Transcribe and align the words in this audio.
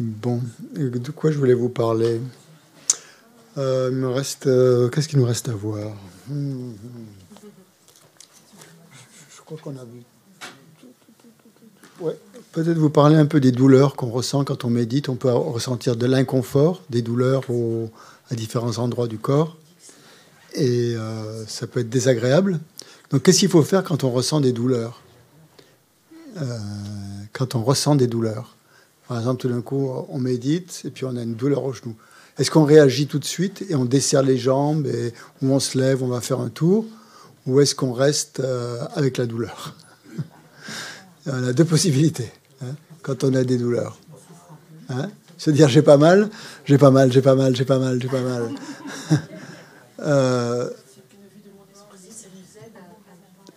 Bon, 0.00 0.40
de 0.76 1.10
quoi 1.10 1.30
je 1.30 1.36
voulais 1.36 1.52
vous 1.52 1.68
parler? 1.68 2.22
Euh, 3.58 3.90
me 3.90 4.08
reste. 4.08 4.46
Euh, 4.46 4.88
qu'est-ce 4.88 5.08
qu'il 5.08 5.18
nous 5.18 5.26
reste 5.26 5.50
à 5.50 5.52
voir? 5.52 5.94
Hmm. 6.26 6.72
Je 9.36 9.42
crois 9.44 9.58
qu'on 9.58 9.76
a 9.76 9.84
vu. 9.84 10.00
Peut-être 12.52 12.78
vous 12.78 12.88
parler 12.88 13.16
un 13.16 13.26
peu 13.26 13.40
des 13.40 13.52
douleurs 13.52 13.94
qu'on 13.94 14.08
ressent 14.08 14.42
quand 14.42 14.64
on 14.64 14.70
médite. 14.70 15.10
On 15.10 15.16
peut 15.16 15.30
ressentir 15.30 15.96
de 15.96 16.06
l'inconfort, 16.06 16.82
des 16.88 17.02
douleurs 17.02 17.42
à 18.30 18.34
différents 18.34 18.78
endroits 18.78 19.06
du 19.06 19.18
corps. 19.18 19.58
Et 20.54 20.94
euh, 20.96 21.44
ça 21.46 21.66
peut 21.66 21.80
être 21.80 21.90
désagréable. 21.90 22.58
Donc, 23.10 23.22
qu'est-ce 23.22 23.40
qu'il 23.40 23.50
faut 23.50 23.62
faire 23.62 23.84
quand 23.84 24.02
on 24.02 24.10
ressent 24.10 24.40
des 24.40 24.52
douleurs? 24.52 25.02
Quand 27.34 27.54
on 27.54 27.62
ressent 27.62 27.96
des 27.96 28.06
douleurs? 28.06 28.56
Par 29.10 29.18
exemple, 29.18 29.40
tout 29.40 29.48
d'un 29.48 29.60
coup, 29.60 29.90
on 30.08 30.20
médite 30.20 30.82
et 30.84 30.90
puis 30.90 31.04
on 31.04 31.16
a 31.16 31.22
une 31.24 31.34
douleur 31.34 31.64
au 31.64 31.72
genou. 31.72 31.96
Est-ce 32.38 32.48
qu'on 32.48 32.62
réagit 32.62 33.08
tout 33.08 33.18
de 33.18 33.24
suite 33.24 33.64
et 33.68 33.74
on 33.74 33.84
desserre 33.84 34.22
les 34.22 34.38
jambes 34.38 34.86
et 34.86 35.12
ou 35.42 35.50
on 35.50 35.58
se 35.58 35.76
lève, 35.76 36.04
on 36.04 36.06
va 36.06 36.20
faire 36.20 36.38
un 36.38 36.48
tour 36.48 36.84
Ou 37.44 37.60
est-ce 37.60 37.74
qu'on 37.74 37.92
reste 37.92 38.38
euh, 38.38 38.78
avec 38.94 39.16
la 39.16 39.26
douleur? 39.26 39.74
On 41.26 41.42
a 41.42 41.52
deux 41.52 41.64
possibilités 41.64 42.30
hein, 42.62 42.76
quand 43.02 43.24
on 43.24 43.34
a 43.34 43.42
des 43.42 43.58
douleurs. 43.58 43.98
Hein? 44.90 45.10
Se 45.38 45.50
dire 45.50 45.68
j'ai 45.68 45.82
pas 45.82 45.96
mal, 45.96 46.30
j'ai 46.64 46.78
pas 46.78 46.92
mal, 46.92 47.10
j'ai 47.10 47.20
pas 47.20 47.34
mal, 47.34 47.56
j'ai 47.56 47.64
pas 47.64 47.80
mal, 47.80 48.00
j'ai 48.00 48.08
pas 48.08 48.22
mal. 48.22 48.48
euh, 50.02 50.70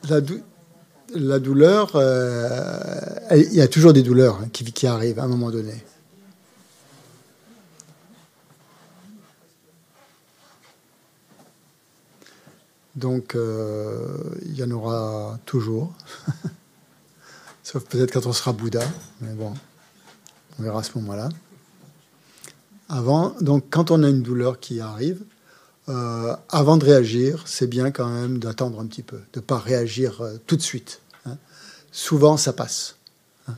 la, 0.09 0.19
la 1.15 1.39
douleur, 1.39 1.91
euh, 1.95 2.99
il 3.31 3.53
y 3.53 3.61
a 3.61 3.67
toujours 3.67 3.93
des 3.93 4.03
douleurs 4.03 4.39
hein, 4.41 4.49
qui, 4.51 4.87
arrivent 4.87 5.19
à 5.19 5.23
un 5.23 5.27
moment 5.27 5.51
donné. 5.51 5.83
Donc, 12.95 13.35
euh, 13.35 14.17
il 14.43 14.55
y 14.55 14.63
en 14.63 14.71
aura 14.71 15.39
toujours. 15.45 15.93
Sauf 17.63 17.83
peut-être 17.85 18.11
quand 18.11 18.25
on 18.27 18.33
sera 18.33 18.53
Bouddha. 18.53 18.83
Mais 19.21 19.33
bon, 19.33 19.53
on 20.59 20.63
verra 20.63 20.79
à 20.79 20.83
ce 20.83 20.97
moment-là. 20.99 21.29
Avant, 22.89 23.35
donc, 23.41 23.65
quand 23.69 23.89
on 23.89 24.03
a 24.03 24.09
une 24.09 24.21
douleur 24.21 24.59
qui 24.59 24.79
arrive, 24.79 25.23
euh, 25.89 26.35
avant 26.49 26.77
de 26.77 26.85
réagir, 26.85 27.43
c'est 27.45 27.67
bien 27.67 27.91
quand 27.91 28.07
même 28.07 28.37
d'attendre 28.37 28.79
un 28.79 28.85
petit 28.85 29.03
peu, 29.03 29.17
de 29.33 29.39
ne 29.39 29.41
pas 29.41 29.57
réagir 29.57 30.21
tout 30.45 30.55
de 30.55 30.61
suite 30.61 31.01
souvent 31.93 32.35
ça 32.35 32.51
passe. 32.51 32.95
Hein. 33.47 33.53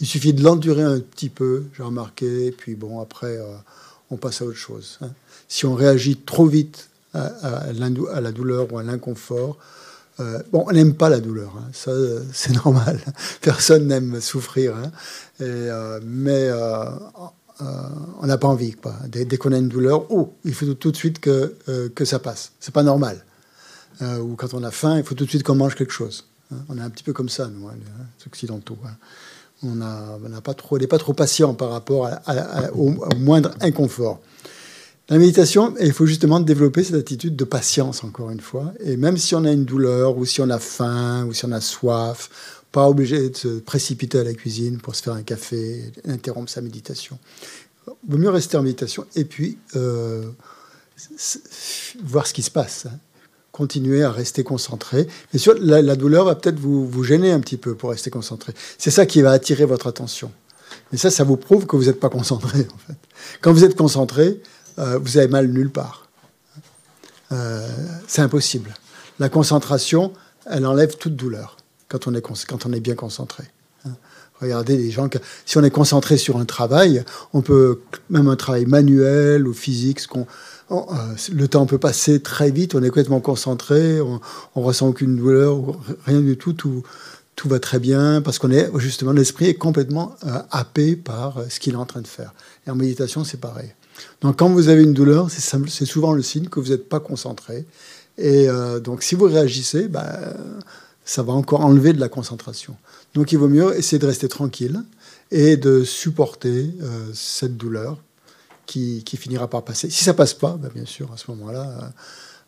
Il 0.00 0.06
suffit 0.06 0.34
de 0.34 0.42
l'endurer 0.42 0.82
un 0.82 1.00
petit 1.00 1.30
peu, 1.30 1.64
j'ai 1.74 1.82
remarqué, 1.82 2.50
puis 2.52 2.74
bon, 2.74 3.00
après, 3.00 3.38
euh, 3.38 3.54
on 4.10 4.16
passe 4.16 4.42
à 4.42 4.44
autre 4.44 4.58
chose. 4.58 4.98
Hein. 5.00 5.10
Si 5.48 5.64
on 5.64 5.74
réagit 5.74 6.16
trop 6.16 6.46
vite 6.46 6.90
à, 7.14 7.72
la 7.72 8.32
douleur 8.32 8.70
ou 8.70 8.78
à 8.78 8.82
l'inconfort, 8.82 9.56
euh, 10.20 10.42
bon, 10.52 10.64
on 10.66 10.72
n'aime 10.72 10.94
pas 10.94 11.08
la 11.08 11.20
douleur, 11.20 11.54
hein. 11.56 11.70
ça 11.72 11.92
c'est 12.32 12.52
normal. 12.52 13.00
Personne 13.40 13.86
n'aime 13.86 14.20
souffrir, 14.20 14.74
euh, 15.40 16.00
mais 16.04 16.50
on 18.20 18.26
n'a 18.26 18.38
pas 18.38 18.48
envie. 18.48 18.72
Quoi. 18.72 18.94
Dès, 19.06 19.38
qu'on 19.38 19.52
a 19.52 19.58
une 19.58 19.68
douleur, 19.68 20.10
oh, 20.12 20.34
il 20.44 20.52
faut 20.52 20.74
tout 20.74 20.90
de 20.90 20.96
suite 20.96 21.20
que, 21.20 21.54
que 21.94 22.04
ça 22.04 22.18
passe. 22.18 22.52
C'est 22.60 22.74
pas 22.74 22.82
normal. 22.82 23.24
ou 24.02 24.34
quand 24.34 24.52
on 24.54 24.64
a 24.64 24.72
faim, 24.72 24.98
il 24.98 25.04
faut 25.04 25.14
tout 25.14 25.24
de 25.24 25.30
suite 25.30 25.44
qu'on 25.44 25.54
mange 25.54 25.76
quelque 25.76 25.92
chose. 25.92 26.24
Hein, 26.52 26.56
on 26.68 26.78
est 26.78 26.82
un 26.82 26.90
petit 26.90 27.04
peu 27.04 27.12
comme 27.12 27.28
ça, 27.28 27.48
nous, 27.48 27.68
hein, 27.68 27.74
les 27.76 28.26
Occidentaux. 28.26 28.78
Hein. 28.84 28.96
On 29.62 29.74
n'a 29.74 30.40
pas 30.42 30.54
trop, 30.54 30.78
n'est 30.78 30.86
pas 30.86 30.98
trop 30.98 31.14
patient 31.14 31.54
par 31.54 31.70
rapport 31.70 32.08
au, 32.74 32.94
moindre 33.16 33.50
inconfort. 33.60 34.20
La 35.08 35.18
méditation, 35.18 35.74
il 35.80 35.92
faut 35.92 36.06
justement 36.06 36.38
développer 36.38 36.84
cette 36.84 36.96
attitude 36.96 37.34
de 37.34 37.44
patience, 37.44 38.04
encore 38.04 38.30
une 38.30 38.40
fois. 38.40 38.72
Et 38.80 38.96
même 38.96 39.16
si 39.16 39.34
on 39.34 39.44
a 39.44 39.50
une 39.50 39.64
douleur, 39.64 40.16
ou 40.16 40.24
si 40.26 40.40
on 40.40 40.50
a 40.50 40.58
faim, 40.58 41.24
ou 41.26 41.32
si 41.32 41.44
on 41.46 41.52
a 41.52 41.60
soif, 41.60 42.28
pas 42.70 42.88
obligé 42.88 43.30
de 43.30 43.36
se 43.36 43.48
précipiter 43.58 44.18
à 44.18 44.24
la 44.24 44.34
cuisine 44.34 44.78
pour 44.78 44.94
se 44.94 45.02
faire 45.02 45.14
un 45.14 45.22
café, 45.22 45.92
interrompre 46.06 46.50
sa 46.50 46.60
méditation. 46.60 47.18
Il 47.86 48.12
vaut 48.12 48.18
mieux 48.18 48.30
rester 48.30 48.58
en 48.58 48.62
méditation 48.62 49.06
et 49.16 49.24
puis 49.24 49.56
euh, 49.76 50.30
voir 52.04 52.26
ce 52.26 52.34
qui 52.34 52.42
se 52.42 52.50
passe 52.50 52.86
continuer 53.58 54.04
à 54.04 54.12
rester 54.12 54.44
concentré. 54.44 55.08
Bien 55.32 55.40
sûr, 55.40 55.52
la, 55.60 55.96
douleur 55.96 56.26
va 56.26 56.36
peut-être 56.36 56.60
vous, 56.60 57.02
gêner 57.02 57.32
un 57.32 57.40
petit 57.40 57.56
peu 57.56 57.74
pour 57.74 57.90
rester 57.90 58.08
concentré. 58.08 58.52
C'est 58.78 58.92
ça 58.92 59.04
qui 59.04 59.20
va 59.20 59.32
attirer 59.32 59.64
votre 59.64 59.88
attention. 59.88 60.30
Mais 60.92 60.98
ça, 60.98 61.10
ça 61.10 61.24
vous 61.24 61.36
prouve 61.36 61.66
que 61.66 61.74
vous 61.74 61.86
n'êtes 61.86 61.98
pas 61.98 62.08
concentré, 62.08 62.68
en 62.72 62.78
fait. 62.86 62.96
Quand 63.40 63.52
vous 63.52 63.64
êtes 63.64 63.76
concentré, 63.76 64.40
euh, 64.78 65.00
vous 65.02 65.18
avez 65.18 65.26
mal 65.26 65.48
nulle 65.48 65.70
part. 65.70 66.08
Euh, 67.32 67.68
c'est 68.06 68.22
impossible. 68.22 68.72
La 69.18 69.28
concentration, 69.28 70.12
elle 70.48 70.64
enlève 70.64 70.96
toute 70.96 71.16
douleur 71.16 71.56
quand 71.88 72.06
on 72.06 72.14
est, 72.14 72.22
quand 72.22 72.64
on 72.64 72.72
est 72.72 72.80
bien 72.80 72.94
concentré. 72.94 73.42
Hein. 73.86 73.96
Regardez 74.40 74.76
les 74.76 74.92
gens, 74.92 75.08
que, 75.08 75.18
si 75.46 75.58
on 75.58 75.64
est 75.64 75.70
concentré 75.70 76.16
sur 76.16 76.36
un 76.36 76.44
travail, 76.44 77.02
on 77.32 77.42
peut, 77.42 77.80
même 78.08 78.28
un 78.28 78.36
travail 78.36 78.66
manuel 78.66 79.48
ou 79.48 79.52
physique, 79.52 79.98
ce 79.98 80.06
qu'on 80.06 80.28
Oh, 80.70 80.86
euh, 80.92 81.14
le 81.32 81.48
temps 81.48 81.64
peut 81.64 81.78
passer 81.78 82.20
très 82.20 82.50
vite, 82.50 82.74
on 82.74 82.82
est 82.82 82.88
complètement 82.88 83.20
concentré, 83.20 84.02
on, 84.02 84.20
on 84.54 84.60
ressent 84.60 84.88
aucune 84.88 85.16
douleur, 85.16 85.56
rien 86.04 86.20
du 86.20 86.36
tout, 86.36 86.52
tout, 86.52 86.82
tout 87.36 87.48
va 87.48 87.58
très 87.58 87.78
bien, 87.78 88.20
parce 88.20 88.38
qu'on 88.38 88.50
est 88.50 88.68
justement, 88.76 89.12
l'esprit 89.12 89.46
est 89.46 89.54
complètement 89.54 90.14
euh, 90.26 90.42
happé 90.50 90.94
par 90.94 91.38
euh, 91.38 91.44
ce 91.48 91.58
qu'il 91.58 91.72
est 91.72 91.78
en 91.78 91.86
train 91.86 92.02
de 92.02 92.06
faire. 92.06 92.34
Et 92.66 92.70
en 92.70 92.74
méditation, 92.74 93.24
c'est 93.24 93.40
pareil. 93.40 93.72
Donc 94.20 94.38
quand 94.38 94.50
vous 94.50 94.68
avez 94.68 94.82
une 94.82 94.92
douleur, 94.92 95.30
c'est 95.30 95.86
souvent 95.86 96.12
le 96.12 96.22
signe 96.22 96.48
que 96.48 96.60
vous 96.60 96.68
n'êtes 96.68 96.88
pas 96.88 97.00
concentré. 97.00 97.64
Et 98.16 98.46
donc 98.82 99.02
si 99.02 99.16
vous 99.16 99.24
réagissez, 99.26 99.88
bah, 99.88 100.20
ça 101.04 101.24
va 101.24 101.32
encore 101.32 101.64
enlever 101.64 101.92
de 101.92 102.00
la 102.00 102.08
concentration. 102.08 102.76
Donc 103.14 103.32
il 103.32 103.38
vaut 103.38 103.48
mieux 103.48 103.76
essayer 103.76 103.98
de 103.98 104.06
rester 104.06 104.28
tranquille 104.28 104.82
et 105.32 105.56
de 105.56 105.82
supporter 105.82 106.72
cette 107.12 107.56
douleur 107.56 107.98
qui, 108.68 109.16
finira 109.16 109.48
par 109.48 109.64
passer. 109.64 109.90
Si 109.90 110.04
ça 110.04 110.14
passe 110.14 110.34
pas, 110.34 110.56
ben, 110.60 110.70
bien 110.72 110.84
sûr, 110.84 111.10
à 111.12 111.16
ce 111.16 111.30
moment-là, 111.30 111.70
euh, 111.70 111.88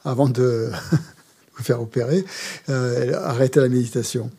avant 0.04 0.28
de 0.28 0.70
vous 1.56 1.64
faire 1.64 1.80
opérer, 1.80 2.24
euh, 2.68 3.14
arrêtez 3.24 3.58
la 3.58 3.68
méditation 3.68 4.30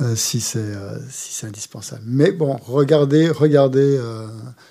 euh, 0.00 0.14
si 0.14 0.40
c'est 0.40 1.46
indispensable. 1.46 2.02
Mais 2.06 2.30
bon, 2.30 2.56
regardez, 2.62 3.28
regardez, 3.28 4.00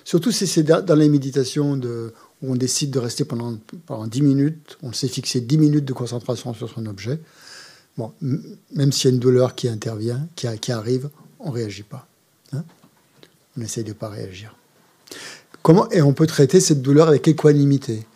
surtout 0.04 0.32
si 0.32 0.46
c'est 0.46 0.62
dans 0.62 0.98
les 0.98 1.08
méditations 1.08 1.74
où 1.74 2.52
on 2.52 2.56
décide 2.56 2.90
de 2.90 2.98
rester 2.98 3.24
pendant, 3.24 3.58
pendant 3.84 4.06
10 4.06 4.22
minutes, 4.22 4.78
on 4.82 4.92
s'est 4.92 5.08
fixé 5.08 5.40
10 5.40 5.58
minutes 5.58 5.84
de 5.84 5.92
concentration 5.92 6.54
sur 6.54 6.70
son 6.70 6.86
objet. 6.86 7.20
Bon, 7.98 8.12
même 8.20 8.92
s'il 8.92 9.10
y 9.10 9.12
a 9.12 9.14
une 9.14 9.20
douleur 9.20 9.54
qui 9.54 9.68
intervient, 9.68 10.26
qui, 10.36 10.72
arrive, 10.72 11.08
on 11.38 11.50
ne 11.50 11.54
réagit 11.54 11.82
pas. 11.82 12.06
Hein. 12.52 12.64
on 13.56 13.62
essaye 13.62 13.84
de 13.84 13.88
ne 13.88 13.94
pas 13.94 14.08
réagir 14.08 14.54
et 15.90 16.02
on 16.02 16.12
peut 16.12 16.26
traiter 16.26 16.60
cette 16.60 16.82
douleur 16.82 17.08
avec 17.08 17.26
équanimité? 17.28 18.06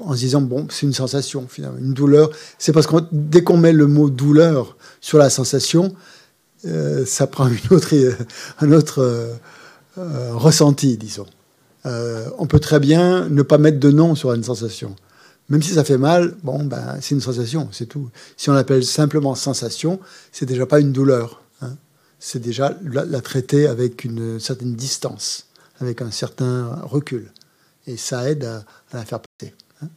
En 0.00 0.14
se 0.14 0.18
disant 0.18 0.40
bon 0.40 0.68
c'est 0.70 0.86
une 0.86 0.92
sensation 0.92 1.46
finalement 1.48 1.78
une 1.78 1.92
douleur. 1.92 2.30
C'est 2.58 2.72
parce 2.72 2.86
que 2.86 2.96
dès 3.10 3.42
qu'on 3.42 3.56
met 3.56 3.72
le 3.72 3.86
mot 3.86 4.10
douleur 4.10 4.76
sur 5.00 5.18
la 5.18 5.28
sensation 5.28 5.94
euh, 6.66 7.04
ça 7.04 7.26
prend 7.26 7.48
une 7.48 7.76
autre, 7.76 7.94
un 8.60 8.72
autre 8.72 9.02
euh, 9.02 9.34
euh, 9.98 10.30
ressenti 10.34 10.96
disons. 10.96 11.26
On 12.38 12.46
peut 12.46 12.60
très 12.60 12.80
bien 12.80 13.30
ne 13.30 13.40
pas 13.40 13.56
mettre 13.56 13.80
de 13.80 13.90
nom 13.90 14.14
sur 14.14 14.34
une 14.34 14.44
sensation. 14.44 14.94
Même 15.48 15.62
si 15.62 15.72
ça 15.72 15.84
fait 15.84 15.96
mal 15.96 16.36
bon 16.42 16.64
ben 16.64 16.98
c'est 17.00 17.14
une 17.14 17.20
sensation 17.20 17.68
c'est 17.72 17.86
tout. 17.86 18.10
Si 18.36 18.50
on 18.50 18.52
l'appelle 18.52 18.84
simplement 18.84 19.34
sensation 19.34 19.98
c'est 20.30 20.46
déjà 20.46 20.66
pas 20.66 20.80
une 20.80 20.92
douleur 20.92 21.42
hein. 21.62 21.72
c'est 22.20 22.40
déjà 22.40 22.76
la 22.84 23.20
traiter 23.20 23.66
avec 23.66 24.04
une 24.04 24.38
certaine 24.38 24.74
distance 24.74 25.47
avec 25.80 26.02
un 26.02 26.10
certain 26.10 26.80
recul. 26.82 27.30
Et 27.86 27.96
ça 27.96 28.28
aide 28.30 28.44
à, 28.44 28.64
la 28.92 29.04
faire 29.04 29.20
passer. 29.20 29.54
Hein. 29.82 29.88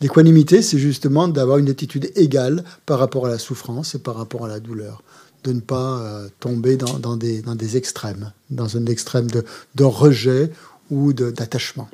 L'équanimité, 0.00 0.62
c'est 0.62 0.78
justement 0.78 1.28
d'avoir 1.28 1.58
une 1.58 1.68
attitude 1.68 2.10
égale 2.16 2.64
par 2.86 2.98
rapport 2.98 3.26
à 3.26 3.28
la 3.28 3.38
souffrance 3.38 3.94
et 3.94 3.98
par 3.98 4.16
rapport 4.16 4.44
à 4.44 4.48
la 4.48 4.60
douleur. 4.60 5.02
De 5.44 5.52
ne 5.52 5.60
pas 5.60 6.00
euh, 6.00 6.28
tomber 6.40 6.76
dans, 6.76 7.16
des, 7.16 7.76
extrêmes, 7.76 8.32
dans 8.50 8.76
un 8.76 8.86
extrême 8.86 9.28
de, 9.28 9.84
rejet 9.84 10.52
ou 10.90 11.12
d'attachement. 11.12 11.88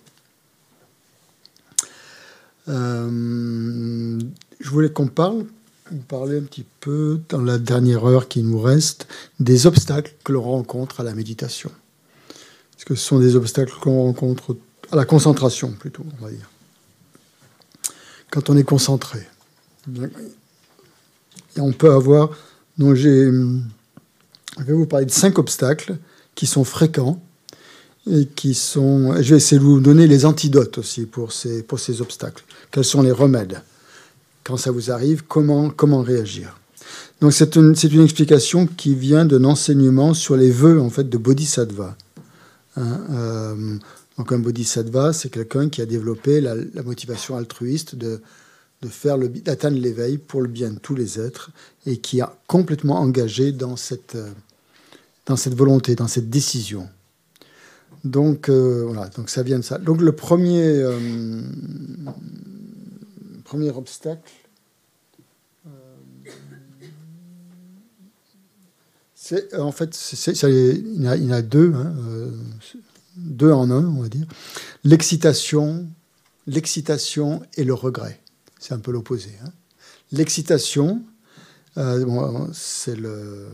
Euh, 2.69 4.19
je 4.59 4.71
voulais 4.71 4.91
qu'on 4.91 5.07
parle, 5.07 5.45
parler 6.09 6.39
un 6.39 6.43
petit 6.43 6.65
peu, 6.81 7.21
dans 7.29 7.43
la 7.43 7.59
dernière 7.59 8.05
heure 8.05 8.27
qui 8.27 8.43
nous 8.43 8.61
reste, 8.61 9.07
des 9.39 9.67
obstacles 9.67 10.15
que 10.25 10.33
l'on 10.33 10.43
rencontre 10.43 11.01
à 11.01 11.05
la 11.05 11.15
méditation 11.15 11.71
que 12.87 12.95
ce 12.95 13.05
sont 13.05 13.19
des 13.19 13.37
obstacles 13.37 13.75
qu'on 13.81 14.05
rencontre 14.05 14.57
à 14.91 14.97
la 14.97 15.05
concentration 15.05 15.73
plutôt, 15.73 16.05
on 16.19 16.25
va 16.25 16.31
dire. 16.31 16.49
Quand 18.31 18.49
on 18.49 18.57
est 18.57 18.65
concentré. 18.65 19.19
On 21.59 21.73
peut 21.73 21.93
avoir. 21.93 22.31
Donc 22.79 22.95
j'ai, 22.95 23.25
je 23.27 24.63
vais 24.63 24.73
vous 24.73 24.87
parler 24.87 25.05
de 25.05 25.11
cinq 25.11 25.39
obstacles 25.39 25.97
qui 26.35 26.47
sont 26.47 26.65
fréquents 26.65 27.21
et 28.09 28.27
qui 28.27 28.55
sont. 28.55 29.21
Je 29.21 29.31
vais 29.31 29.39
essayer 29.39 29.59
de 29.59 29.65
vous 29.65 29.81
donner 29.81 30.07
les 30.07 30.25
antidotes 30.25 30.79
aussi 30.79 31.07
pour 31.07 31.33
ces, 31.33 31.63
pour 31.65 31.81
ces 31.81 32.01
obstacles. 32.01 32.45
Quels 32.71 32.85
sont 32.85 33.03
les 33.03 33.11
remèdes 33.13 33.63
Quand 34.45 34.57
ça 34.57 34.71
vous 34.71 34.93
arrive, 34.93 35.25
comment, 35.27 35.71
comment 35.71 36.03
réagir? 36.03 36.61
Donc 37.21 37.33
c'est 37.33 37.57
une, 37.57 37.75
une, 37.91 38.03
explication 38.03 38.67
qui 38.67 38.95
vient 38.95 39.25
d'un 39.25 39.45
enseignement 39.45 40.15
sur 40.15 40.37
les 40.37 40.51
vœux 40.51 40.81
en 40.81 40.91
fait 40.91 41.09
de 41.09 41.17
Bodhisattva. 41.17 41.97
Hein, 42.77 43.01
euh, 43.11 43.79
donc 44.19 44.33
un 44.33 44.39
bodhisattva, 44.39 45.13
c'est 45.13 45.31
quelqu'un 45.31 45.69
qui 45.69 45.83
a 45.83 45.87
développé 45.87 46.41
la, 46.41 46.55
motivation 46.83 47.37
altruiste 47.37 47.95
de, 47.97 48.23
de 48.83 48.89
faire 48.89 49.17
le, 49.17 49.29
d'atteindre 49.29 49.79
l'éveil 49.79 50.19
pour 50.19 50.43
le 50.43 50.49
bien 50.49 50.71
de 50.71 50.79
tous 50.79 50.95
les 50.95 51.21
êtres 51.21 51.51
et 51.87 51.99
qui 51.99 52.21
a 52.21 52.37
complètement 52.47 53.01
engagé 53.01 53.53
dans 53.53 53.77
cette, 53.77 54.17
dans 55.27 55.37
cette 55.37 55.55
volonté, 55.55 55.95
dans 55.95 56.09
cette 56.09 56.31
décision. 56.31 56.89
Donc 58.07 58.49
euh, 58.49 58.85
voilà, 58.87 59.09
donc 59.09 59.29
ça 59.31 59.43
vient 59.43 59.59
de 59.59 59.65
ça. 59.65 59.79
Donc 59.79 60.01
le 60.01 60.13
premier, 60.13 60.63
euh, 60.65 61.41
premier 63.45 63.71
obstacle, 63.71 64.31
euh, 65.67 66.31
c'est 69.15 69.16
en 69.59 69.73
fait, 69.73 69.97
il, 70.43 71.03
y 71.03 71.09
a, 71.09 71.17
il, 71.17 71.27
y 71.27 71.33
a, 71.33 71.43
deux, 71.43 71.73
hein, 71.75 71.93
deux 73.17 73.53
en 73.53 73.71
un, 73.71 73.85
on 73.85 74.03
va 74.03 74.09
dire. 74.09 74.27
L'excitation, 74.85 75.89
et 76.49 77.65
le 77.65 77.75
regret. 77.75 78.21
C'est 78.59 78.75
un 78.75 78.79
peu 78.79 78.93
l'opposé. 78.93 79.31
Hein. 79.45 79.53
L'excitation, 80.13 81.03
bon, 81.77 82.49
c'est 82.53 82.97
le 82.97 83.49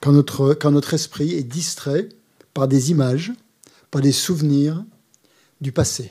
quand 0.00 0.12
notre, 0.12 0.54
quand 0.54 0.70
notre 0.70 0.94
esprit 0.94 1.34
est 1.34 1.42
distrait 1.42 2.08
par 2.54 2.68
des 2.68 2.90
images, 2.90 3.32
par 3.90 4.02
des 4.02 4.12
souvenirs 4.12 4.84
du 5.60 5.72
passé. 5.72 6.10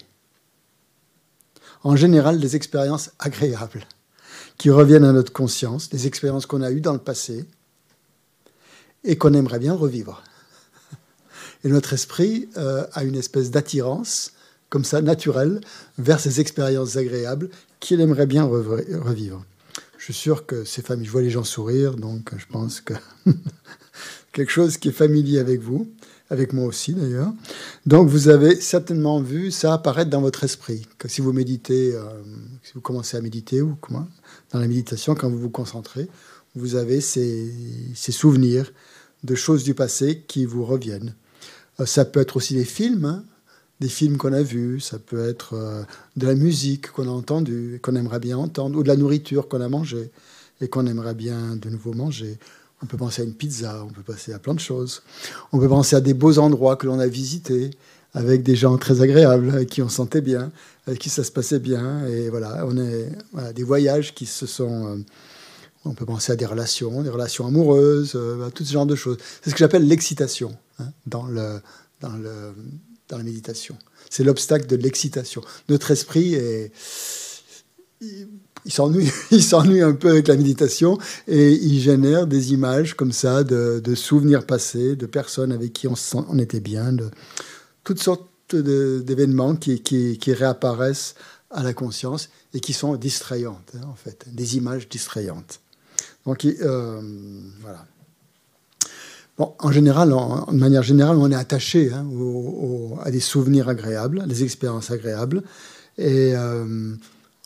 En 1.83 1.95
général, 1.95 2.39
des 2.39 2.55
expériences 2.55 3.11
agréables 3.19 3.87
qui 4.57 4.69
reviennent 4.69 5.03
à 5.03 5.11
notre 5.11 5.33
conscience, 5.33 5.89
des 5.89 6.07
expériences 6.07 6.45
qu'on 6.45 6.61
a 6.61 6.71
eues 6.71 6.81
dans 6.81 6.93
le 6.93 6.99
passé 6.99 7.45
et 9.03 9.17
qu'on 9.17 9.33
aimerait 9.33 9.59
bien 9.59 9.73
revivre. 9.73 10.23
Et 11.63 11.69
notre 11.69 11.93
esprit 11.93 12.49
euh, 12.57 12.85
a 12.93 13.03
une 13.03 13.15
espèce 13.15 13.51
d'attirance, 13.51 14.33
comme 14.69 14.85
ça, 14.85 15.01
naturelle, 15.01 15.61
vers 15.97 16.19
ces 16.19 16.39
expériences 16.39 16.97
agréables 16.97 17.49
qu'il 17.79 18.01
aimerait 18.01 18.27
bien 18.27 18.43
revivre. 18.43 19.45
Je 19.97 20.05
suis 20.05 20.13
sûr 20.13 20.45
que 20.45 20.63
ces 20.63 20.81
familles, 20.81 21.07
je 21.07 21.11
vois 21.11 21.21
les 21.21 21.29
gens 21.29 21.43
sourire, 21.43 21.95
donc 21.95 22.31
je 22.37 22.45
pense 22.45 22.81
que 22.81 22.93
quelque 24.31 24.51
chose 24.51 24.77
qui 24.77 24.89
est 24.89 24.91
familier 24.91 25.39
avec 25.39 25.61
vous, 25.61 25.87
avec 26.29 26.53
moi 26.53 26.65
aussi 26.65 26.93
d'ailleurs. 26.93 27.31
Donc 27.85 28.09
vous 28.09 28.27
avez 28.27 28.59
certainement 28.59 29.19
vu 29.19 29.51
ça 29.51 29.73
apparaître 29.73 30.09
dans 30.09 30.21
votre 30.21 30.43
esprit. 30.43 30.85
Que 30.97 31.07
si 31.07 31.21
vous 31.21 31.33
méditez, 31.33 31.95
euh, 31.95 32.03
si 32.63 32.73
vous 32.73 32.81
commencez 32.81 33.17
à 33.17 33.21
méditer 33.21 33.61
ou 33.61 33.77
comment, 33.81 34.07
dans 34.51 34.59
la 34.59 34.67
méditation, 34.67 35.15
quand 35.15 35.29
vous 35.29 35.39
vous 35.39 35.49
concentrez, 35.49 36.07
vous 36.55 36.75
avez 36.75 37.01
ces, 37.01 37.51
souvenirs 37.95 38.71
de 39.23 39.35
choses 39.35 39.63
du 39.63 39.73
passé 39.73 40.23
qui 40.27 40.45
vous 40.45 40.65
reviennent. 40.65 41.15
Euh, 41.79 41.85
ça 41.85 42.05
peut 42.05 42.21
être 42.21 42.37
aussi 42.37 42.53
des 42.53 42.65
films, 42.65 43.05
hein, 43.05 43.23
des 43.79 43.89
films 43.89 44.17
qu'on 44.17 44.33
a 44.33 44.41
vus, 44.41 44.79
ça 44.79 44.99
peut 44.99 45.27
être 45.27 45.53
euh, 45.53 45.83
de 46.15 46.27
la 46.27 46.35
musique 46.35 46.91
qu'on 46.91 47.07
a 47.07 47.11
entendue, 47.11 47.79
qu'on 47.81 47.95
aimerait 47.95 48.19
bien 48.19 48.37
entendre, 48.37 48.77
ou 48.77 48.83
de 48.83 48.87
la 48.87 48.95
nourriture 48.95 49.49
qu'on 49.49 49.61
a 49.61 49.69
mangée 49.69 50.11
et 50.61 50.69
qu'on 50.69 50.87
aimerait 50.87 51.15
bien 51.15 51.55
de 51.57 51.69
nouveau 51.69 51.93
manger. 51.93 52.37
On 52.81 52.85
peut 52.85 52.97
penser 52.97 53.21
à 53.21 53.25
une 53.25 53.33
pizza, 53.33 53.83
on 53.83 53.91
peut 53.91 54.03
penser 54.03 54.31
à 54.31 54.39
plein 54.39 54.53
de 54.53 54.59
choses. 54.59 55.01
On 55.51 55.59
peut 55.59 55.67
penser 55.67 55.95
à 55.95 56.01
des 56.01 56.13
beaux 56.13 56.39
endroits 56.39 56.75
que 56.75 56.87
l'on 56.87 56.99
a 56.99 57.07
visités 57.07 57.71
avec 58.15 58.41
des 58.43 58.55
gens 58.55 58.77
très 58.77 59.01
agréables, 59.01 59.51
avec 59.51 59.69
qui 59.69 59.81
on 59.81 59.89
sentait 59.89 60.21
bien, 60.21 60.51
avec 60.87 60.99
qui 60.99 61.09
ça 61.09 61.23
se 61.23 61.31
passait 61.31 61.59
bien. 61.59 62.07
Et 62.07 62.29
voilà, 62.29 62.65
on 62.65 62.77
est 62.77 63.11
des 63.53 63.63
voyages 63.63 64.15
qui 64.15 64.25
se 64.25 64.47
sont. 64.47 64.87
Euh, 64.87 64.97
on 65.87 65.93
peut 65.93 66.05
penser 66.05 66.31
à 66.31 66.35
des 66.35 66.47
relations, 66.47 67.03
des 67.03 67.11
relations 67.11 67.45
amoureuses, 67.45 68.13
euh, 68.15 68.49
tout 68.49 68.65
ce 68.65 68.73
genre 68.73 68.87
de 68.87 68.95
choses. 68.95 69.17
C'est 69.43 69.51
ce 69.51 69.55
que 69.55 69.59
j'appelle 69.59 69.87
l'excitation 69.87 70.57
hein, 70.79 70.87
dans, 71.05 71.27
le, 71.27 71.61
dans, 72.01 72.13
le, 72.13 72.53
dans 73.07 73.19
la 73.19 73.23
méditation. 73.23 73.77
C'est 74.09 74.23
l'obstacle 74.23 74.65
de 74.65 74.77
l'excitation. 74.77 75.41
Notre 75.69 75.91
esprit 75.91 76.33
est 76.33 76.71
il 78.65 78.71
s'ennuie, 78.71 79.09
il 79.31 79.43
s'ennuie 79.43 79.81
un 79.81 79.93
peu 79.93 80.09
avec 80.09 80.27
la 80.27 80.35
méditation 80.35 80.97
et 81.27 81.53
il 81.53 81.79
génère 81.79 82.27
des 82.27 82.53
images 82.53 82.95
comme 82.95 83.11
ça 83.11 83.43
de, 83.43 83.95
souvenirs 83.95 84.45
passés, 84.45 84.95
de 84.95 85.05
personnes 85.05 85.51
avec 85.51 85.71
qui 85.73 85.87
on, 85.87 86.39
était 86.39 86.59
bien, 86.59 86.91
toutes 87.85 88.01
sortes 88.01 88.27
d'événements 88.53 89.55
qui, 89.55 90.19
réapparaissent 90.27 91.15
à 91.51 91.63
la 91.63 91.73
conscience 91.73 92.29
et 92.53 92.59
qui 92.59 92.73
sont 92.73 92.95
distrayantes, 92.95 93.71
hein, 93.75 93.85
en 93.89 93.95
fait, 93.95 94.25
des 94.27 94.57
images 94.57 94.89
distrayantes. 94.89 95.61
Donc, 96.25 96.43
euh, 96.43 97.01
voilà. 97.61 97.85
Bon, 99.37 99.53
en 99.59 99.71
général, 99.71 100.09
de 100.09 100.57
manière 100.57 100.83
générale, 100.83 101.17
on 101.17 101.31
est 101.31 101.35
attaché 101.35 101.91
hein, 101.93 102.05
à 103.03 103.11
des 103.11 103.19
souvenirs 103.19 103.69
agréables, 103.69 104.21
à 104.21 104.25
des 104.25 104.43
expériences 104.43 104.91
agréables. 104.91 105.43
Et 105.97 106.33
euh, 106.35 106.95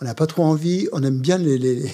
on 0.02 0.06
n'a 0.06 0.16
pas 0.16 0.28
trop 0.28 0.44
envie, 0.44 0.88
on 0.92 1.04
aime 1.04 1.20
bien 1.20 1.38
les, 1.38 1.92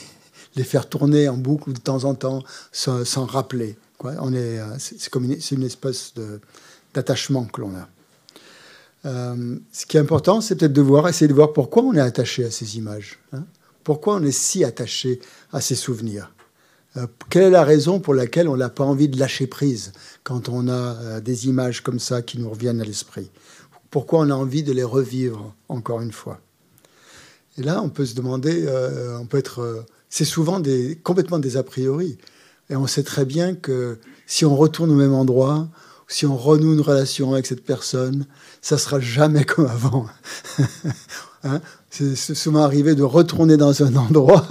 faire 0.64 0.88
tourner 0.88 1.28
en 1.30 1.38
boucle 1.38 1.74
de 1.74 1.80
temps 1.80 2.04
en 2.04 2.14
temps 2.14 2.44
sans, 2.72 3.26
rappeler. 3.26 3.78
Est, 4.04 4.08
euh, 4.08 4.76
c'est, 4.78 5.16
une, 5.16 5.64
espèce 5.64 6.14
d'attachement 6.94 7.46
que 7.46 7.62
l'on 7.62 7.76
a. 7.76 7.88
Euh, 9.06 9.58
ce 9.72 9.86
qui 9.86 9.98
est 9.98 10.00
important, 10.00 10.42
c'est 10.42 10.56
peut-être 10.56 10.74
de 10.74 10.82
voir, 10.82 11.08
essayer 11.08 11.28
de 11.28 11.34
voir 11.34 11.54
pourquoi 11.54 11.84
on 11.84 11.94
est 11.94 12.00
attaché 12.00 12.44
à 12.46 12.52
ces 12.52 12.78
images. 12.78 13.20
Hein. 13.34 13.44
pourquoi 13.84 14.16
on 14.16 14.24
est 14.24 14.32
si 14.32 14.64
attaché 14.64 15.20
à 15.54 15.62
ces 15.62 15.76
souvenirs 15.76 16.34
euh, 16.98 17.06
Quelle 17.30 17.44
est 17.44 17.50
la 17.52 17.64
raison 17.64 18.00
pour 18.00 18.16
laquelle 18.16 18.48
on 18.48 18.58
n'a 18.58 18.70
pas 18.70 18.84
envie 18.84 19.08
de 19.08 19.20
lâcher 19.20 19.48
prise 19.48 19.92
quand 20.24 20.50
on 20.50 20.68
a 20.68 21.22
des 21.22 21.48
images 21.48 21.82
comme 21.82 22.00
ça 22.00 22.22
qui 22.22 22.40
nous 22.40 22.50
reviennent 22.50 22.82
à 22.82 22.86
l'esprit? 22.86 23.30
Pourquoi 23.92 24.20
on 24.20 24.30
a 24.30 24.34
envie 24.34 24.64
de 24.64 24.74
les 24.74 24.84
revivre 24.84 25.54
encore 25.70 26.02
une 26.02 26.12
fois? 26.12 26.42
Et 27.58 27.64
là, 27.64 27.82
on 27.82 27.90
peut 27.90 28.06
se 28.06 28.16
demander, 28.16 28.66
euh, 28.68 29.18
on 29.18 29.26
peut 29.26 29.38
être, 29.38 29.60
euh, 29.60 29.86
c'est 30.10 30.26
souvent 30.26 30.60
des, 30.60 31.00
complètement 31.02 31.40
des 31.40 31.58
a 31.58 31.64
priori. 31.64 32.18
Et 32.70 32.76
on 32.76 32.88
sait 32.88 33.04
très 33.04 33.26
bien 33.26 33.56
que 33.56 33.98
si 34.26 34.44
on 34.44 34.56
retourne 34.56 34.92
au 34.92 34.96
même 34.96 35.14
endroit, 35.14 35.68
si 36.08 36.26
on 36.26 36.38
renoue 36.38 36.74
une 36.74 36.82
relation 36.82 37.34
avec 37.34 37.46
cette 37.46 37.64
personne, 37.64 38.26
ça 38.62 38.78
sera 38.78 39.00
jamais 39.00 39.44
comme 39.46 39.68
avant. 39.68 40.08
hein? 41.44 41.62
C'est 41.90 42.36
souvent 42.36 42.64
arrivé 42.64 42.94
de 42.94 43.04
retourner 43.04 43.56
dans 43.56 43.82
un 43.82 43.96
endroit 43.96 44.46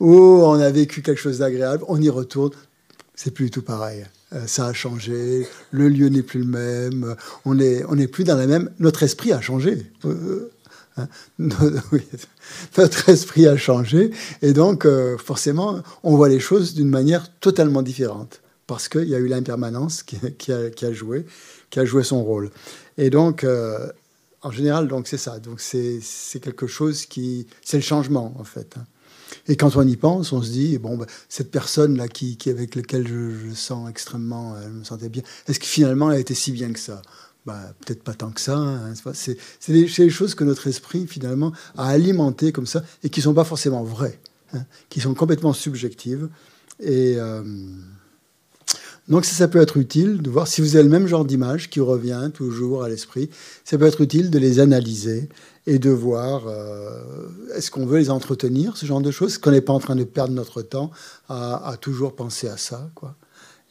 où 0.00 0.16
on 0.16 0.54
a 0.54 0.70
vécu 0.70 1.00
quelque 1.00 1.20
chose 1.20 1.38
d'agréable, 1.38 1.84
on 1.86 2.00
y 2.02 2.10
retourne, 2.10 2.50
c'est 3.14 3.30
plus 3.30 3.50
tout 3.50 3.62
pareil. 3.62 4.04
Euh, 4.32 4.46
ça 4.46 4.66
a 4.66 4.72
changé, 4.72 5.46
le 5.70 5.88
lieu 5.88 6.08
n'est 6.08 6.22
plus 6.22 6.40
le 6.40 6.46
même, 6.46 7.14
on 7.44 7.54
n'est 7.54 7.84
on 7.88 7.96
est 7.98 8.08
plus 8.08 8.24
dans 8.24 8.36
la 8.36 8.46
même. 8.46 8.70
Notre 8.78 9.04
esprit 9.04 9.32
a 9.32 9.40
changé. 9.40 9.90
Hein? 10.96 11.08
Notre 12.76 13.08
esprit 13.08 13.46
a 13.46 13.56
changé 13.56 14.10
et 14.42 14.52
donc 14.52 14.84
euh, 14.84 15.16
forcément 15.16 15.80
on 16.02 16.16
voit 16.16 16.28
les 16.28 16.40
choses 16.40 16.74
d'une 16.74 16.90
manière 16.90 17.28
totalement 17.38 17.82
différente 17.82 18.40
parce 18.68 18.88
qu'il 18.88 19.08
y 19.08 19.14
a 19.16 19.18
eu 19.18 19.26
l'impermanence 19.26 20.04
qui, 20.04 20.16
a, 20.52 20.92
joué, 20.92 21.26
qui 21.70 21.80
a 21.80 21.84
joué 21.84 22.04
son 22.04 22.22
rôle. 22.22 22.50
Et 22.98 23.10
donc 23.10 23.42
euh, 23.42 23.90
en 24.42 24.52
général 24.52 24.86
donc 24.86 25.08
c'est 25.08 25.18
ça. 25.18 25.40
Donc 25.40 25.60
c'est 25.60 26.00
quelque 26.40 26.68
chose 26.68 27.06
qui 27.06 27.48
c'est 27.64 27.78
le 27.78 27.82
changement 27.82 28.34
en 28.38 28.44
fait. 28.44 28.76
Et 29.48 29.56
quand 29.56 29.76
on 29.76 29.86
y 29.86 29.96
pense, 29.96 30.32
on 30.32 30.42
se 30.42 30.50
dit 30.50 30.78
bon, 30.78 30.96
ben, 30.96 31.06
cette 31.28 31.50
personne 31.50 31.96
là 31.96 32.08
qui, 32.08 32.38
avec 32.46 32.76
laquelle 32.76 33.08
je, 33.08 33.48
je, 33.48 33.54
sens 33.54 33.90
extrêmement, 33.90 34.54
elle 34.62 34.70
me 34.70 34.84
sentait 34.84 35.08
bien. 35.08 35.22
Est-ce 35.48 35.58
que 35.58 35.66
finalement 35.66 36.10
elle 36.10 36.18
a 36.18 36.20
été 36.20 36.34
si 36.34 36.52
bien 36.52 36.72
que 36.72 36.78
ça? 36.78 37.02
Bah, 37.46 37.72
peut-être 37.80 38.02
pas 38.02 38.12
tant 38.12 38.30
que 38.30 38.42
ça. 38.42 38.56
Hein, 38.58 38.92
c'est 39.14 39.38
des, 39.68 40.10
choses 40.10 40.34
que 40.34 40.44
notre 40.44 40.66
esprit, 40.66 41.06
finalement, 41.06 41.52
a 41.78 41.88
alimentées 41.88 42.52
comme 42.52 42.66
ça 42.66 42.84
et 43.02 43.08
qui 43.08 43.22
sont 43.22 43.32
pas 43.32 43.44
forcément 43.44 43.82
vraies, 43.82 44.20
hein, 44.52 44.66
qui 44.90 45.00
sont 45.00 45.14
complètement 45.14 45.54
subjectives. 45.54 46.28
Et 46.80 47.14
euh, 47.16 47.42
donc, 49.08 49.24
ça, 49.24 49.34
ça, 49.34 49.48
peut 49.48 49.60
être 49.60 49.78
utile 49.78 50.20
de 50.20 50.30
voir 50.30 50.46
si 50.46 50.60
vous 50.60 50.76
avez 50.76 50.84
le 50.84 50.90
même 50.90 51.06
genre 51.06 51.24
d'image 51.24 51.70
qui 51.70 51.80
revient 51.80 52.30
toujours 52.32 52.84
à 52.84 52.88
l'esprit. 52.88 53.30
Ça 53.64 53.78
peut 53.78 53.86
être 53.86 54.02
utile 54.02 54.30
de 54.30 54.38
les 54.38 54.60
analyser 54.60 55.28
et 55.68 55.78
de 55.78 55.90
voir 55.90 56.46
euh, 56.46 57.28
est-ce 57.54 57.70
qu'on 57.70 57.84
veut 57.84 57.98
les 57.98 58.10
entretenir, 58.10 58.78
ce 58.78 58.86
genre 58.86 59.02
de 59.02 59.10
choses, 59.10 59.32
est-ce 59.32 59.38
qu'on 59.38 59.50
n'est 59.50 59.60
pas 59.60 59.74
en 59.74 59.80
train 59.80 59.96
de 59.96 60.04
perdre 60.04 60.32
notre 60.32 60.62
temps 60.62 60.90
à, 61.28 61.76
toujours 61.78 62.16
penser 62.16 62.48
à 62.48 62.56
ça, 62.56 62.90
quoi. 62.94 63.14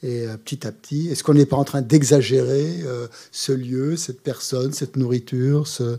Et 0.03 0.27
euh, 0.27 0.37
petit 0.37 0.67
à 0.67 0.71
petit, 0.71 1.09
est-ce 1.09 1.23
qu'on 1.23 1.33
n'est 1.33 1.47
pas 1.47 1.57
en 1.57 1.63
train 1.63 1.81
d'exagérer 1.81 2.83
euh, 2.83 3.07
ce 3.31 3.51
lieu, 3.51 3.97
cette 3.97 4.21
personne, 4.21 4.73
cette 4.73 4.95
nourriture, 4.95 5.67
ce, 5.67 5.97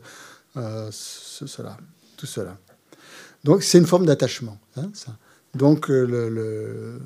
cela, 0.92 1.76
tout 2.16 2.26
cela 2.26 2.56
Donc 3.42 3.64
c'est 3.64 3.78
une 3.78 3.86
forme 3.86 4.06
d'attachement. 4.06 4.56
Hein, 4.76 4.92
Donc 5.54 5.88
le, 5.88 6.04
le, 6.28 7.00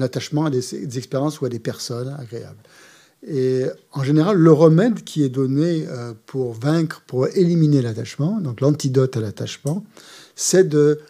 à 0.00 0.50
des, 0.50 0.98
expériences 0.98 1.40
ou 1.40 1.46
à 1.46 1.48
des 1.48 1.58
personnes 1.58 2.16
agréables. 2.18 2.62
Et 3.26 3.66
en 3.92 4.02
général, 4.02 4.36
le 4.36 4.52
remède 4.52 5.04
qui 5.04 5.22
est 5.22 5.28
donné 5.28 5.86
pour 6.26 6.54
vaincre, 6.54 7.02
pour 7.06 7.28
éliminer 7.28 7.80
l'attachement, 7.82 8.40
donc 8.40 8.60
l'antidote 8.60 9.16
à 9.16 9.20
l'attachement, 9.20 9.84
c'est 10.34 10.68
de, 10.68 11.00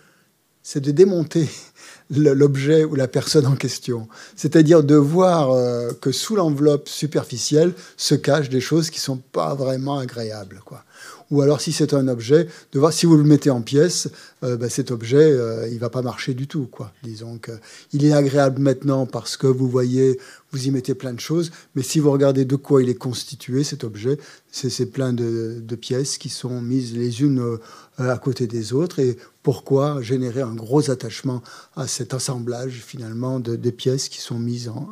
de 0.74 0.90
démonter 0.90 1.48
l'objet 2.10 2.84
ou 2.84 2.94
la 2.94 3.08
personne 3.08 3.46
en 3.46 3.56
question. 3.56 4.08
C'est-à-dire 4.36 4.82
de 4.82 4.94
voir 4.94 5.50
euh, 5.50 5.92
que 6.00 6.12
sous 6.12 6.36
l'enveloppe 6.36 6.88
superficielle 6.88 7.72
se 7.96 8.14
cachent 8.14 8.50
des 8.50 8.60
choses 8.60 8.90
qui 8.90 8.98
ne 8.98 9.04
sont 9.04 9.16
pas 9.32 9.54
vraiment 9.54 9.98
agréables. 9.98 10.60
Quoi 10.64 10.84
ou 11.32 11.40
alors 11.40 11.62
si 11.62 11.72
c'est 11.72 11.94
un 11.94 12.08
objet, 12.08 12.46
de 12.72 12.78
voir 12.78 12.92
si 12.92 13.06
vous 13.06 13.16
le 13.16 13.24
mettez 13.24 13.48
en 13.48 13.62
pièces, 13.62 14.10
euh, 14.44 14.58
ben, 14.58 14.68
cet 14.68 14.90
objet, 14.90 15.16
euh, 15.16 15.66
il 15.72 15.78
va 15.78 15.88
pas 15.88 16.02
marcher 16.02 16.34
du 16.34 16.46
tout. 16.46 16.66
Quoi. 16.66 16.92
Disons 17.02 17.38
qu'il 17.38 18.04
est 18.04 18.12
agréable 18.12 18.60
maintenant 18.60 19.06
parce 19.06 19.38
que 19.38 19.46
vous 19.46 19.66
voyez, 19.66 20.20
vous 20.50 20.66
y 20.66 20.70
mettez 20.70 20.94
plein 20.94 21.14
de 21.14 21.20
choses, 21.20 21.50
mais 21.74 21.82
si 21.82 22.00
vous 22.00 22.10
regardez 22.10 22.44
de 22.44 22.54
quoi 22.54 22.82
il 22.82 22.90
est 22.90 22.96
constitué, 22.96 23.64
cet 23.64 23.82
objet, 23.82 24.18
c'est 24.50 24.84
plein 24.92 25.14
de, 25.14 25.74
pièces 25.80 26.18
qui 26.18 26.28
sont 26.28 26.60
mises 26.60 26.94
les 26.94 27.22
unes 27.22 27.40
euh, 27.40 27.58
à 27.96 28.18
côté 28.18 28.46
des 28.46 28.74
autres. 28.74 28.98
Et 28.98 29.16
pourquoi 29.42 30.02
générer 30.02 30.42
un 30.42 30.54
gros 30.54 30.90
attachement 30.90 31.42
à 31.76 31.86
cet 31.86 32.12
assemblage 32.12 32.82
finalement 32.86 33.40
de, 33.40 33.56
de 33.56 33.70
pièces 33.70 34.10
qui 34.10 34.20
sont 34.20 34.38
mises 34.38 34.68
en... 34.68 34.86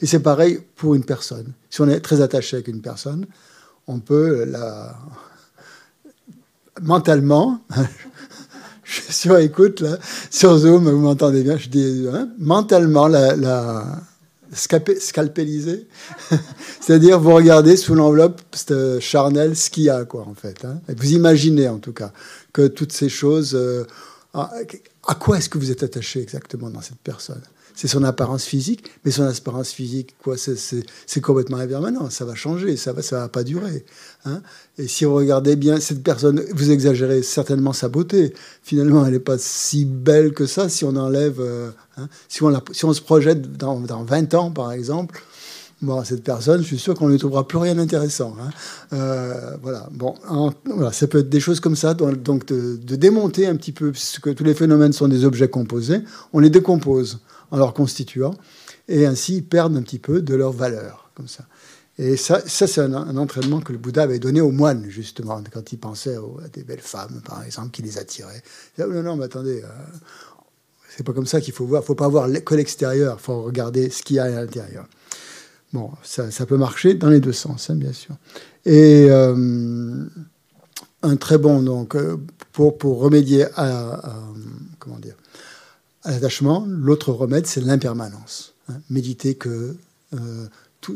Et 0.00 0.06
c'est 0.06 0.20
pareil 0.20 0.60
pour 0.76 0.94
une 0.94 1.04
personne. 1.04 1.52
Si 1.68 1.82
on 1.82 1.88
est 1.88 2.00
très 2.00 2.22
attaché 2.22 2.56
avec 2.56 2.68
une 2.68 2.80
personne, 2.80 3.26
on 3.86 3.98
peut 3.98 4.44
la 4.44 4.96
mentalement, 6.82 7.60
je 8.84 9.00
suis 9.00 9.12
sur 9.12 9.38
écoute, 9.38 9.80
là, 9.80 9.98
sur 10.30 10.56
Zoom, 10.58 10.88
vous 10.88 10.98
m'entendez 10.98 11.42
bien, 11.42 11.56
je 11.56 11.68
dis, 11.68 12.06
hein, 12.12 12.28
mentalement, 12.38 13.08
la, 13.08 13.36
la 13.36 13.84
c'est-à-dire 16.80 17.18
vous 17.18 17.34
regardez 17.34 17.76
sous 17.76 17.94
l'enveloppe 17.94 18.40
charnelle 19.00 19.56
ce 19.56 19.70
qu'il 19.70 19.84
y 19.84 19.90
a, 19.90 20.04
quoi, 20.04 20.26
en 20.28 20.34
fait. 20.34 20.64
Hein. 20.64 20.80
vous 20.96 21.12
imaginez, 21.12 21.68
en 21.68 21.78
tout 21.78 21.92
cas, 21.92 22.12
que 22.52 22.66
toutes 22.66 22.92
ces 22.92 23.08
choses... 23.08 23.54
Euh, 23.54 23.84
à 25.06 25.14
quoi 25.14 25.38
est-ce 25.38 25.48
que 25.48 25.58
vous 25.58 25.70
êtes 25.70 25.84
attaché 25.84 26.20
exactement 26.20 26.68
dans 26.68 26.80
cette 26.80 26.98
personne? 26.98 27.42
C'est 27.74 27.88
son 27.88 28.04
apparence 28.04 28.44
physique, 28.44 28.84
mais 29.04 29.10
son 29.10 29.24
apparence 29.24 29.70
physique, 29.70 30.14
quoi, 30.22 30.36
c'est 30.36 31.20
complètement 31.20 31.56
impermanent, 31.58 32.08
ça 32.08 32.24
va 32.24 32.34
changer, 32.34 32.76
ça 32.76 32.92
va, 32.92 33.02
ça 33.02 33.18
va 33.18 33.28
pas 33.28 33.42
durer. 33.42 33.84
Hein. 34.24 34.40
Et 34.78 34.86
si 34.86 35.04
vous 35.04 35.14
regardez 35.14 35.56
bien 35.56 35.80
cette 35.80 36.02
personne, 36.02 36.42
vous 36.54 36.70
exagérez 36.70 37.22
certainement 37.22 37.72
sa 37.72 37.88
beauté. 37.88 38.32
Finalement, 38.62 39.04
elle 39.04 39.12
n'est 39.12 39.18
pas 39.18 39.38
si 39.38 39.84
belle 39.84 40.32
que 40.32 40.46
ça 40.46 40.68
si 40.68 40.84
on 40.84 40.96
enlève, 40.96 41.40
euh, 41.40 41.70
hein. 41.96 42.08
si, 42.28 42.42
on 42.42 42.62
si, 42.72 42.84
on 42.84 42.92
se 42.92 43.02
projette 43.02 43.56
dans, 43.56 43.80
dans 43.80 44.04
20 44.04 44.34
ans, 44.34 44.50
par 44.50 44.72
exemple. 44.72 45.20
Bon, 45.82 46.02
cette 46.02 46.22
personne, 46.22 46.62
je 46.62 46.66
suis 46.66 46.78
sûr 46.78 46.94
qu'on 46.94 47.08
ne 47.08 47.18
trouvera 47.18 47.46
plus 47.46 47.58
rien 47.58 47.74
d'intéressant. 47.74 48.34
Hein. 48.40 48.50
Euh, 48.92 49.56
voilà. 49.62 49.88
Bon, 49.92 50.14
voilà, 50.64 50.92
ça 50.92 51.06
peut 51.08 51.18
être 51.18 51.28
des 51.28 51.40
choses 51.40 51.60
comme 51.60 51.76
ça. 51.76 51.92
Donc, 51.92 52.46
de, 52.46 52.76
de, 52.76 52.96
démonter 52.96 53.46
un 53.46 53.56
petit 53.56 53.72
peu, 53.72 53.90
puisque 53.90 54.34
tous 54.34 54.44
les 54.44 54.54
phénomènes 54.54 54.92
sont 54.92 55.08
des 55.08 55.24
objets 55.24 55.48
composés, 55.48 56.00
on 56.32 56.38
les 56.38 56.48
décompose 56.48 57.18
en 57.54 57.56
leur 57.56 57.72
constituant, 57.72 58.34
et 58.88 59.06
ainsi 59.06 59.36
ils 59.36 59.44
perdent 59.44 59.76
un 59.76 59.82
petit 59.82 60.00
peu 60.00 60.22
de 60.22 60.34
leur 60.34 60.50
valeur, 60.50 61.10
comme 61.14 61.28
ça. 61.28 61.44
Et 61.98 62.16
ça, 62.16 62.42
ça 62.44 62.66
c'est 62.66 62.80
un, 62.80 63.16
entraînement 63.16 63.60
que 63.60 63.70
le 63.70 63.78
Bouddha 63.78 64.02
avait 64.02 64.18
donné 64.18 64.40
aux 64.40 64.50
moines, 64.50 64.86
justement, 64.88 65.40
quand 65.52 65.72
il 65.72 65.78
pensait 65.78 66.16
à 66.16 66.48
des 66.48 66.64
belles 66.64 66.80
femmes, 66.80 67.22
par 67.24 67.44
exemple, 67.44 67.70
qui 67.70 67.82
les 67.82 67.96
attiraient. 67.96 68.42
Oh, 68.80 68.86
non, 68.88 69.04
non, 69.04 69.16
mais 69.16 69.26
attendez, 69.26 69.62
euh, 69.62 69.68
c'est 70.96 71.04
pas 71.04 71.12
comme 71.12 71.26
ça 71.26 71.40
qu'il 71.40 71.54
faut 71.54 71.64
voir. 71.64 71.84
Faut 71.84 71.94
pas 71.94 72.08
voir 72.08 72.28
que 72.44 72.54
l'extérieur, 72.56 73.20
faut 73.20 73.42
regarder 73.42 73.88
ce 73.88 74.02
qu'il 74.02 74.16
y 74.16 74.18
a 74.18 74.24
à 74.24 74.30
l'intérieur. 74.30 74.88
Bon, 75.72 75.92
ça, 76.02 76.32
ça, 76.32 76.44
peut 76.44 76.56
marcher 76.56 76.94
dans 76.94 77.08
les 77.08 77.20
deux 77.20 77.32
sens, 77.32 77.70
hein, 77.70 77.76
bien 77.76 77.92
sûr. 77.92 78.16
Et 78.64 79.06
euh, 79.10 80.04
un 81.02 81.16
très 81.16 81.38
bon, 81.38 81.62
donc, 81.62 81.94
euh, 81.94 82.16
pour, 82.50 82.78
pour 82.78 82.98
remédier 82.98 83.46
à 83.54 84.18
comment 84.80 84.98
dire, 84.98 85.14
à 86.04 86.10
l'attachement, 86.10 86.66
l'autre 86.68 87.12
remède, 87.12 87.46
c'est 87.46 87.60
l'impermanence. 87.60 88.54
Hein. 88.68 88.74
Méditer 88.90 89.34
que 89.34 89.76
euh, 90.14 90.46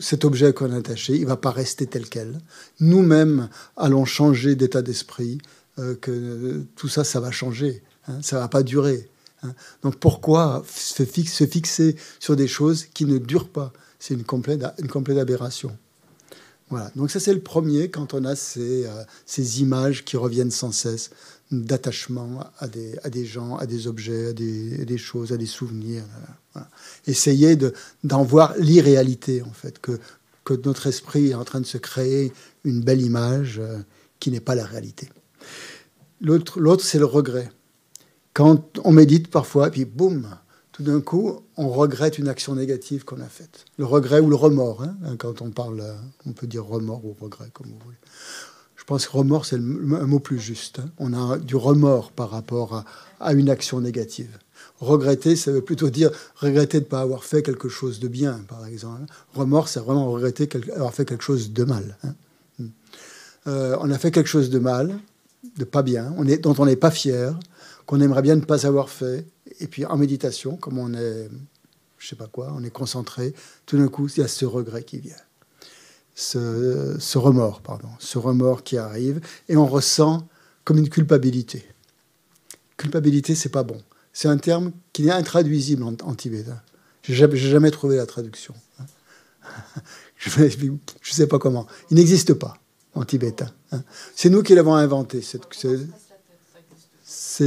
cet 0.01 0.25
objet 0.25 0.53
qu'on 0.53 0.71
a 0.73 0.77
attaché, 0.77 1.15
il 1.15 1.23
ne 1.23 1.27
va 1.27 1.37
pas 1.37 1.51
rester 1.51 1.87
tel 1.87 2.09
quel. 2.09 2.41
Nous-mêmes 2.81 3.49
allons 3.77 4.05
changer 4.05 4.55
d'état 4.55 4.83
d'esprit, 4.83 5.39
euh, 5.79 5.95
que 5.95 6.63
tout 6.77 6.89
ça, 6.89 7.05
ça 7.05 7.21
va 7.21 7.31
changer. 7.31 7.83
Hein. 8.07 8.21
ça 8.23 8.37
ne 8.37 8.43
va 8.43 8.49
pas 8.49 8.63
durer. 8.63 9.09
Hein. 9.43 9.55
Donc 9.83 9.97
pourquoi 9.97 10.65
se, 10.69 11.05
fixer 11.05 11.97
sur 12.21 12.37
des 12.37 12.49
choses 12.49 12.85
qui 12.85 13.07
ne 13.07 13.19
durent 13.19 13.49
pas? 13.49 13.73
C'est 13.99 14.15
une 14.15 14.25
complète, 14.25 14.63
aberration. 15.19 15.77
Voilà. 16.71 16.91
Donc 16.97 17.11
ça 17.11 17.19
c'est 17.19 17.33
le 17.33 17.41
premier 17.41 17.91
quand 17.91 18.13
on 18.13 18.25
a 18.27 18.35
euh, 18.59 19.05
ces 19.25 19.63
images 19.63 20.05
qui 20.05 20.19
reviennent 20.19 20.51
sans 20.51 20.71
cesse 20.71 21.11
d'attachement 21.51 22.51
à 22.59 22.69
des, 22.69 23.25
gens, 23.25 23.57
à 23.57 23.67
des 23.67 23.87
objets, 23.87 24.29
à 24.29 24.33
des, 24.33 24.99
choses, 24.99 25.33
à 25.33 25.37
des 25.37 25.47
souvenirs. 25.47 26.05
Essayer 27.07 27.57
d'en 28.05 28.23
voir 28.23 28.55
l'irréalité, 28.59 29.43
en 29.43 29.53
fait, 29.53 29.79
que, 29.79 29.99
que 30.45 30.55
notre 30.65 30.87
esprit 30.87 31.31
est 31.31 31.35
en 31.35 31.45
train 31.45 31.61
de 31.61 31.67
se 31.67 31.79
créer 31.79 32.33
une 32.65 32.83
belle 32.83 33.03
image 33.03 33.59
euh, 33.59 33.79
qui 34.21 34.31
n'est 34.31 34.41
pas 34.41 34.55
la 34.55 34.65
réalité. 34.65 35.09
L'autre, 36.21 36.81
c'est 36.81 36.99
le 36.99 37.05
regret. 37.05 37.51
Quand 38.35 38.79
on 38.85 38.93
médite 38.93 39.29
parfois, 39.29 39.71
puis 39.71 39.85
boum, 39.85 40.29
tout 40.73 40.83
d'un 40.83 41.01
coup, 41.01 41.41
on 41.57 41.69
regrette 41.69 42.19
une 42.19 42.29
action 42.29 42.55
négative 42.55 43.05
qu'on 43.05 43.21
a 43.21 43.29
faite. 43.29 43.65
Le 43.79 43.85
regret 43.85 44.21
ou 44.21 44.29
le 44.31 44.37
remords, 44.37 44.83
hein, 44.83 45.17
quand 45.19 45.43
on 45.43 45.51
parle, 45.51 45.83
on 46.27 46.33
peut 46.33 46.47
dire 46.47 46.65
remords 46.65 47.05
ou 47.05 47.17
regret, 47.19 47.51
comme 47.53 47.69
vous 47.69 47.79
voulez. 47.85 47.97
Pense 48.89 49.07
que 49.07 49.19
remords, 49.19 49.45
c'est 49.45 49.57
un 49.57 50.07
mot 50.07 50.19
plus 50.19 50.39
juste. 50.39 50.79
Hein. 50.79 50.89
On 50.97 51.13
a 51.13 51.37
du 51.37 51.57
remords 51.57 52.11
par 52.11 52.31
rapport 52.31 52.87
à, 53.21 53.35
une 53.35 53.51
action 53.51 53.83
négative. 53.83 54.39
Regretter, 54.81 55.37
ça 55.37 55.53
veut 55.53 55.61
plutôt 55.61 55.91
dire 55.91 56.11
regretter 56.37 56.79
de 56.79 56.85
ne 56.85 56.89
pas 56.89 57.03
avoir 57.03 57.23
fait 57.23 57.43
quelque 57.43 57.69
chose 57.69 58.01
de 58.01 58.09
bien, 58.09 58.41
par 58.49 58.65
exemple. 58.65 59.03
Remords, 59.35 59.69
c'est 59.69 59.81
vraiment 59.81 60.11
regretter 60.11 60.47
d'avoir 60.47 60.95
fait 60.95 61.05
quelque 61.05 61.23
chose 61.23 61.53
de 61.53 61.65
mal. 61.65 61.99
Hein. 62.03 62.15
Hmm. 62.59 62.69
Euh, 63.49 63.77
on 63.83 63.91
a 63.91 63.99
fait 63.99 64.11
quelque 64.11 64.27
chose 64.27 64.49
de 64.49 64.59
mal, 64.59 64.99
de 65.59 65.65
pas 65.65 65.83
bien, 65.83 66.15
dont 66.41 66.55
on 66.57 66.65
n'est 66.65 66.75
pas 66.75 66.91
fier, 66.91 67.39
qu'on 67.85 68.01
aimerait 68.01 68.23
bien 68.23 68.37
ne 68.37 68.41
pas 68.41 68.65
avoir 68.65 68.89
fait. 68.89 69.27
Et 69.61 69.67
puis 69.67 69.85
en 69.85 69.99
méditation, 69.99 70.57
comme 70.57 70.79
on 70.79 70.95
est, 70.95 71.29
je 71.99 72.09
sais 72.09 72.17
pas 72.17 72.27
quoi, 72.27 72.55
on 72.57 72.65
est 72.65 72.71
concentré, 72.71 73.35
tout 73.67 73.77
d'un 73.77 73.89
coup, 73.89 74.09
il 74.09 74.21
y 74.21 74.25
a 74.25 74.29
ce 74.29 74.47
regret 74.47 74.83
qui 74.83 74.99
vient 74.99 75.28
ce, 76.19 77.19
remords, 77.19 77.61
pardon, 77.61 77.89
ce 78.01 78.19
remords 78.19 78.65
qui 78.65 78.77
arrive, 78.77 79.21
et 79.49 79.57
on 79.57 79.67
ressent 79.67 80.27
comme 80.65 80.79
une 80.79 80.89
culpabilité. 80.89 81.65
Culpabilité, 82.77 83.35
c'est 83.37 83.49
pas 83.49 83.63
bon. 83.63 83.81
C'est 84.13 84.29
un 84.29 84.37
terme 84.37 84.73
qui 84.93 85.07
est 85.07 85.13
intraduisible 85.13 85.85
en, 85.85 86.15
tibétain. 86.15 86.61
J'ai 87.03 87.15
jamais, 87.15 87.37
jamais 87.37 87.71
trouvé 87.71 87.97
la 87.97 88.07
traduction. 88.07 88.55
Je 90.17 90.41
ne 90.41 90.49
sais 91.05 91.29
pas 91.29 91.39
comment. 91.39 91.69
Il 91.91 91.97
n'existe 91.97 92.35
pas 92.35 92.55
en 92.95 93.05
tibétain. 93.05 93.53
Hein. 93.71 93.83
C'est 94.17 94.29
nous 94.29 94.43
qui 94.43 94.57
l'avons 94.57 94.75
inventé. 94.75 95.23
Cette, 95.23 95.47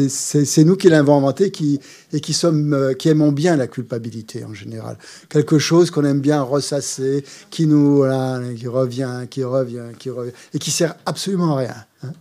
c'est 0.10 0.63
nous 0.63 0.75
qui 0.75 0.89
l'avons 0.89 1.17
inventé 1.17 1.51
qui, 1.51 1.79
et 2.13 2.21
qui, 2.21 2.33
sommes, 2.33 2.74
euh, 2.74 2.93
qui 2.93 3.10
aimons 3.10 3.31
bien 3.31 3.55
la 3.55 3.67
culpabilité 3.67 4.45
en 4.45 4.53
général. 4.53 4.98
Quelque 5.29 5.60
chose 5.60 5.91
qu'on 5.91 6.05
aime 6.05 6.21
bien 6.21 6.41
ressasser, 6.41 7.24
qui 7.50 7.67
nous 7.67 8.03
qui 8.55 8.67
revient, 8.67 9.27
qui 9.29 9.43
revient, 9.43 9.83
qui 9.98 10.10
revient, 10.10 10.31
et 10.53 10.60
qui 10.60 10.71
sert 10.71 10.95
absolument 11.05 11.57
à 11.57 11.60
rien. 11.60 11.75
Hein. 12.03 12.13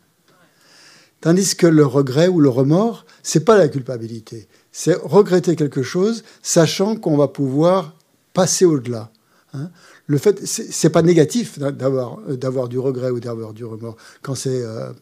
Tandis 1.21 1.55
que 1.55 1.67
le 1.67 1.85
regret 1.85 2.29
ou 2.29 2.41
le 2.41 2.49
remords, 2.49 3.05
c'est 3.23 3.45
pas 3.45 3.59
la 3.59 3.69
culpabilité, 3.69 4.49
c'est 4.73 4.95
regretter 4.95 5.55
quelque 5.55 5.83
chose, 5.83 6.25
sachant 6.43 6.97
qu'on 6.97 7.17
va 7.17 7.29
pouvoir 7.29 7.95
passer 8.33 8.65
au-delà. 8.65 9.11
Hein. 9.53 9.71
Le 10.07 10.19
fait, 10.19 10.45
c'est 10.45 10.91
pas 10.91 11.03
négatif 11.03 11.59
d'avoir 11.59 12.19
d'avoir 12.27 12.69
du 12.69 12.79
regret 12.79 13.11
ou 13.11 13.21
d'avoir 13.21 13.53
du 13.53 13.65
remords 13.65 13.97
quand 14.23 14.35
c'est 14.35 14.63
euh, 14.63 14.93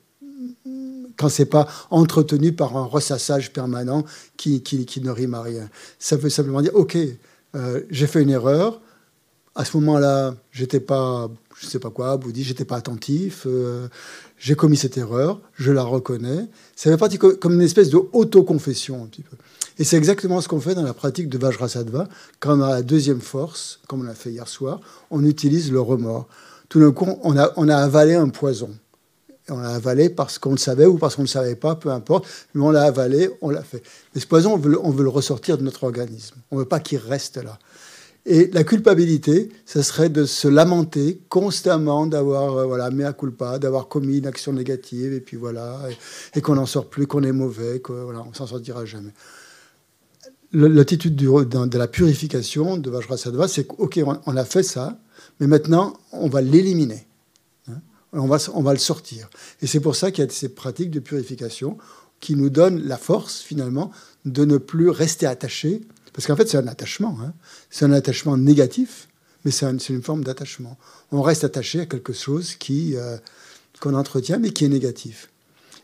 quand 1.18 1.28
c'est 1.28 1.46
pas 1.46 1.66
entretenu 1.90 2.52
par 2.52 2.76
un 2.76 2.84
ressassage 2.84 3.52
permanent 3.52 4.04
qui, 4.37 4.62
qui, 4.62 5.00
ne 5.02 5.10
rime 5.10 5.34
à 5.34 5.42
rien. 5.42 5.68
Ça 5.98 6.16
veut 6.16 6.30
simplement 6.30 6.62
dire, 6.62 6.75
ok, 6.75 6.96
euh, 7.56 7.82
j'ai 7.90 8.06
fait 8.06 8.22
une 8.22 8.30
erreur. 8.30 8.80
À 9.54 9.64
ce 9.64 9.76
moment-là, 9.78 10.37
j'étais 10.52 10.78
pas, 10.78 11.28
je 11.60 11.66
sais 11.66 11.80
pas 11.80 11.90
quoi, 11.90 12.16
bouddhiste, 12.16 12.48
j'étais 12.48 12.64
pas 12.64 12.76
attentif. 12.76 13.42
Euh, 13.46 13.88
j'ai 14.38 14.54
commis 14.54 14.76
cette 14.76 14.96
erreur, 14.96 15.40
je 15.54 15.72
la 15.72 15.82
reconnais. 15.82 16.46
Ça 16.76 16.90
fait 16.90 16.96
partie 16.96 17.18
comme 17.18 17.54
une 17.54 17.62
espèce 17.62 17.90
de 17.90 17.98
auto-confession 18.12 19.02
un 19.02 19.06
petit 19.06 19.22
peu. 19.22 19.37
Et 19.80 19.84
c'est 19.84 19.96
exactement 19.96 20.40
ce 20.40 20.46
qu'on 20.46 20.60
fait 20.60 20.76
dans 20.76 20.82
la 20.82 20.94
pratique 20.94 21.28
de 21.28 21.38
Vajrasattva. 21.38 22.08
Quand 22.38 22.58
on 22.58 22.62
a 22.62 22.70
la 22.70 22.82
deuxième 22.82 23.20
force, 23.20 23.80
comme 23.88 24.00
on 24.00 24.04
l'a 24.04 24.14
fait 24.14 24.30
hier 24.30 24.46
soir, 24.46 24.80
on 25.10 25.25
utilise 25.25 25.72
le 25.72 25.80
remords. 25.80 26.28
Tout 26.68 26.80
d'un 26.80 26.92
coup, 26.92 27.06
on 27.22 27.37
a 27.37 27.76
avalé 27.76 28.14
un 28.14 28.28
poison 28.28 28.70
on 29.50 29.59
l'a 29.59 29.75
avalé 29.75 30.09
parce 30.09 30.38
qu'on 30.38 30.52
le 30.52 30.59
savait 30.59 30.87
ou 30.87 30.99
parce 30.99 31.17
qu'on 31.17 31.23
ne 31.23 31.26
le 31.26 31.31
savait 31.31 31.57
pas, 31.57 31.75
peu 31.75 31.90
importe. 31.90 32.26
Mais 32.55 32.62
on 32.62 32.71
l'a 32.71 32.85
avalé, 32.85 33.31
on 33.40 33.50
l'a 33.50 33.62
fait. 33.62 33.83
Mais 34.14 34.21
ce 34.21 34.26
poison, 34.26 34.55
on 34.55 34.90
veut, 34.90 35.02
le 35.02 35.09
ressortir 35.09 35.59
de 35.59 35.62
notre 35.62 35.85
organisme. 35.85 36.37
On 36.50 36.57
ne 36.57 36.61
veut 36.62 36.69
pas 36.69 36.81
qu'il 36.81 36.99
reste 36.99 37.37
là. 37.37 37.59
Et 38.26 38.50
la 38.52 38.62
culpabilité, 38.62 39.49
ce 39.64 39.81
serait 39.81 40.11
de 40.11 40.26
se 40.26 40.49
lamenter 40.49 41.21
constamment 41.28 42.07
d'avoir, 42.07 42.59
euh, 42.59 42.67
voilà, 42.67 42.90
mea 42.90 43.12
culpa, 43.14 43.59
d'avoir 43.59 43.88
commis 43.88 44.19
une 44.19 44.26
action 44.26 44.52
négative, 44.52 45.14
et 45.14 45.21
puis 45.21 45.38
voilà, 45.38 45.81
et, 46.35 46.40
qu'on 46.43 46.57
n'en 46.57 46.67
sort 46.67 46.90
plus, 46.90 47.07
qu'on 47.07 47.23
est 47.23 47.33
mauvais, 47.33 47.81
qu'on 47.81 48.05
voilà, 48.05 48.23
on 48.28 48.35
s'en 48.35 48.47
sortira 48.47 48.85
jamais. 48.85 49.12
L'attitude 50.52 51.14
de 51.17 51.78
la 51.78 51.88
purification 51.88 52.76
de 52.76 52.90
Vajrasattva, 52.90 53.49
c'est 53.49 53.67
OK, 53.78 53.99
on 54.26 54.37
a 54.37 54.45
fait 54.45 54.62
ça, 54.62 54.99
mais 55.40 55.47
maintenant, 55.47 55.95
on 56.12 56.28
va 56.28 56.40
l'éliminer. 56.43 57.08
On 58.12 58.27
va, 58.27 58.38
on 58.55 58.62
va 58.62 58.73
le 58.73 58.79
sortir. 58.79 59.29
Et 59.61 59.67
c'est 59.67 59.81
pour 59.81 59.97
ça 59.97 60.11
qu'il 60.11 60.25
y 60.25 60.27
a 60.27 60.31
ces 60.31 60.49
pratiques 60.49 60.91
de 60.91 61.00
purification 61.00 61.77
qui 62.21 62.35
nous 62.35 62.50
donnent 62.50 62.83
la 62.83 62.97
force, 62.97 63.41
finalement, 63.41 63.93
de 64.25 64.45
ne 64.45 64.57
plus 64.57 64.88
rester 64.88 65.27
attaché. 65.27 65.83
Parce 66.12 66.27
qu'en 66.27 66.37
fait, 66.37 66.49
c'est 66.49 66.57
un 66.57 66.67
attachement. 66.67 67.17
Hein. 67.23 67.33
C'est 67.71 67.85
un 67.85 67.93
attachement 67.93 68.37
négatif, 68.37 69.09
mais 69.45 69.50
c'est 69.50 69.67
une 69.88 70.03
forme 70.03 70.25
d'attachement. 70.25 70.79
On 71.12 71.23
reste 71.23 71.45
attaché 71.45 71.81
à 71.81 71.87
quelque 71.87 72.12
chose 72.12 72.55
qui, 72.55 72.97
euh, 72.97 73.19
qu'on 73.81 73.95
entretient, 73.95 74.38
mais 74.38 74.50
qui 74.50 74.65
est 74.65 74.69
négatif. 74.69 75.31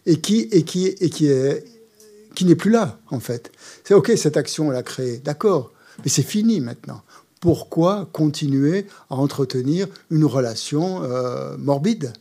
Et 0.06 0.20
qui, 0.20 0.48
et 0.50 0.64
qui, 0.64 0.86
et 0.86 1.10
qui 1.10 1.26
est 1.26 1.64
qui 2.34 2.44
n'est 2.44 2.56
plus 2.56 2.70
là, 2.70 2.98
en 3.10 3.20
fait. 3.20 3.52
C'est 3.84 3.94
OK, 3.94 4.12
cette 4.16 4.36
action, 4.36 4.68
on 4.68 4.70
l'a 4.70 4.82
créée, 4.82 5.18
d'accord, 5.18 5.72
mais 6.02 6.10
c'est 6.10 6.22
fini 6.22 6.60
maintenant 6.60 7.02
pourquoi 7.44 8.08
continuer 8.10 8.86
à 9.10 9.16
entretenir 9.16 9.86
une 10.10 10.24
relation 10.24 11.02
euh, 11.02 11.58
morbide 11.58 12.14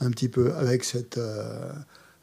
un 0.00 0.10
petit 0.10 0.28
peu 0.28 0.52
avec, 0.54 0.82
cette, 0.82 1.16
euh, 1.16 1.70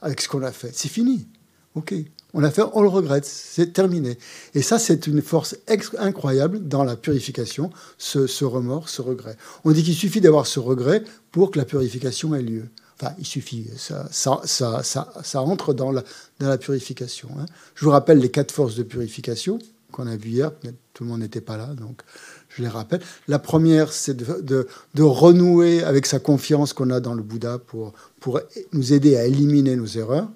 avec 0.01 0.19
ce 0.19 0.27
qu'on 0.27 0.43
a 0.43 0.51
fait 0.51 0.71
C'est 0.73 0.89
fini. 0.89 1.29
OK. 1.75 1.93
On 2.33 2.41
l'a 2.41 2.51
fait, 2.51 2.63
on 2.73 2.81
le 2.81 2.89
regrette, 2.89 3.23
c'est 3.23 3.71
terminé. 3.71 4.17
Et 4.53 4.61
ça, 4.61 4.79
c'est 4.79 5.07
une 5.07 5.21
force 5.21 5.55
incroyable 5.97 6.67
dans 6.67 6.83
la 6.83 6.97
purification, 6.97 7.69
ce, 7.97 8.43
remords, 8.43 8.89
ce 8.89 9.01
regret. 9.01 9.37
On 9.63 9.71
dit 9.71 9.83
qu'il 9.83 9.95
suffit 9.95 10.19
d'avoir 10.19 10.45
ce 10.45 10.59
regret 10.59 11.05
pour 11.31 11.51
que 11.51 11.57
la 11.57 11.63
purification 11.63 12.35
ait 12.35 12.41
lieu. 12.41 12.65
Enfin, 12.99 13.13
il 13.17 13.25
suffit, 13.25 13.69
ça, 13.77 14.09
ça, 14.11 14.41
ça, 14.43 14.83
ça, 14.83 15.41
entre 15.41 15.73
dans 15.73 15.93
la, 15.93 16.03
dans 16.41 16.49
la 16.49 16.57
purification. 16.57 17.29
Hein. 17.39 17.45
Je 17.75 17.85
vous 17.85 17.91
rappelle 17.91 18.19
les 18.19 18.29
quatre 18.29 18.51
forces 18.51 18.75
de 18.75 18.83
purification 18.83 19.57
qu'on 19.95 20.07
a 20.07 20.17
vu 20.17 20.29
hier. 20.29 20.51
Tout 20.93 21.05
le 21.05 21.09
monde 21.09 21.21
n'était 21.21 21.41
pas 21.41 21.55
là, 21.55 21.67
donc 21.67 22.01
je 22.49 22.61
les 22.61 22.67
rappelle. 22.67 23.01
La 23.27 23.39
première, 23.39 23.93
c'est 23.93 24.13
de, 24.13 24.67
de, 24.93 25.03
renouer 25.03 25.83
avec 25.83 26.05
sa 26.05 26.19
confiance 26.19 26.73
qu'on 26.73 26.89
a 26.89 26.99
dans 26.99 27.13
le 27.13 27.23
Bouddha 27.23 27.59
pour, 27.59 27.93
pour 28.19 28.41
nous 28.73 28.93
aider 28.93 29.15
à 29.15 29.25
éliminer 29.25 29.75
nos 29.77 29.85
erreurs. 29.85 30.27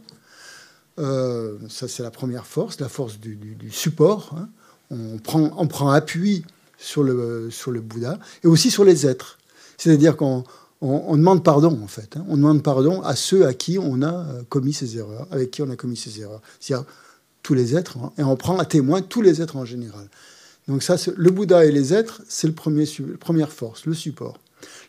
Euh, 0.98 1.58
ça, 1.70 1.88
c'est 1.88 2.04
la 2.04 2.12
première 2.12 2.46
force, 2.46 2.80
la 2.80 2.90
force 2.90 3.20
du, 3.20 3.38
support. 3.70 4.34
Hein. 4.38 4.50
On, 4.92 5.18
prend, 5.18 5.52
on 5.58 5.68
prend 5.68 5.90
appui 5.90 6.46
sur 6.78 7.04
le, 7.04 7.50
sur 7.52 7.72
le 7.72 7.82
Bouddha 7.82 8.18
et 8.44 8.48
aussi 8.48 8.72
sur 8.72 8.86
les 8.86 9.06
êtres. 9.06 9.40
C'est-à-dire 9.78 10.16
qu'on 10.16 10.44
on, 10.82 11.18
demande 11.18 11.44
pardon, 11.44 11.78
en 11.84 11.88
fait. 11.88 12.16
Hein. 12.16 12.26
On 12.30 12.38
demande 12.38 12.64
pardon 12.64 13.02
à 13.02 13.16
ceux 13.16 13.46
à 13.46 13.54
qui 13.54 13.78
on 13.78 14.02
a 14.02 14.14
euh, 14.14 14.44
commis 14.48 14.74
ces 14.74 14.98
erreurs, 14.98 15.28
avec 15.32 15.52
qui 15.52 15.62
on 15.62 15.70
a 15.70 15.76
commis 15.76 15.98
ces 15.98 16.22
erreurs. 16.22 16.42
Tous 17.50 17.56
les 17.56 17.76
êtres, 17.76 17.98
hein, 17.98 18.12
et 18.20 18.24
on 18.24 18.36
prend 18.36 18.60
à 18.60 18.66
témoin 18.66 19.02
tous 19.02 19.24
les 19.24 19.42
êtres 19.42 19.56
en 19.56 19.66
général. 19.66 20.08
Donc 20.68 20.84
ça, 20.84 20.98
le 21.18 21.32
Bouddha 21.32 21.66
et 21.66 21.72
les 21.72 21.96
êtres, 21.96 22.22
c'est 22.30 22.46
le 22.46 22.54
premier, 22.54 22.86
la 22.86 23.18
première 23.18 23.52
force, 23.52 23.88
le 23.88 23.96
support. 23.96 24.38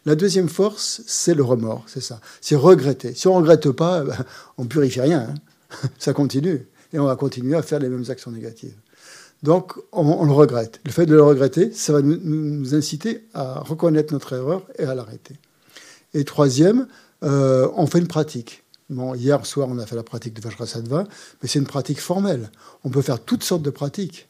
La 0.04 0.14
deuxième 0.14 0.50
force, 0.50 1.00
c'est 1.06 1.32
le 1.32 1.42
remords, 1.42 1.84
c'est 1.86 2.02
ça. 2.02 2.20
C'est 2.42 2.56
regretter. 2.56 3.14
Si 3.14 3.28
on 3.28 3.34
regrette 3.36 3.70
pas, 3.70 4.04
ben, 4.04 4.26
on 4.58 4.66
purifie 4.66 5.00
rien. 5.00 5.30
Hein. 5.30 5.88
Ça 5.98 6.12
continue. 6.12 6.66
Et 6.92 6.98
on 6.98 7.06
va 7.06 7.16
continuer 7.16 7.56
à 7.56 7.62
faire 7.62 7.78
les 7.78 7.88
mêmes 7.88 8.04
actions 8.10 8.30
négatives. 8.30 8.76
Donc, 9.42 9.72
on, 9.92 10.26
le 10.26 10.32
regrette. 10.32 10.80
Le 10.84 10.90
fait 10.90 11.06
de 11.06 11.14
le 11.14 11.22
regretter, 11.22 11.72
ça 11.72 11.94
va 11.94 12.02
nous, 12.02 12.74
inciter 12.74 13.24
à 13.32 13.60
reconnaître 13.60 14.12
notre 14.12 14.34
erreur 14.34 14.66
et 14.78 14.84
à 14.84 14.94
l'arrêter. 14.94 15.36
Et 16.12 16.24
troisième, 16.24 16.88
euh, 17.22 17.68
on 17.74 17.86
fait 17.86 18.00
une 18.00 18.08
pratique. 18.08 18.64
Hier 19.14 19.46
soir, 19.46 19.68
on 19.70 19.78
a 19.78 19.86
fait 19.86 19.94
la 19.94 20.02
pratique 20.02 20.34
de 20.34 20.40
Vajrasattva, 20.40 21.04
mais 21.42 21.48
c'est 21.48 21.60
une 21.60 21.66
pratique 21.66 22.00
formelle. 22.00 22.50
On 22.84 22.90
peut 22.90 23.02
faire 23.02 23.20
toutes 23.20 23.44
sortes 23.44 23.62
de 23.62 23.70
pratiques. 23.70 24.28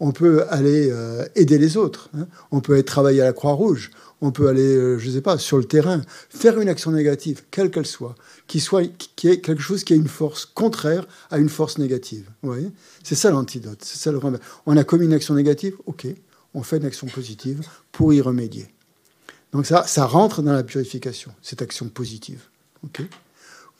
On 0.00 0.12
peut 0.12 0.44
aller 0.50 0.90
euh, 0.90 1.24
aider 1.34 1.58
les 1.58 1.76
autres. 1.76 2.10
Hein. 2.16 2.26
On 2.50 2.60
peut 2.60 2.74
aller 2.74 2.84
travailler 2.84 3.22
à 3.22 3.24
la 3.24 3.32
Croix-Rouge. 3.32 3.90
On 4.20 4.32
peut 4.32 4.48
aller, 4.48 4.76
euh, 4.76 4.98
je 4.98 5.08
ne 5.08 5.14
sais 5.14 5.20
pas, 5.20 5.38
sur 5.38 5.58
le 5.58 5.64
terrain, 5.64 6.02
faire 6.28 6.60
une 6.60 6.68
action 6.68 6.90
négative, 6.90 7.42
quelle 7.50 7.70
qu'elle 7.70 7.86
soit, 7.86 8.14
qui 8.46 8.60
soit, 8.60 8.82
ait 8.82 8.92
quelque 9.40 9.62
chose 9.62 9.84
qui 9.84 9.94
ait 9.94 9.96
une 9.96 10.08
force 10.08 10.44
contraire 10.44 11.06
à 11.30 11.38
une 11.38 11.48
force 11.48 11.78
négative. 11.78 12.28
Vous 12.42 12.54
C'est 13.02 13.14
ça 13.14 13.30
l'antidote. 13.30 13.78
C'est 13.82 13.98
ça 13.98 14.12
le 14.12 14.18
remède. 14.18 14.40
On 14.66 14.76
a 14.76 14.84
commis 14.84 15.06
une 15.06 15.14
action 15.14 15.34
négative, 15.34 15.76
ok. 15.86 16.06
On 16.54 16.62
fait 16.62 16.76
une 16.76 16.84
action 16.84 17.06
positive 17.06 17.62
pour 17.92 18.12
y 18.12 18.20
remédier. 18.20 18.68
Donc 19.52 19.66
ça, 19.66 19.86
ça 19.86 20.04
rentre 20.04 20.42
dans 20.42 20.52
la 20.52 20.64
purification, 20.64 21.32
cette 21.42 21.62
action 21.62 21.88
positive. 21.88 22.42
ok 22.84 23.02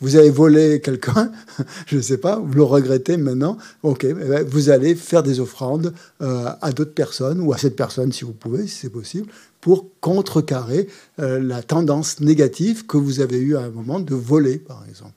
vous 0.03 0.17
avez 0.17 0.31
volé 0.31 0.81
quelqu'un, 0.81 1.31
je 1.87 1.97
ne 1.97 2.03
sais 2.03 2.19
pas, 2.19 2.39
vous 2.39 2.53
le 2.53 2.65
regrettez 2.65 3.17
maintenant, 3.17 3.57
ok, 3.85 4.05
eh 4.05 4.13
ben, 4.13 4.45
vous 4.47 4.69
allez 4.69 4.97
faire 4.97 5.23
des 5.23 5.39
offrandes 5.39 5.95
euh, 6.21 6.51
à 6.61 6.73
d'autres 6.73 6.93
personnes 6.93 7.41
ou 7.41 7.53
à 7.53 7.59
cette 7.59 7.77
personne 7.77 8.13
si 8.13 8.25
vous 8.25 8.33
pouvez, 8.33 8.67
si 8.67 8.77
c'est 8.81 8.91
possible, 8.91 9.29
pour 9.61 9.87
contrecarrer 10.01 10.89
euh, 11.21 11.41
la 11.41 11.63
tendance 11.63 12.21
négative 12.21 12.85
que 12.85 12.97
vous 12.97 13.21
avez 13.21 13.39
eue 13.39 13.57
à 13.57 13.61
un 13.61 13.71
moment 13.71 14.01
de 14.01 14.15
voler, 14.15 14.59
par 14.59 14.85
exemple. 14.89 15.15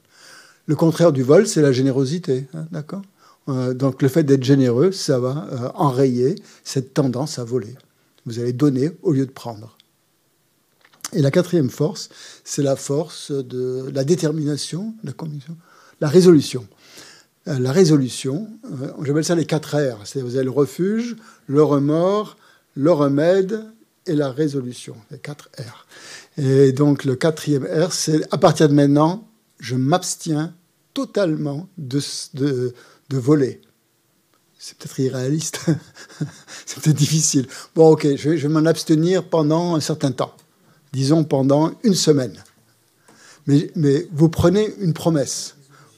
Le 0.67 0.75
contraire 0.75 1.11
du 1.11 1.23
vol, 1.23 1.47
c'est 1.47 1.61
la 1.61 1.71
générosité, 1.71 2.45
hein, 2.53 2.67
d'accord? 2.71 3.01
Euh, 3.49 3.73
Donc 3.73 4.03
le 4.03 4.07
fait 4.07 4.23
d'être 4.23 4.43
généreux, 4.43 4.91
ça 4.91 5.19
va 5.19 5.73
enrayer 5.75 6.35
cette 6.63 6.93
tendance 6.93 7.39
à 7.39 7.43
voler. 7.43 7.75
Vous 8.27 8.39
allez 8.39 8.53
donner 8.53 8.91
au 9.01 9.11
lieu 9.11 9.25
de 9.25 9.31
prendre. 9.31 9.74
Et 11.15 11.21
la 11.21 11.31
quatrième 11.31 11.69
force, 11.69 12.09
c'est 12.43 12.61
la 12.61 12.75
force 12.75 13.31
de 13.31 13.89
la 13.93 14.03
détermination, 14.03 14.93
la, 16.01 16.09
résolution. 16.09 16.67
Euh, 17.47 17.57
la 17.57 17.71
résolution, 17.71 18.49
euh, 18.65 18.91
j'appelle 19.01 19.23
ça 19.23 19.33
les 19.35 19.45
quatre 19.45 19.77
R. 19.77 20.05
C'est 20.05 20.21
vous 20.21 20.35
avez 20.35 20.43
le 20.43 20.51
refuge, 20.51 21.15
le 21.47 21.63
remords, 21.63 22.35
le 22.75 22.91
remède 22.91 23.63
et 24.05 24.13
la 24.13 24.29
résolution. 24.29 24.97
Les 25.09 25.17
quatre 25.17 25.49
R. 25.57 25.87
Et 26.37 26.73
donc 26.73 27.05
le 27.05 27.15
quatrième 27.15 27.63
R, 27.63 27.93
c'est 27.93 28.21
à 28.33 28.37
partir 28.37 28.67
de 28.67 28.73
maintenant, 28.73 29.25
je 29.59 29.75
m'abstiens 29.75 30.53
totalement 30.93 31.69
de, 31.77 32.01
de, 32.33 32.73
de 33.09 33.17
voler. 33.17 33.61
C'est 34.59 34.77
peut-être 34.77 34.99
irréaliste, 34.99 35.61
c'est 36.65 36.81
peut-être 36.81 36.97
difficile. 36.97 37.47
Bon, 37.73 37.91
ok, 37.91 38.05
je 38.17 38.31
vais 38.31 38.47
m'en 38.49 38.65
abstenir 38.65 39.23
pendant 39.23 39.75
un 39.75 39.79
certain 39.79 40.11
temps 40.11 40.35
disons 40.95 41.25
pendant 41.25 41.73
une 41.83 41.93
semaine. 41.93 42.41
Mais, 43.47 44.07
vous 44.11 44.29
prenez 44.29 44.73
une 44.79 44.93
promesse. 44.93 45.55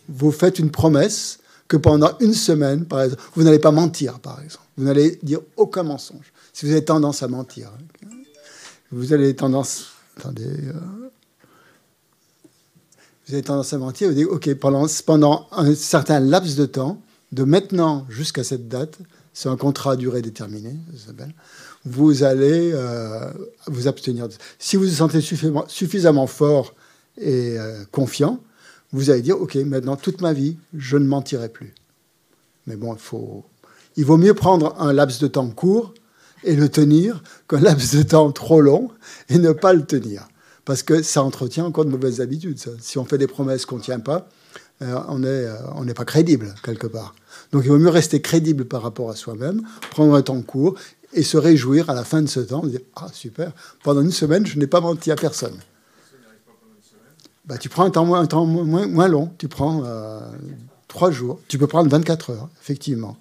Vous 0.09 0.31
faites 0.31 0.59
une 0.59 0.71
promesse 0.71 1.39
que 1.67 1.77
pendant 1.77 2.17
une 2.19 2.33
semaine, 2.33 2.85
par 2.85 3.03
exemple, 3.03 3.21
vous 3.35 3.43
n'allez 3.43 3.59
pas 3.59 3.71
mentir, 3.71 4.19
par 4.19 4.41
exemple. 4.41 4.65
Vous 4.77 4.85
n'allez 4.85 5.19
dire 5.21 5.39
aucun 5.55 5.83
mensonge. 5.83 6.33
Si 6.51 6.65
vous 6.65 6.71
avez 6.71 6.83
tendance 6.83 7.23
à 7.23 7.27
mentir, 7.27 7.71
vous 8.91 9.13
avez 9.13 9.35
tendance. 9.35 9.87
Attendez. 10.17 10.45
Euh, 10.45 10.73
vous 13.27 13.33
avez 13.33 13.43
tendance 13.43 13.73
à 13.73 13.77
mentir, 13.77 14.07
vous 14.07 14.15
dites, 14.15 14.27
OK, 14.27 14.53
pendant, 14.55 14.85
pendant 15.05 15.47
un 15.51 15.75
certain 15.75 16.19
laps 16.19 16.55
de 16.55 16.65
temps, 16.65 17.01
de 17.33 17.43
maintenant 17.43 18.05
jusqu'à 18.09 18.43
cette 18.43 18.67
date, 18.69 18.97
c'est 19.37 19.49
un 19.49 19.55
contrat 19.55 19.91
à 19.91 19.95
durée 19.95 20.23
déterminée, 20.23 20.75
vous 21.85 22.23
allez 22.23 22.71
euh, 22.73 23.31
vous 23.67 23.87
abstenir. 23.87 24.27
Si 24.57 24.77
vous 24.77 24.85
vous 24.85 24.89
sentez 24.89 25.21
suffisamment, 25.21 26.25
fort 26.25 26.73
et 27.19 27.55
euh, 27.59 27.83
confiant, 27.91 28.41
vous 28.93 29.11
allez 29.11 29.21
dire, 29.21 29.39
OK, 29.39 29.53
maintenant, 29.57 29.95
toute 29.95 30.21
ma 30.21 30.33
vie, 30.33 30.57
je 30.75 30.97
ne 30.97 31.05
mentirai 31.05 31.49
plus. 31.49 31.75
Mais 32.65 32.75
bon, 32.75 32.95
il, 32.95 32.99
faut, 32.99 33.45
il 33.95 34.05
vaut 34.05 34.17
mieux 34.17 34.33
prendre 34.33 34.75
un 34.81 34.91
laps 34.91 35.19
de 35.19 35.27
temps 35.27 35.49
court 35.51 35.93
et 36.43 36.55
le 36.55 36.67
tenir 36.67 37.21
qu'un 37.47 37.59
laps 37.59 37.95
de 37.95 38.01
temps 38.01 38.31
trop 38.31 38.59
long 38.59 38.89
et 39.29 39.37
ne 39.37 39.51
pas 39.51 39.73
le 39.73 39.85
tenir. 39.85 40.27
Parce 40.65 40.81
que 40.81 41.03
ça 41.03 41.21
entretient 41.21 41.65
encore 41.65 41.85
de 41.85 41.91
mauvaises 41.91 42.21
habitudes. 42.21 42.57
Si 42.81 42.97
on 42.97 43.05
fait 43.05 43.19
des 43.19 43.27
promesses 43.27 43.67
qu'on 43.67 43.77
ne 43.77 43.83
tient 43.83 43.99
pas, 43.99 44.29
on 44.81 45.19
n'est 45.19 45.47
on 45.75 45.85
pas 45.93 46.05
crédible 46.05 46.53
quelque 46.63 46.87
part. 46.87 47.15
Donc 47.51 47.63
il 47.65 47.69
vaut 47.69 47.77
mieux 47.77 47.89
rester 47.89 48.21
crédible 48.21 48.65
par 48.65 48.81
rapport 48.81 49.09
à 49.09 49.15
soi-même, 49.15 49.61
prendre 49.91 50.13
un 50.13 50.21
temps 50.21 50.41
court 50.41 50.75
et 51.13 51.23
se 51.23 51.37
réjouir 51.37 51.89
à 51.89 51.93
la 51.93 52.03
fin 52.03 52.21
de 52.21 52.27
ce 52.27 52.39
temps, 52.39 52.65
dire 52.65 52.81
Ah, 52.95 53.07
super, 53.11 53.51
pendant 53.83 54.01
une 54.01 54.11
semaine, 54.11 54.45
je 54.45 54.59
n'ai 54.59 54.67
pas 54.67 54.81
menti 54.81 55.11
à 55.11 55.15
personne. 55.15 55.57
Bah, 57.45 57.57
tu 57.57 57.69
prends 57.69 57.85
un 57.85 57.89
temps, 57.89 58.13
un 58.13 58.25
temps 58.25 58.45
moins, 58.45 59.07
long, 59.07 59.31
tu 59.37 59.47
prends 59.47 59.83
euh, 59.85 60.19
jours, 61.11 61.39
tu 61.47 61.57
peux 61.57 61.67
prendre 61.67 61.89
24 61.89 62.31
heures, 62.31 62.49
effectivement. 62.61 63.17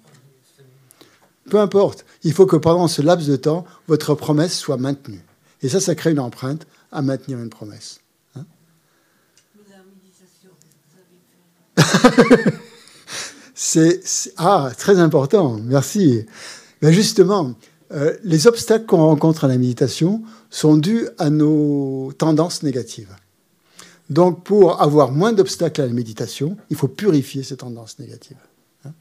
Peu 1.49 1.59
importe, 1.59 2.05
il 2.23 2.33
faut 2.33 2.45
que 2.45 2.57
pendant 2.57 2.89
ce 2.89 3.01
laps 3.01 3.29
de 3.29 3.37
temps, 3.37 3.65
votre 3.87 4.15
promesse 4.15 4.57
soit 4.57 4.77
maintenue. 4.77 5.23
Et 5.61 5.69
ça, 5.69 5.79
ça 5.79 5.95
crée 5.95 6.11
une 6.11 6.19
empreinte 6.19 6.67
à 6.91 7.01
maintenir 7.01 7.39
une 7.39 7.49
promesse. 7.49 8.01
Hein 8.35 8.43
c'est 13.55 14.01
ah 14.37 14.71
très 14.77 14.99
important, 14.99 15.57
merci. 15.63 16.25
Mais 16.81 16.93
justement, 16.93 17.55
euh, 17.93 18.15
les 18.23 18.47
obstacles 18.47 18.85
qu'on 18.85 18.97
rencontre 18.97 19.45
à 19.45 19.47
la 19.47 19.57
méditation 19.57 20.21
sont 20.49 20.77
dus 20.77 21.07
à 21.17 21.29
nos 21.29 22.11
tendances 22.17 22.63
négatives. 22.63 23.15
Donc, 24.09 24.43
pour 24.43 24.81
avoir 24.81 25.11
moins 25.11 25.33
d'obstacles 25.33 25.81
à 25.81 25.85
la 25.85 25.93
méditation, 25.93 26.57
il 26.69 26.77
faut 26.77 26.87
purifier 26.87 27.43
ces 27.43 27.57
tendances 27.57 27.99
négatives. 27.99 28.37
Hein. 28.85 28.91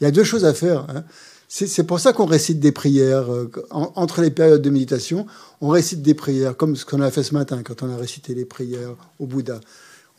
Il 0.00 0.04
y 0.04 0.06
a 0.06 0.10
deux 0.10 0.24
choses 0.24 0.44
à 0.44 0.54
faire. 0.54 0.86
Hein. 0.88 1.04
C'est 1.48 1.84
pour 1.84 2.00
ça 2.00 2.12
qu'on 2.12 2.26
récite 2.26 2.58
des 2.58 2.72
prières. 2.72 3.32
Euh, 3.32 3.50
entre 3.70 4.20
les 4.20 4.30
périodes 4.30 4.62
de 4.62 4.70
méditation, 4.70 5.26
on 5.60 5.68
récite 5.68 6.02
des 6.02 6.14
prières, 6.14 6.56
comme 6.56 6.74
ce 6.74 6.84
qu'on 6.84 7.00
a 7.00 7.10
fait 7.10 7.22
ce 7.22 7.34
matin 7.34 7.62
quand 7.62 7.84
on 7.84 7.90
a 7.90 7.96
récité 7.96 8.34
les 8.34 8.44
prières 8.44 8.96
au 9.20 9.26
Bouddha. 9.26 9.60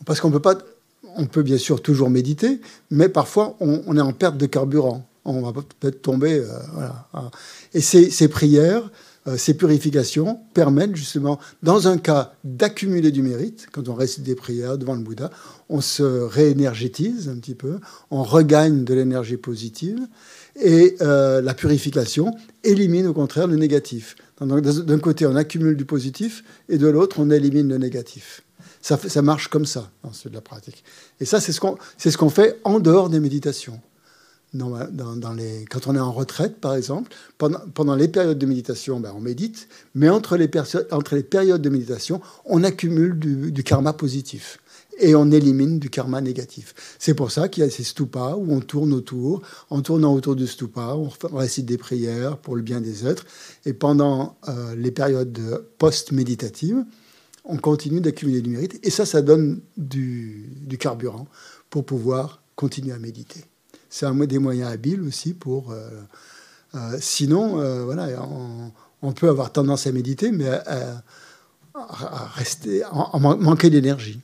Parce 0.06 0.20
qu'on 0.20 0.30
peut 0.30 0.40
pas, 0.40 0.56
on 1.16 1.26
peut 1.26 1.42
bien 1.42 1.58
sûr 1.58 1.82
toujours 1.82 2.10
méditer, 2.10 2.60
mais 2.90 3.08
parfois 3.08 3.56
on, 3.60 3.96
est 3.96 4.00
en 4.00 4.12
perte 4.12 4.36
de 4.36 4.46
carburant. 4.46 5.06
On 5.24 5.42
va 5.42 5.52
peut-être 5.52 6.00
tomber. 6.00 6.38
Euh, 6.38 6.46
voilà. 6.72 7.06
Et 7.74 7.80
ces, 7.80 8.10
ces 8.10 8.28
prières, 8.28 8.90
euh, 9.28 9.36
ces 9.36 9.54
purifications 9.54 10.40
permettent 10.54 10.96
justement, 10.96 11.38
dans 11.62 11.88
un 11.88 11.98
cas 11.98 12.32
d'accumuler 12.44 13.10
du 13.10 13.22
mérite, 13.22 13.66
quand 13.72 13.88
on 13.88 13.94
récite 13.94 14.22
des 14.22 14.34
prières 14.34 14.78
devant 14.78 14.94
le 14.94 15.02
Bouddha, 15.02 15.30
on 15.68 15.80
se 15.80 16.02
réénergétise 16.02 17.28
un 17.28 17.36
petit 17.36 17.54
peu, 17.54 17.78
on 18.10 18.22
regagne 18.22 18.84
de 18.84 18.94
l'énergie 18.94 19.36
positive, 19.36 20.00
et 20.60 20.96
euh, 21.02 21.42
la 21.42 21.54
purification 21.54 22.34
élimine 22.64 23.06
au 23.06 23.12
contraire 23.12 23.46
le 23.46 23.56
négatif. 23.56 24.16
D'un 24.40 24.98
côté, 24.98 25.26
on 25.26 25.36
accumule 25.36 25.76
du 25.76 25.84
positif, 25.84 26.44
et 26.68 26.78
de 26.78 26.86
l'autre, 26.86 27.16
on 27.18 27.30
élimine 27.30 27.68
le 27.68 27.78
négatif. 27.78 28.42
Ça, 28.96 29.22
marche 29.22 29.48
comme 29.48 29.66
ça, 29.66 29.90
de 30.24 30.34
la 30.34 30.40
pratique. 30.40 30.82
Et 31.20 31.24
ça, 31.24 31.40
c'est 31.40 31.52
ce 31.52 32.16
qu'on 32.16 32.30
fait 32.30 32.58
en 32.64 32.80
dehors 32.80 33.10
des 33.10 33.20
méditations 33.20 33.80
dans, 34.54 34.72
quand 35.70 35.86
on 35.86 35.94
est 35.94 36.00
en 36.00 36.12
retraite, 36.12 36.56
par 36.56 36.74
exemple, 36.74 37.14
pendant, 37.36 37.94
les 37.94 38.08
périodes 38.08 38.38
de 38.38 38.46
méditation, 38.46 39.00
ben 39.00 39.12
on 39.14 39.20
médite, 39.20 39.68
mais 39.94 40.08
entre 40.08 40.36
les, 40.36 40.50
entre 40.90 41.16
les 41.16 41.22
périodes 41.22 41.60
de 41.60 41.68
méditation, 41.68 42.20
on 42.46 42.64
accumule 42.64 43.18
du, 43.18 43.62
karma 43.62 43.92
positif 43.92 44.58
et 45.00 45.14
on 45.14 45.30
élimine 45.30 45.78
du 45.78 45.90
karma 45.90 46.20
négatif. 46.20 46.74
C'est 46.98 47.14
pour 47.14 47.30
ça 47.30 47.48
qu'il 47.48 47.62
y 47.62 47.66
a 47.66 47.70
ces 47.70 47.84
stupas 47.84 48.34
où 48.36 48.52
on 48.52 48.60
tourne 48.60 48.92
autour. 48.92 49.42
En 49.70 49.80
tournant 49.82 50.12
autour 50.14 50.34
du 50.34 50.46
stupa, 50.46 50.96
on 50.96 51.10
récite 51.36 51.66
des 51.66 51.78
prières 51.78 52.38
pour 52.38 52.56
le 52.56 52.62
bien 52.62 52.80
des 52.80 53.06
êtres. 53.06 53.24
Et 53.64 53.74
pendant 53.74 54.38
euh, 54.48 54.74
les 54.74 54.90
périodes 54.90 55.62
post-méditatives, 55.78 56.84
on 57.48 57.56
continue 57.56 58.00
d'accumuler 58.00 58.42
du 58.42 58.50
mérite. 58.50 58.78
Et 58.84 58.90
ça, 58.90 59.04
ça 59.04 59.22
donne 59.22 59.60
du, 59.76 60.76
carburant 60.78 61.26
pour 61.70 61.84
pouvoir 61.84 62.42
continuer 62.54 62.92
à 62.92 62.98
méditer 62.98 63.44
c'est 63.90 64.06
un 64.06 64.14
des 64.14 64.38
moyens 64.38 64.70
habiles 64.70 65.02
aussi 65.02 65.34
pour. 65.34 65.72
Euh, 65.72 65.88
euh, 66.74 66.98
sinon, 67.00 67.60
euh, 67.60 67.84
voilà, 67.84 68.08
on, 69.02 69.12
peut 69.12 69.28
avoir 69.28 69.52
tendance 69.52 69.86
à 69.86 69.92
méditer, 69.92 70.30
mais 70.30 70.48
à, 70.48 71.02
rester, 72.34 72.84
en, 72.84 73.18
manquer 73.18 73.70
d'énergie. 73.70 74.20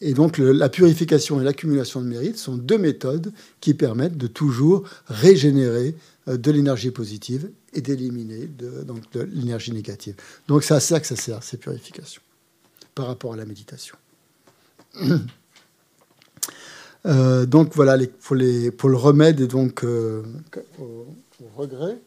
Et 0.00 0.12
donc, 0.12 0.38
la 0.38 0.68
purification 0.68 1.40
et 1.40 1.44
l'accumulation 1.44 2.00
de 2.00 2.06
mérite 2.06 2.36
sont 2.36 2.56
deux 2.56 2.78
méthodes 2.78 3.32
qui 3.60 3.74
permettent 3.74 4.16
de 4.16 4.26
toujours 4.26 4.84
régénérer 5.06 5.96
de 6.26 6.50
l'énergie 6.50 6.90
positive 6.90 7.50
et 7.72 7.80
d'éliminer 7.80 8.46
de, 8.46 8.84
de 9.12 9.20
l'énergie 9.22 9.72
négative. 9.72 10.14
Donc, 10.48 10.64
c'est 10.64 10.74
à 10.74 10.80
ça 10.80 11.00
que 11.00 11.06
ça 11.06 11.16
sert, 11.16 11.42
ces 11.42 11.58
purifications, 11.58 12.22
par 12.94 13.06
rapport 13.06 13.34
à 13.34 13.36
la 13.36 13.44
méditation. 13.44 13.96
Euh, 17.06 17.44
donc 17.44 17.74
voilà, 17.74 17.98
pour, 18.22 18.36
le 18.36 18.96
remède 18.96 19.40
et 19.40 19.46
donc 19.46 19.84
euh, 19.84 20.22
au, 20.78 21.06
regret. 21.54 21.98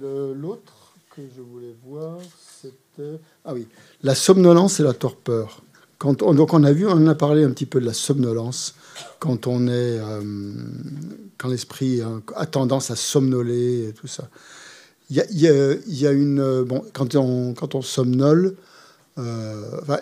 L'autre 0.00 0.94
que 1.14 1.22
je 1.36 1.40
voulais 1.40 1.74
voir, 1.84 2.18
c'était 2.60 3.20
ah 3.44 3.54
oui, 3.54 3.68
la 4.02 4.14
somnolence 4.14 4.80
et 4.80 4.82
la 4.82 4.94
torpeur. 4.94 5.62
Quand 5.98 6.22
on, 6.22 6.34
donc 6.34 6.52
on 6.52 6.64
a 6.64 6.72
vu, 6.72 6.86
on 6.86 7.06
a 7.06 7.14
parlé 7.14 7.44
un 7.44 7.50
petit 7.50 7.66
peu 7.66 7.80
de 7.80 7.86
la 7.86 7.92
somnolence 7.92 8.74
quand 9.20 9.46
on 9.46 9.68
est, 9.68 9.98
euh, 10.00 10.52
quand 11.38 11.48
l'esprit 11.48 12.00
a 12.36 12.46
tendance 12.46 12.90
à 12.90 12.96
somnoler 12.96 13.88
et 13.88 13.92
tout 13.92 14.06
ça. 14.06 14.28
Il 15.10 15.16
y 15.16 16.06
a, 16.06 16.12
une 16.12 16.62
bon 16.62 16.84
quand 16.92 17.14
on 17.14 17.54
quand 17.54 17.74
on 17.74 17.82
somnole. 17.82 18.56
Enfin, 19.16 19.98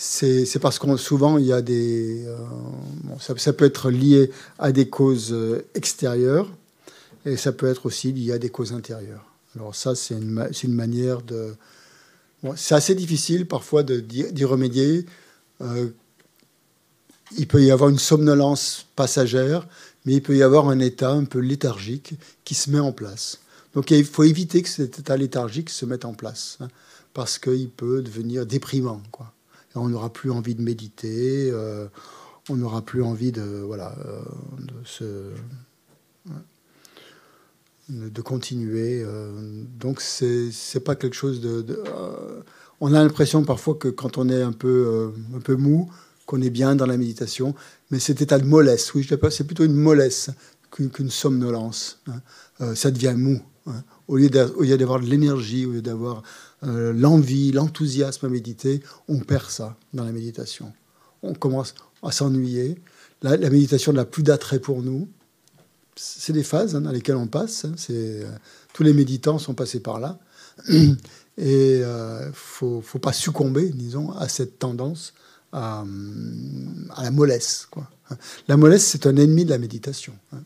c'est 0.00 0.58
parce 0.60 0.78
qu'on 0.78 0.96
souvent 0.96 1.36
il 1.36 1.44
y 1.44 1.52
a 1.52 1.60
des 1.60 2.24
euh, 2.26 2.36
ça, 3.18 3.52
peut 3.52 3.66
être 3.66 3.90
lié 3.90 4.30
à 4.58 4.72
des 4.72 4.88
causes 4.88 5.32
euh, 5.32 5.66
extérieures 5.74 6.50
et 7.26 7.36
ça 7.36 7.52
peut 7.52 7.66
être 7.66 7.84
aussi 7.84 8.10
lié 8.12 8.32
à 8.32 8.38
des 8.38 8.48
causes 8.48 8.72
intérieures. 8.72 9.26
Alors 9.54 9.74
ça 9.74 9.94
c'est 9.94 10.14
une, 10.14 10.48
une, 10.62 10.74
manière 10.74 11.20
de 11.20 11.54
c'est 12.56 12.74
assez 12.74 12.94
difficile 12.94 13.46
parfois 13.46 13.82
d'y 13.82 14.44
remédier. 14.44 15.04
Euh, 15.60 15.88
il 17.36 17.46
peut 17.46 17.62
y 17.62 17.70
avoir 17.70 17.90
une 17.90 17.98
somnolence 17.98 18.86
passagère, 18.96 19.68
mais 20.04 20.14
il 20.14 20.22
peut 20.22 20.36
y 20.36 20.42
avoir 20.42 20.68
un 20.68 20.78
état 20.78 21.10
un 21.10 21.24
peu 21.24 21.38
léthargique 21.38 22.14
qui 22.44 22.54
se 22.54 22.70
met 22.70 22.80
en 22.80 22.92
place. 22.92 23.40
Donc 23.74 23.90
il 23.90 24.04
faut 24.04 24.24
éviter 24.24 24.62
que 24.62 24.68
cet 24.68 24.98
état 24.98 25.16
léthargique 25.16 25.70
se 25.70 25.86
mette 25.86 26.04
en 26.04 26.14
place, 26.14 26.58
hein, 26.60 26.68
parce 27.14 27.38
qu'il 27.38 27.70
peut 27.70 28.02
devenir 28.02 28.46
déprimant. 28.46 29.00
On 29.76 29.88
n'aura 29.88 30.12
plus 30.12 30.30
envie 30.32 30.56
de 30.56 30.62
méditer, 30.62 31.50
euh, 31.52 31.86
on 32.48 32.56
n'aura 32.56 32.82
plus 32.82 33.02
envie 33.02 33.30
de, 33.30 33.62
voilà, 33.64 33.94
euh, 34.06 35.32
de, 37.88 38.08
de 38.08 38.22
continuer. 38.22 39.02
Euh, 39.04 39.30
donc, 39.78 40.00
c'est 40.00 40.84
pas 40.84 40.96
quelque 40.96 41.14
chose 41.14 41.40
de. 41.40 41.64
on 42.80 42.92
a 42.92 43.02
l'impression 43.02 43.44
parfois 43.44 43.76
que 43.76 43.86
quand 43.86 44.18
on 44.18 44.28
est 44.28 44.42
un 44.42 44.52
peu, 44.52 45.12
un 45.36 45.40
peu 45.40 45.54
mou, 45.54 45.88
qu'on 46.30 46.42
est 46.42 46.50
bien 46.50 46.76
dans 46.76 46.86
la 46.86 46.96
méditation, 46.96 47.56
mais 47.90 47.98
cet 47.98 48.22
état 48.22 48.38
de 48.38 48.44
mollesse, 48.44 48.94
oui, 48.94 49.02
je 49.02 49.16
c'est 49.30 49.44
plutôt 49.44 49.64
une 49.64 49.74
mollesse 49.74 50.30
qu'une 50.70 51.10
somnolence. 51.10 52.00
Hein. 52.06 52.74
ça 52.76 52.92
devient 52.92 53.14
mou. 53.16 53.40
Hein. 53.66 53.82
Au 54.06 54.16
lieu 54.16 54.28
d'avoir 54.28 55.00
de 55.00 55.06
l'énergie, 55.06 55.66
au 55.66 55.72
lieu 55.72 55.82
d'avoir 55.82 56.22
euh, 56.62 56.92
l'envie, 56.92 57.50
l'enthousiasme 57.50 58.26
à 58.26 58.28
méditer, 58.28 58.80
on 59.08 59.18
perd 59.18 59.50
ça 59.50 59.76
dans 59.92 60.04
la 60.04 60.12
méditation. 60.12 60.72
On 61.24 61.34
commence 61.34 61.74
à 62.04 62.12
s'ennuyer. 62.12 62.80
La, 63.22 63.36
méditation 63.50 63.92
n'a 63.92 64.04
plus 64.04 64.22
d'attrait 64.22 64.60
pour 64.60 64.82
nous. 64.82 65.08
C'est 65.96 66.32
des 66.32 66.44
phases 66.44 66.76
hein, 66.76 66.82
dans 66.82 66.92
lesquelles 66.92 67.16
on 67.16 67.26
passe. 67.26 67.66
C'est, 67.76 68.22
euh, 68.22 68.30
tous 68.72 68.84
les 68.84 68.92
méditants 68.92 69.40
sont 69.40 69.54
passés 69.54 69.80
par 69.80 69.98
là. 69.98 70.20
Et 70.68 71.78
il 71.78 71.82
euh, 71.82 72.26
ne 72.26 72.32
faut, 72.32 72.98
pas 73.00 73.12
succomber, 73.12 73.70
disons, 73.70 74.12
à 74.12 74.28
cette 74.28 74.60
tendance 74.60 75.14
à, 75.52 75.84
à 76.96 77.02
la 77.02 77.10
mollesse. 77.10 77.66
Quoi. 77.70 77.88
La 78.48 78.56
mollesse, 78.56 78.86
c'est 78.86 79.06
un 79.06 79.16
ennemi 79.16 79.44
de 79.44 79.50
la 79.50 79.58
méditation. 79.58 80.12
Hein. 80.32 80.42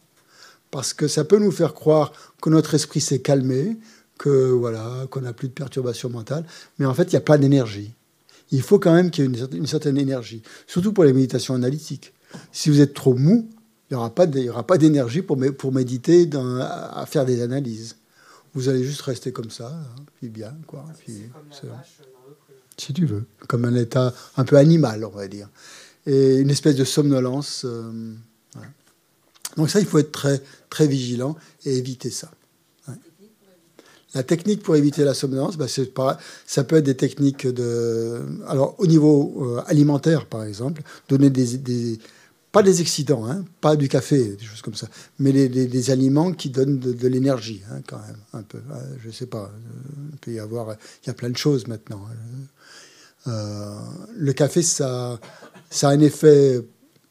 parce 0.70 0.92
que 0.92 1.06
ça 1.06 1.24
peut 1.24 1.38
nous 1.38 1.52
faire 1.52 1.74
croire 1.74 2.12
que 2.42 2.50
notre 2.50 2.74
esprit 2.74 3.00
s'est 3.00 3.20
calmé, 3.20 3.76
que 4.18 4.50
voilà, 4.50 5.06
qu'on 5.10 5.20
n'a 5.20 5.32
plus 5.32 5.48
de 5.48 5.52
perturbation 5.52 6.10
mentale, 6.10 6.44
mais 6.78 6.86
en 6.86 6.94
fait, 6.94 7.04
il 7.04 7.10
n'y 7.10 7.16
a 7.16 7.20
pas 7.20 7.38
d'énergie. 7.38 7.92
Il 8.50 8.62
faut 8.62 8.78
quand 8.78 8.92
même 8.92 9.10
qu'il 9.10 9.24
y 9.24 9.26
ait 9.26 9.48
une, 9.52 9.66
certaine 9.66 9.98
énergie, 9.98 10.42
surtout 10.66 10.92
pour 10.92 11.04
les 11.04 11.12
méditations 11.12 11.54
analytiques. 11.54 12.12
Si 12.52 12.70
vous 12.70 12.80
êtes 12.80 12.94
trop 12.94 13.14
mou, 13.14 13.48
il 13.90 13.94
n'y 13.94 14.48
aura 14.48 14.66
pas 14.66 14.78
d'énergie 14.78 15.22
pour, 15.22 15.38
pour 15.56 15.72
méditer 15.72 16.26
dans, 16.26 16.58
à 16.58 17.04
faire 17.06 17.24
des 17.24 17.42
analyses. 17.42 17.96
Vous 18.54 18.68
allez 18.68 18.84
juste 18.84 19.02
rester 19.02 19.32
comme 19.32 19.50
ça, 19.50 19.68
hein, 19.68 20.02
puis 20.18 20.28
bien, 20.28 20.54
quoi. 20.66 20.84
Si 22.76 22.92
tu 22.92 23.06
veux, 23.06 23.24
comme 23.48 23.64
un 23.64 23.74
état 23.74 24.12
un 24.36 24.44
peu 24.44 24.56
animal, 24.56 25.04
on 25.04 25.10
va 25.10 25.28
dire, 25.28 25.48
et 26.06 26.36
une 26.36 26.50
espèce 26.50 26.76
de 26.76 26.84
somnolence. 26.84 27.64
Euh, 27.64 28.14
Donc 29.56 29.70
ça, 29.70 29.80
il 29.80 29.86
faut 29.86 29.98
être 29.98 30.12
très 30.12 30.42
très 30.70 30.86
vigilant 30.86 31.36
et 31.64 31.76
éviter 31.76 32.10
ça. 32.10 32.30
La 34.14 34.22
technique 34.22 34.62
pour 34.62 34.76
éviter 34.76 35.02
la 35.02 35.12
somnolence, 35.12 35.56
bah, 35.56 35.66
ça 36.46 36.64
peut 36.64 36.76
être 36.76 36.84
des 36.84 36.96
techniques 36.96 37.48
de. 37.48 38.22
Alors, 38.46 38.76
au 38.78 38.86
niveau 38.86 39.56
euh, 39.56 39.62
alimentaire, 39.66 40.26
par 40.26 40.44
exemple, 40.44 40.82
donner 41.08 41.30
des. 41.30 41.98
Pas 42.54 42.62
des 42.62 42.80
excitants, 42.80 43.26
hein, 43.28 43.44
pas 43.60 43.74
du 43.74 43.88
café, 43.88 44.36
des 44.36 44.44
choses 44.44 44.62
comme 44.62 44.76
ça, 44.76 44.86
mais 45.18 45.32
des, 45.32 45.90
aliments 45.90 46.32
qui 46.32 46.50
donnent 46.50 46.78
de, 46.78 47.08
l'énergie, 47.08 47.62
hein, 47.68 47.80
quand 47.84 47.98
même, 47.98 48.16
un 48.32 48.42
peu. 48.42 48.60
Je 49.04 49.10
sais 49.10 49.26
pas, 49.26 49.50
il 50.12 50.18
peut 50.18 50.32
y 50.32 50.38
avoir. 50.38 50.76
Il 51.02 51.08
y 51.08 51.10
a 51.10 51.14
plein 51.14 51.30
de 51.30 51.36
choses 51.36 51.66
maintenant. 51.66 52.00
Hein. 52.08 53.26
Euh, 53.26 53.74
le 54.16 54.32
café, 54.32 54.62
ça, 54.62 55.18
ça 55.68 55.88
a 55.88 55.92
un 55.94 56.00
effet 56.00 56.64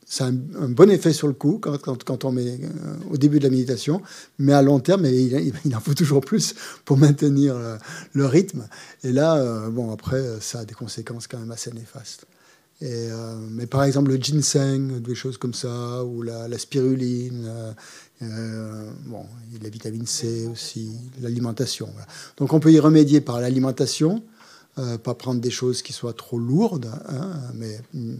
ça 0.06 0.25
a 0.25 0.27
un, 0.27 0.69
bon 0.69 0.89
effet 0.89 1.12
sur 1.12 1.27
le 1.27 1.34
coup 1.34 1.60
quand, 1.60 2.23
on 2.23 2.32
met 2.32 2.60
euh, 2.62 2.67
au 3.12 3.17
début 3.17 3.39
de 3.39 3.43
la 3.43 3.49
méditation, 3.49 4.01
mais 4.38 4.53
à 4.53 4.62
long 4.62 4.79
terme, 4.79 5.06
il, 5.08 5.75
en 5.75 5.79
faut 5.82 5.93
toujours 5.93 6.21
plus 6.21 6.56
pour 6.86 6.97
maintenir 6.97 7.56
le, 8.13 8.25
rythme. 8.25 8.69
Et 9.03 9.12
là, 9.12 9.36
euh, 9.36 9.69
bon, 9.69 9.91
après, 9.91 10.21
ça 10.39 10.60
a 10.60 10.65
des 10.65 10.75
conséquences 10.75 11.27
quand 11.27 11.39
même 11.39 11.51
assez 11.51 11.71
néfastes. 11.71 12.27
Euh, 12.84 13.36
mais 13.52 13.65
par 13.65 13.84
exemple, 13.84 14.12
le 14.12 14.17
ginseng, 14.17 15.00
des 15.00 15.15
choses 15.15 15.38
comme 15.38 15.54
ça, 15.54 16.04
ou 16.04 16.22
la, 16.22 16.58
spiruline, 16.58 17.50
bon, 18.22 19.26
la 19.62 19.69
vitamine 19.69 20.06
C 20.06 20.48
aussi, 20.52 20.91
l'alimentation. 21.22 21.89
Donc 22.38 22.54
on 22.54 22.60
peut 22.60 22.72
y 22.72 22.80
remédier 22.80 23.22
par 23.22 23.39
l'alimentation, 23.39 24.22
pas 24.76 25.13
prendre 25.13 25.39
des 25.39 25.52
choses 25.52 25.82
qui 25.82 25.93
soient 25.93 26.13
trop 26.13 26.38
lourdes, 26.38 26.91
hein, 27.08 27.32
mais 27.54 27.80
mm, 27.93 28.15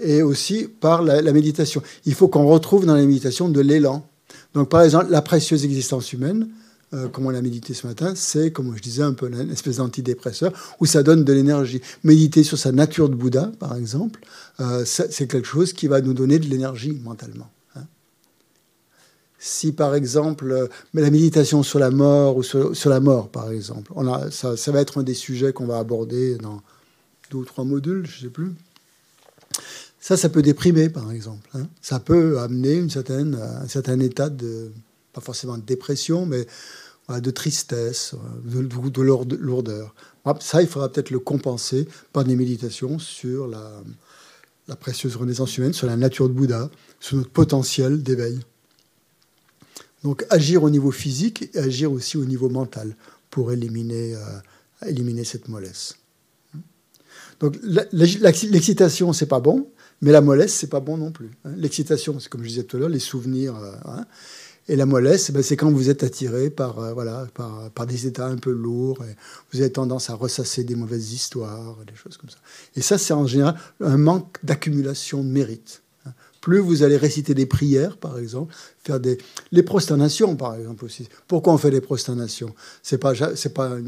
et 0.00 0.22
aussi 0.22 0.66
par 0.68 1.02
la, 1.02 1.32
méditation. 1.32 1.82
Il 2.04 2.14
faut 2.14 2.28
qu'on 2.28 2.46
retrouve 2.46 2.86
dans 2.86 2.94
la 2.94 3.04
méditation 3.04 3.48
de 3.48 3.60
l'élan. 3.60 4.06
Donc, 4.54 4.68
par 4.68 4.82
exemple, 4.82 5.06
la 5.10 5.22
précieuse 5.22 5.64
existence 5.64 6.12
humaine, 6.12 6.48
euh, 6.94 7.08
comme 7.08 7.26
on 7.26 7.30
l'a 7.30 7.42
médité 7.42 7.74
ce 7.74 7.86
matin, 7.86 8.14
c'est, 8.14 8.52
comme 8.52 8.76
je 8.76 8.82
disais, 8.82 9.02
un 9.02 9.14
peu 9.14 9.28
une 9.28 9.50
espèce 9.50 9.76
d'antidépresseur 9.76 10.52
où 10.80 10.86
ça 10.86 11.02
donne 11.02 11.24
de 11.24 11.32
l'énergie. 11.32 11.80
Méditer 12.04 12.44
sur 12.44 12.58
sa 12.58 12.72
nature 12.72 13.08
de 13.08 13.14
Bouddha, 13.14 13.50
par 13.58 13.76
exemple, 13.76 14.20
euh, 14.60 14.84
c'est 14.84 15.26
quelque 15.26 15.46
chose 15.46 15.72
qui 15.72 15.88
va 15.88 16.00
nous 16.00 16.14
donner 16.14 16.38
de 16.38 16.46
l'énergie 16.46 16.92
mentalement. 16.92 17.50
Hein. 17.74 17.84
Si, 19.38 19.72
par 19.72 19.94
exemple, 19.94 20.50
euh, 20.50 20.68
la 20.92 21.10
méditation 21.10 21.62
sur 21.62 21.78
la 21.78 21.90
mort 21.90 22.36
ou 22.36 22.42
sur, 22.42 22.72
la 22.86 23.00
mort, 23.00 23.28
par 23.28 23.50
exemple, 23.50 23.92
ça 24.30 24.72
va 24.72 24.80
être 24.80 24.98
un 24.98 25.02
des 25.02 25.14
sujets 25.14 25.52
qu'on 25.52 25.66
va 25.66 25.78
aborder 25.78 26.36
dans 26.36 26.62
deux 27.30 27.38
ou 27.38 27.44
trois 27.44 27.64
modules, 27.64 28.06
je 28.06 28.18
ne 28.18 28.22
sais 28.24 28.32
plus. 28.32 28.52
Ça, 30.00 30.16
ça 30.16 30.28
peut 30.28 30.42
déprimer, 30.42 30.90
par 30.90 31.10
exemple. 31.10 31.48
Hein. 31.54 31.66
Ça 31.80 31.98
peut 31.98 32.38
amener 32.38 32.74
une 32.74 32.90
certaine, 32.90 33.34
un 33.34 33.66
certain 33.68 33.98
état 34.00 34.28
de, 34.28 34.70
pas 35.14 35.22
forcément 35.22 35.56
de 35.56 35.62
dépression, 35.62 36.26
mais 36.26 36.46
de 37.08 37.30
tristesse, 37.30 38.14
de, 38.44 38.62
de, 38.62 39.36
lourdeur. 39.36 39.94
Ça, 40.40 40.62
il 40.62 40.68
faudra 40.68 40.90
peut-être 40.90 41.10
le 41.10 41.18
compenser 41.18 41.86
par 42.12 42.24
des 42.24 42.34
méditations 42.34 42.98
sur 42.98 43.46
la, 43.46 44.76
précieuse 44.76 45.16
renaissance 45.16 45.56
humaine, 45.58 45.74
sur 45.74 45.86
la 45.86 45.96
nature 45.96 46.28
de 46.28 46.34
Bouddha, 46.34 46.70
sur 47.00 47.16
notre 47.16 47.30
potentiel 47.30 48.02
d'éveil. 48.02 48.40
Donc 50.02 50.24
agir 50.30 50.62
au 50.62 50.70
niveau 50.70 50.90
physique 50.90 51.50
et 51.54 51.58
agir 51.58 51.92
aussi 51.92 52.16
au 52.16 52.24
niveau 52.24 52.48
mental 52.48 52.96
pour 53.30 53.52
éliminer, 53.52 54.14
euh, 54.14 55.24
cette 55.24 55.48
mollesse. 55.48 55.96
Donc 57.40 57.58
l'excitation, 57.92 59.12
c'est 59.12 59.26
pas 59.26 59.40
bon. 59.40 59.68
Mais 60.00 60.12
la 60.12 60.20
mollesse, 60.20 60.54
c'est 60.54 60.68
pas 60.68 60.80
bon 60.80 60.98
non 60.98 61.12
plus. 61.12 61.30
Hein. 61.44 61.52
L'excitation, 61.56 62.18
c'est 62.20 62.28
comme 62.28 62.42
je 62.42 62.48
disais 62.48 62.64
tout 62.64 62.76
à 62.76 62.80
l'heure, 62.80 62.88
les 62.88 62.98
souvenirs. 62.98 63.56
Euh, 63.56 63.72
hein. 63.86 64.06
Et 64.68 64.76
la 64.76 64.86
mollesse, 64.86 65.30
ben, 65.30 65.42
c'est 65.42 65.56
quand 65.56 65.70
vous 65.70 65.90
êtes 65.90 66.02
attiré 66.02 66.48
par, 66.50 66.78
euh, 66.78 66.92
voilà, 66.94 67.26
par, 67.34 67.70
par, 67.70 67.86
des 67.86 68.06
états 68.06 68.26
un 68.26 68.36
peu 68.36 68.50
lourds. 68.50 69.04
Vous 69.52 69.60
avez 69.60 69.70
tendance 69.70 70.08
à 70.10 70.14
ressasser 70.14 70.64
des 70.64 70.74
mauvaises 70.74 71.12
histoires, 71.12 71.76
des 71.86 71.94
choses 71.94 72.16
comme 72.16 72.30
ça. 72.30 72.38
Et 72.74 72.80
ça, 72.80 72.96
c'est 72.96 73.12
en 73.12 73.26
général 73.26 73.56
un 73.80 73.98
manque 73.98 74.38
d'accumulation 74.42 75.22
de 75.22 75.28
mérite 75.28 75.82
plus 76.44 76.58
vous 76.58 76.82
allez 76.82 76.98
réciter 76.98 77.32
des 77.32 77.46
prières, 77.46 77.96
par 77.96 78.18
exemple, 78.18 78.54
faire 78.84 79.00
des 79.00 79.16
les 79.50 79.62
prosternations, 79.62 80.36
par 80.36 80.54
exemple 80.56 80.84
aussi. 80.84 81.08
Pourquoi 81.26 81.54
on 81.54 81.58
fait 81.58 81.70
des 81.70 81.80
prosternations? 81.80 82.54
C'est 82.82 82.98
pas 82.98 83.14
c'est 83.34 83.54
pas 83.54 83.78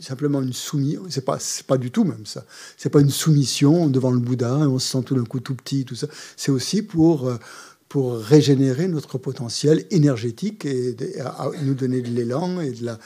simplement 0.00 0.40
une 0.40 0.54
soumission, 0.54 1.02
c'est 1.10 1.26
pas 1.26 1.36
c'est 1.38 1.66
pas 1.66 1.76
du 1.76 1.90
tout 1.90 2.04
même 2.04 2.24
ça. 2.24 2.46
C'est 2.78 2.88
pas 2.88 3.00
une 3.00 3.10
soumission 3.10 3.86
devant 3.88 4.12
le 4.12 4.18
Bouddha, 4.18 4.54
on 4.60 4.78
se 4.78 4.92
sent 4.92 5.02
tout 5.04 5.14
d'un 5.14 5.24
coup 5.24 5.40
tout 5.40 5.54
petit, 5.54 5.84
tout 5.84 5.94
ça. 5.94 6.06
C'est 6.38 6.50
aussi 6.50 6.80
pour 6.80 7.28
euh, 7.28 7.36
pour 7.88 8.18
régénérer 8.18 8.88
notre 8.88 9.18
potentiel 9.18 9.84
énergétique 9.90 10.64
et 10.64 10.96
nous 11.62 11.74
donner 11.74 12.00
de 12.00 12.08
l'élan 12.08 12.60
et 12.60 12.72
de 12.72 12.84
la, 12.84 12.98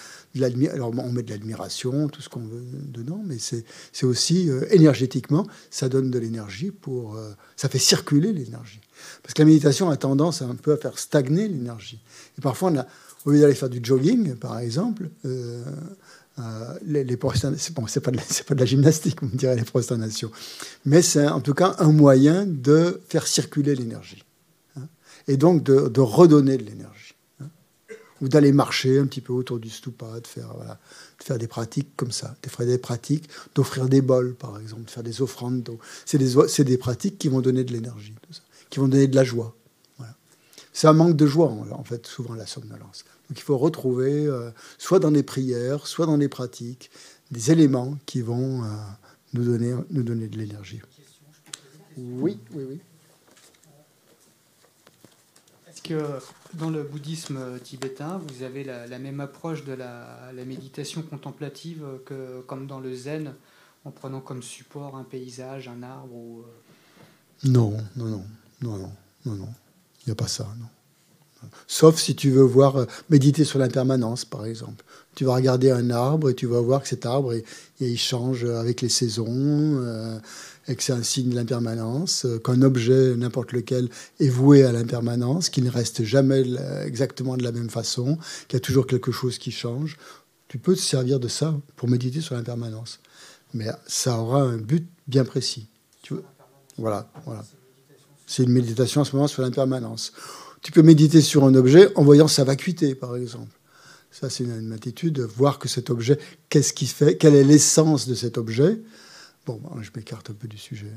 alors 0.73 0.93
on 0.97 1.13
met 1.13 1.23
de 1.23 1.31
l'admiration, 1.31 2.09
tout 2.09 2.23
ce 2.23 2.29
qu'on 2.29 2.47
veut 2.47 2.65
dedans, 2.73 3.23
mais 3.25 3.37
c'est 3.39 4.07
aussi 4.07 4.49
euh, 4.49 4.65
énergétiquement, 4.71 5.47
ça 5.71 5.89
donne 5.89 6.11
de 6.11 6.19
l'énergie 6.19 6.71
pour, 6.71 7.17
euh, 7.17 7.31
ça 7.57 7.69
fait 7.69 7.79
circuler 7.79 8.33
l'énergie. 8.33 8.81
Parce 9.23 9.35
que 9.35 9.43
la 9.43 9.47
méditation 9.47 9.91
a 9.91 9.97
tendance 9.97 10.43
un 10.43 10.55
peu 10.55 10.73
à 10.73 10.77
faire 10.77 10.99
stagner 10.99 11.49
l'énergie. 11.49 12.01
Et 12.39 12.41
parfois, 12.41 12.71
on 12.71 12.79
a, 12.79 12.87
au 13.27 13.33
lieu 13.33 13.41
d'aller 13.41 13.55
faire 13.55 13.69
du 13.69 13.81
jogging, 13.83 14.37
par 14.37 14.59
exemple, 14.59 15.11
euh, 15.25 15.63
les, 16.87 17.05
les 17.05 17.19
c'est 17.57 17.75
pas, 17.75 17.83
pas, 17.83 18.11
de 18.55 18.61
la 18.61 18.65
gymnastique, 18.65 19.23
me 19.23 19.37
direz, 19.37 19.57
les 19.57 19.65
prosternations. 19.65 20.31
Mais 20.85 21.03
c'est 21.03 21.27
en 21.27 21.41
tout 21.41 21.55
cas 21.55 21.75
un 21.79 21.91
moyen 21.91 22.47
de 22.47 23.01
faire 23.09 23.27
circuler 23.27 23.75
l'énergie. 23.75 24.23
Hein, 25.29 25.33
et 25.33 25.37
donc 25.37 25.63
de, 25.63 26.01
redonner 26.01 26.57
de 26.57 26.65
l'énergie 26.65 27.15
ou 28.21 28.29
d'aller 28.29 28.51
marcher 28.51 28.99
un 28.99 29.07
petit 29.07 29.21
peu 29.21 29.33
autour 29.33 29.61
du 29.61 29.71
stupa, 29.71 30.19
de 30.19 30.27
faire, 30.27 30.53
voilà, 30.57 30.81
de 31.21 31.25
faire 31.25 31.39
des 31.39 31.47
pratiques 31.47 31.95
comme 31.95 32.11
ça, 32.11 32.35
de 32.43 32.65
des 32.65 32.79
pratiques, 32.79 33.29
d'offrir 33.55 33.89
des 33.89 34.01
bols, 34.01 34.35
par 34.35 34.59
exemple, 34.59 34.87
de 34.87 34.91
faire 34.91 35.05
des 35.05 35.23
offrandes 35.23 35.63
d'eau. 35.63 35.79
C'est 36.05 36.19
des, 36.19 36.65
des, 36.65 36.79
pratiques 36.79 37.17
qui 37.17 37.29
vont 37.29 37.41
donner 37.41 37.63
de 37.63 37.73
l'énergie, 37.73 38.17
qui 38.71 38.81
vont 38.81 38.89
donner 38.89 39.07
de 39.07 39.15
la 39.15 39.23
joie. 39.23 39.55
Voilà. 39.99 40.17
C'est 40.73 40.89
un 40.89 40.95
manque 40.95 41.15
de 41.15 41.29
joie, 41.29 41.55
en 41.71 41.85
fait, 41.85 42.09
souvent, 42.09 42.35
la 42.35 42.47
somnolence. 42.47 43.05
Donc 43.31 43.39
il 43.39 43.43
faut 43.43 43.57
retrouver, 43.57 44.27
euh, 44.27 44.51
soit 44.79 44.99
dans 44.99 45.13
des 45.13 45.23
prières, 45.23 45.87
soit 45.87 46.07
dans 46.07 46.19
des 46.19 46.29
pratiques, 46.29 46.91
des 47.31 47.53
éléments 47.53 47.99
qui 48.05 48.21
vont 48.21 48.65
euh, 48.65 48.67
nous, 49.33 49.45
donner, 49.45 49.77
nous 49.91 50.03
donner 50.03 50.27
de 50.27 50.39
l'énergie. 50.39 50.81
Oui, 51.97 52.41
oui, 52.53 52.65
oui. 52.69 52.81
Est-ce 55.79 55.95
que 55.95 56.19
dans 56.55 56.71
le 56.71 56.83
bouddhisme 56.83 57.61
tibétain, 57.61 58.19
vous 58.19 58.43
avez 58.43 58.65
la, 58.65 58.99
même 58.99 59.21
approche 59.21 59.65
de 59.65 59.73
la, 59.75 60.33
méditation 60.45 61.03
contemplative 61.03 61.85
que 62.05 62.41
comme 62.49 62.67
dans 62.67 62.81
le 62.81 62.93
zen, 62.93 63.35
en 63.85 63.93
prenant 63.93 64.21
comme 64.21 64.43
support 64.43 64.97
un 64.97 65.05
paysage, 65.05 65.69
un 65.69 65.85
arbre 65.85 66.13
ou... 66.13 66.41
Euh, 66.41 67.49
non, 67.49 67.77
non, 67.95 68.07
non, 68.07 68.25
non, 68.61 68.77
non, 68.77 68.93
non, 69.25 69.35
non. 69.35 69.49
Il 70.01 70.09
n'y 70.09 70.13
a 70.13 70.17
pas 70.17 70.27
ça, 70.27 70.49
non. 70.59 70.67
Sauf 71.67 71.99
si 71.99 72.15
tu 72.15 72.31
veux 72.31 72.43
voir, 72.43 72.77
euh, 72.77 72.87
méditer 73.11 73.45
sur 73.45 73.59
l'impermanence, 73.59 74.25
par 74.25 74.47
exemple. 74.47 74.85
Tu 75.15 75.25
vas 75.25 75.35
regarder 75.35 75.71
un 75.71 75.91
arbre 75.91 76.31
et 76.31 76.35
tu 76.35 76.47
vas 76.47 76.61
voir 76.61 76.83
que 76.83 76.89
cet 76.89 77.07
arbre, 77.07 77.35
il, 77.81 77.99
change 77.99 78.45
avec 78.45 78.81
les 78.81 78.89
saisons, 78.89 79.27
euh, 79.29 80.19
et 80.69 80.77
que 80.77 80.83
c'est 80.83 80.93
un 80.93 81.03
signe 81.03 81.31
de 81.31 81.35
l'impermanence, 81.35 82.25
euh, 82.25 82.39
qu'un 82.39 82.63
objet, 82.63 83.17
n'importe 83.17 83.53
lequel, 83.53 83.89
est 84.21 84.29
voué 84.29 84.65
à 84.65 84.73
l'impermanence, 84.73 85.49
qu'il 85.49 85.65
ne 85.65 85.71
reste 85.71 86.05
jamais 86.05 86.45
exactement 86.85 87.37
de 87.37 87.43
la 87.43 87.53
même 87.53 87.71
façon, 87.71 88.19
qu'il 88.47 88.57
y 88.57 88.63
a 88.63 88.65
toujours 88.65 88.87
quelque 88.87 89.13
chose 89.13 89.39
qui 89.39 89.51
change. 89.51 89.97
Tu 90.47 90.59
peux 90.59 90.75
te 90.75 90.81
servir 90.81 91.21
de 91.21 91.29
ça 91.29 91.55
pour 91.77 91.89
méditer 91.89 92.21
sur 92.21 92.35
l'impermanence. 92.35 93.01
Mais 93.55 93.67
ça 93.87 94.19
aura 94.19 94.43
un 94.43 94.57
but 94.57 94.87
bien 95.07 95.25
précis. 95.25 95.69
Tu 96.03 96.15
veux? 96.15 96.25
Voilà, 96.77 97.11
voilà. 97.25 97.45
C'est 98.27 98.45
une 98.45 98.53
méditation 98.53 99.01
en 99.01 99.05
ce 99.05 99.17
moment 99.17 99.27
sur 99.27 99.43
l'impermanence. 99.43 100.13
Tu 100.63 100.73
peux 100.73 100.83
méditer 100.83 101.21
sur 101.21 101.45
un 101.45 101.55
objet 101.55 101.89
en 101.95 102.03
voyant 102.03 102.29
sa 102.29 102.45
vacuité, 102.45 102.95
par 102.95 103.17
exemple. 103.17 103.59
Ça, 104.11 104.31
c'est 104.31 104.45
une, 104.45 104.73
attitude, 104.73 105.21
voir 105.21 105.59
que 105.59 105.69
cet 105.69 105.91
objet, 105.91 106.19
qu'est-ce 106.49 106.73
qui 106.73 106.87
fait, 106.87 107.17
quelle 107.17 107.35
est 107.35 107.45
l'essence 107.45 108.09
de 108.09 108.15
cet 108.15 108.39
objet. 108.39 108.81
Bon, 109.47 109.61
je 109.81 109.91
m'écarte 109.95 110.31
un 110.31 110.35
peu 110.35 110.49
du 110.49 110.59
sujet. 110.59 110.93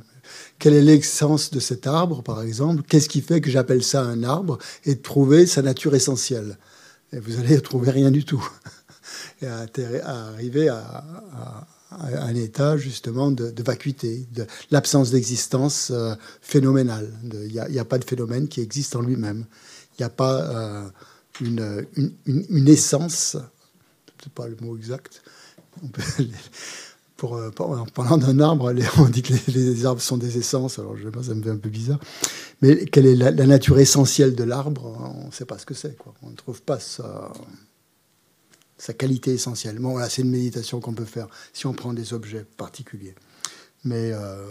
Quelle 0.59 0.73
est 0.73 0.81
l'essence 0.81 1.51
de 1.51 1.59
cet 1.59 1.87
arbre, 1.87 2.23
par 2.23 2.41
exemple? 2.41 2.83
Qu'est-ce 2.87 3.09
qui 3.09 3.21
fait 3.21 3.39
que 3.39 3.49
j'appelle 3.49 3.83
ça 3.83 4.03
un 4.03 4.23
arbre 4.23 4.57
Et 4.85 4.97
trouver 4.97 5.45
sa 5.45 5.61
nature 5.61 5.95
essentielle? 5.95 6.57
Et 7.13 7.19
vous 7.19 7.39
allez 7.39 7.61
trouver 7.61 7.91
rien 7.91 8.11
du 8.11 8.25
tout. 8.25 8.45
Et 9.41 9.47
à, 9.47 9.67
arriver 10.05 10.69
à, 10.69 11.03
un 11.91 12.35
état 12.35 12.77
justement 12.77 13.31
de, 13.31 13.63
vacuité, 13.63 14.25
de 14.33 14.45
l'absence 14.71 15.11
d'existence 15.11 15.91
euh, 15.91 16.15
phénoménale. 16.41 17.11
Il 17.23 17.51
n'y 17.69 17.79
a, 17.79 17.85
pas 17.85 17.97
de 17.97 18.05
phénomène 18.05 18.47
qui 18.47 18.61
existe 18.61 18.95
en 18.95 19.01
lui-même. 19.01 19.45
Il 19.93 20.01
n'y 20.01 20.05
a 20.05 20.09
pas 20.09 20.41
euh, 20.41 20.89
une, 21.41 21.85
une, 22.25 22.67
essence, 22.67 23.37
c'est 24.23 24.33
pas 24.33 24.47
le 24.47 24.55
mot 24.61 24.77
exact. 24.77 25.21
pour, 27.17 27.35
euh, 27.35 27.51
en 27.59 27.85
parlant 27.85 28.17
d'un 28.17 28.39
arbre, 28.39 28.73
on 28.97 29.05
dit 29.05 29.21
que 29.21 29.33
les, 29.51 29.85
arbres 29.85 30.01
sont 30.01 30.17
des 30.17 30.37
essences, 30.37 30.79
alors 30.79 30.95
je 30.95 31.03
sais 31.03 31.11
pas, 31.11 31.23
ça 31.23 31.33
me 31.33 31.43
fait 31.43 31.49
un 31.49 31.57
peu 31.57 31.69
bizarre. 31.69 31.99
Mais 32.61 32.85
quelle 32.85 33.05
est 33.05 33.15
la 33.15 33.45
nature 33.45 33.79
essentielle 33.79 34.35
de 34.35 34.43
l'arbre 34.43 34.85
On 35.23 35.27
ne 35.27 35.31
sait 35.31 35.45
pas 35.45 35.57
ce 35.57 35.65
que 35.65 35.73
c'est. 35.73 35.97
On 36.21 36.29
ne 36.29 36.35
trouve 36.35 36.61
pas 36.61 36.79
ça 36.79 37.31
sa 38.81 38.93
qualité 38.93 39.31
essentielle. 39.31 39.77
Bon, 39.77 39.91
voilà, 39.91 40.09
c'est 40.09 40.23
une 40.23 40.31
méditation 40.31 40.79
qu'on 40.79 40.93
peut 40.93 41.05
faire 41.05 41.27
si 41.53 41.67
on 41.67 41.73
prend 41.73 41.93
des 41.93 42.15
objets 42.15 42.43
particuliers. 42.57 43.13
Mais 43.83 44.11
euh, 44.11 44.43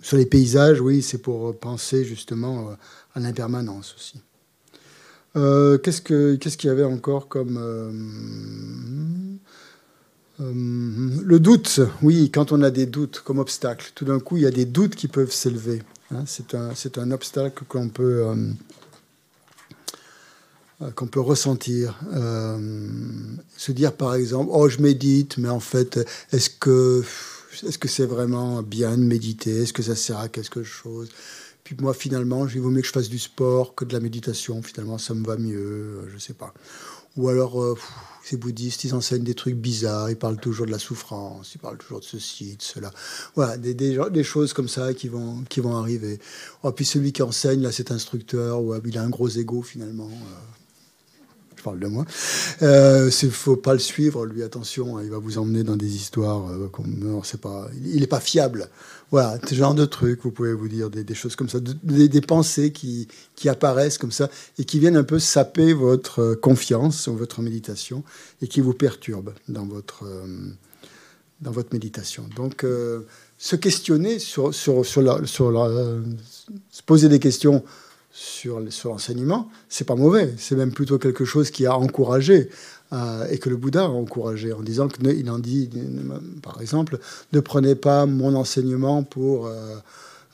sur 0.00 0.16
les 0.16 0.24
paysages, 0.24 0.80
oui, 0.80 1.02
c'est 1.02 1.18
pour 1.18 1.54
penser 1.58 2.04
justement 2.04 2.70
euh, 2.70 2.74
à 3.14 3.20
l'impermanence 3.20 3.94
aussi. 3.94 4.18
Euh, 5.36 5.76
qu'est-ce 5.76 6.00
qu'il 6.00 6.68
y 6.68 6.70
avait 6.70 6.84
encore 6.84 7.28
comme... 7.28 7.58
le 10.38 11.38
doute, 11.38 11.80
oui, 12.00 12.30
quand 12.30 12.52
on 12.52 12.62
a 12.62 12.70
des 12.70 12.86
doutes 12.86 13.20
comme 13.20 13.40
obstacle, 13.40 13.92
tout 13.94 14.06
d'un 14.06 14.20
coup, 14.20 14.38
il 14.38 14.44
y 14.44 14.46
a 14.46 14.50
des 14.50 14.64
doutes 14.64 14.96
qui 14.96 15.06
peuvent 15.06 15.32
s'élever. 15.32 15.82
Hein. 16.12 16.24
c'est 16.24 16.54
un, 16.54 16.72
un, 16.96 17.10
obstacle 17.10 17.64
qu'on 17.68 17.90
peut 17.90 18.24
qu'on 20.94 21.06
peut 21.06 21.20
ressentir. 21.20 21.98
Euh, 22.14 22.88
se 23.56 23.72
dire 23.72 23.92
par 23.92 24.14
exemple, 24.14 24.50
oh 24.52 24.68
je 24.68 24.80
médite, 24.80 25.36
mais 25.38 25.48
en 25.48 25.60
fait, 25.60 26.00
est-ce 26.32 26.50
que 26.50 27.04
est-ce 27.62 27.78
c'est 27.86 28.06
vraiment 28.06 28.62
bien 28.62 28.96
de 28.96 29.02
méditer? 29.02 29.62
Est-ce 29.62 29.72
que 29.72 29.82
ça 29.82 29.96
sert 29.96 30.18
à 30.18 30.28
quelque 30.28 30.62
chose? 30.62 31.08
Puis 31.64 31.76
moi, 31.80 31.92
finalement, 31.92 32.46
il 32.48 32.60
vaut 32.60 32.70
mieux 32.70 32.80
que 32.80 32.86
je 32.86 32.92
fasse 32.92 33.08
du 33.08 33.18
sport 33.18 33.74
que 33.74 33.84
de 33.84 33.92
la 33.92 34.00
méditation. 34.00 34.62
Finalement, 34.62 34.98
ça 34.98 35.14
me 35.14 35.24
va 35.24 35.36
mieux, 35.36 36.08
je 36.12 36.18
sais 36.18 36.32
pas. 36.32 36.54
Ou 37.16 37.28
alors, 37.28 37.60
euh, 37.60 37.76
ces 38.24 38.36
bouddhistes, 38.36 38.84
ils 38.84 38.94
enseignent 38.94 39.24
des 39.24 39.34
trucs 39.34 39.56
bizarres, 39.56 40.08
ils 40.10 40.16
parlent 40.16 40.38
toujours 40.38 40.64
de 40.66 40.70
la 40.70 40.78
souffrance, 40.78 41.54
ils 41.54 41.58
parlent 41.58 41.76
toujours 41.76 42.00
de 42.00 42.04
ceci, 42.04 42.56
de 42.56 42.62
cela. 42.62 42.90
Voilà, 43.34 43.56
des, 43.58 43.74
des, 43.74 44.24
choses 44.24 44.52
comme 44.52 44.68
ça 44.68 44.94
qui 44.94 45.08
vont, 45.08 45.42
qui 45.48 45.60
vont 45.60 45.76
arriver. 45.76 46.20
Oh, 46.62 46.72
puis 46.72 46.84
celui 46.84 47.12
qui 47.12 47.22
enseigne, 47.22 47.62
là, 47.62 47.72
cet 47.72 47.90
instructeur, 47.90 48.62
il 48.84 48.96
a 48.96 49.02
un 49.02 49.10
gros 49.10 49.28
ego 49.28 49.60
finalement. 49.62 50.08
Euh 50.08 50.59
je 51.60 51.64
parle 51.64 51.78
de 51.78 51.86
moi. 51.86 52.06
Euh, 52.62 53.10
il 53.22 53.30
faut 53.30 53.56
pas 53.56 53.74
le 53.74 53.78
suivre, 53.78 54.24
lui, 54.24 54.42
attention, 54.42 54.96
hein, 54.96 55.02
il 55.04 55.10
va 55.10 55.18
vous 55.18 55.36
emmener 55.36 55.62
dans 55.62 55.76
des 55.76 55.94
histoires 55.94 56.48
euh, 56.48 56.68
qu'on 56.68 56.84
c'est 57.22 57.40
pas, 57.40 57.68
il 57.84 58.00
n'est 58.00 58.06
pas 58.06 58.20
fiable. 58.20 58.70
Voilà, 59.10 59.38
ce 59.46 59.54
genre 59.54 59.74
de 59.74 59.84
trucs, 59.84 60.22
vous 60.22 60.30
pouvez 60.30 60.54
vous 60.54 60.68
dire 60.68 60.88
des, 60.88 61.14
choses 61.14 61.36
comme 61.36 61.50
ça, 61.50 61.58
des, 61.60 62.20
pensées 62.22 62.72
qui, 62.72 63.08
apparaissent 63.46 63.98
comme 63.98 64.12
ça 64.12 64.30
et 64.58 64.64
qui 64.64 64.78
viennent 64.78 64.96
un 64.96 65.04
peu 65.04 65.18
saper 65.18 65.74
votre 65.74 66.20
euh, 66.20 66.34
confiance 66.34 67.08
ou 67.08 67.16
votre 67.16 67.42
méditation 67.42 68.04
et 68.40 68.48
qui 68.48 68.62
vous 68.62 68.72
perturbent 68.72 69.34
dans 69.48 69.66
votre, 69.66 70.04
euh, 70.06 70.48
dans 71.42 71.50
votre 71.50 71.74
méditation. 71.74 72.24
Donc, 72.36 72.64
se 73.36 73.56
questionner 73.56 74.18
sur, 74.18 74.54
sur, 74.54 74.86
sur, 74.86 75.02
la, 75.02 75.26
sur 75.26 75.50
la, 75.50 75.98
se 76.70 76.82
poser 76.82 77.08
des 77.08 77.18
questions 77.18 77.62
sur, 78.20 78.60
l'enseignement, 78.84 79.48
c'est 79.70 79.86
pas 79.86 79.94
mauvais, 79.94 80.34
c'est 80.36 80.54
même 80.54 80.72
plutôt 80.72 80.98
quelque 80.98 81.24
chose 81.24 81.50
qui 81.50 81.64
a 81.64 81.74
encouragé 81.74 82.50
euh, 82.92 83.26
et 83.30 83.38
que 83.38 83.48
le 83.48 83.56
Bouddha 83.56 83.84
a 83.84 83.88
encouragé 83.88 84.52
en 84.52 84.60
disant 84.60 84.88
qu'il 84.88 85.30
en 85.30 85.38
dit, 85.38 85.70
par 86.42 86.60
exemple, 86.60 86.98
ne 87.32 87.40
prenez 87.40 87.74
pas 87.74 88.04
mon 88.04 88.34
enseignement 88.34 89.04
pour, 89.04 89.46
euh, 89.46 89.76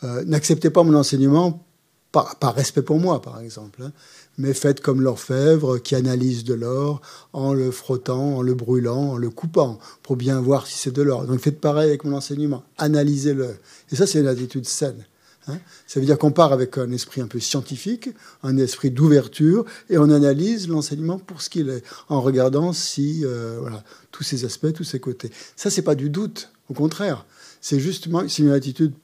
euh, 0.03 0.25
n'acceptez 0.25 0.71
pas 0.71 0.83
mon 0.83 0.95
enseignement 0.95 1.65
par, 2.11 2.55
respect 2.57 2.83
pour 2.83 2.99
moi, 2.99 3.23
par 3.23 3.41
exemple, 3.41 3.81
hein, 3.85 3.93
mais 4.37 4.53
faites 4.53 4.81
comme 4.81 5.01
l'orfèvre 5.01 5.79
qui 5.79 5.95
analyse 5.95 6.43
de 6.43 6.55
l'or 6.55 7.01
en 7.33 7.53
le 7.53 7.71
frottant, 7.71 8.39
en 8.39 8.43
le 8.43 8.55
brûlant, 8.55 9.13
en 9.13 9.17
le 9.17 9.31
coupant, 9.31 9.79
pour 10.03 10.17
bien 10.17 10.41
voir 10.41 10.67
si 10.67 10.77
c'est 10.77 10.93
de 10.93 11.03
l'or. 11.03 11.25
Donc 11.25 11.39
faites 11.39 11.61
pareil 11.61 11.91
avec 11.91 12.03
mon 12.03 12.17
enseignement, 12.17 12.65
analysez-le. 12.79 13.57
Et 13.93 13.97
ça, 13.97 14.09
c'est 14.09 14.19
une 14.19 14.27
attitude 14.27 14.67
saine. 14.67 15.05
Hein. 15.49 15.59
ça 15.87 16.01
veut 16.01 16.07
dire 16.07 16.19
qu'on 16.19 16.33
part 16.33 16.53
avec 16.53 16.77
un 16.79 16.91
esprit 16.91 17.21
un 17.21 17.27
peu 17.27 17.39
scientifique, 17.41 18.11
un 18.43 18.57
esprit 18.57 18.91
d'ouverture, 18.91 19.65
et 19.91 19.99
on 19.99 20.11
analyse 20.11 20.69
l'enseignement 20.69 21.19
pour 21.19 21.43
ce 21.43 21.51
qu'il 21.51 21.69
est, 21.69 21.85
en 22.09 22.21
regardant 22.21 22.73
si 22.73 23.25
euh, 23.25 23.59
voilà, 23.61 23.85
tous 24.11 24.25
ses 24.25 24.45
aspects, 24.45 24.73
tous 24.73 24.85
ses 24.85 25.01
côtés. 25.01 25.31
Ça, 25.55 25.71
c'est 25.71 25.83
pas 25.83 25.95
du 25.95 26.11
doute, 26.11 26.51
au 26.69 26.75
contraire. 26.75 27.27
C'est 27.61 27.81
justement 27.81 28.23
une 28.23 28.51
attitude 28.51 28.95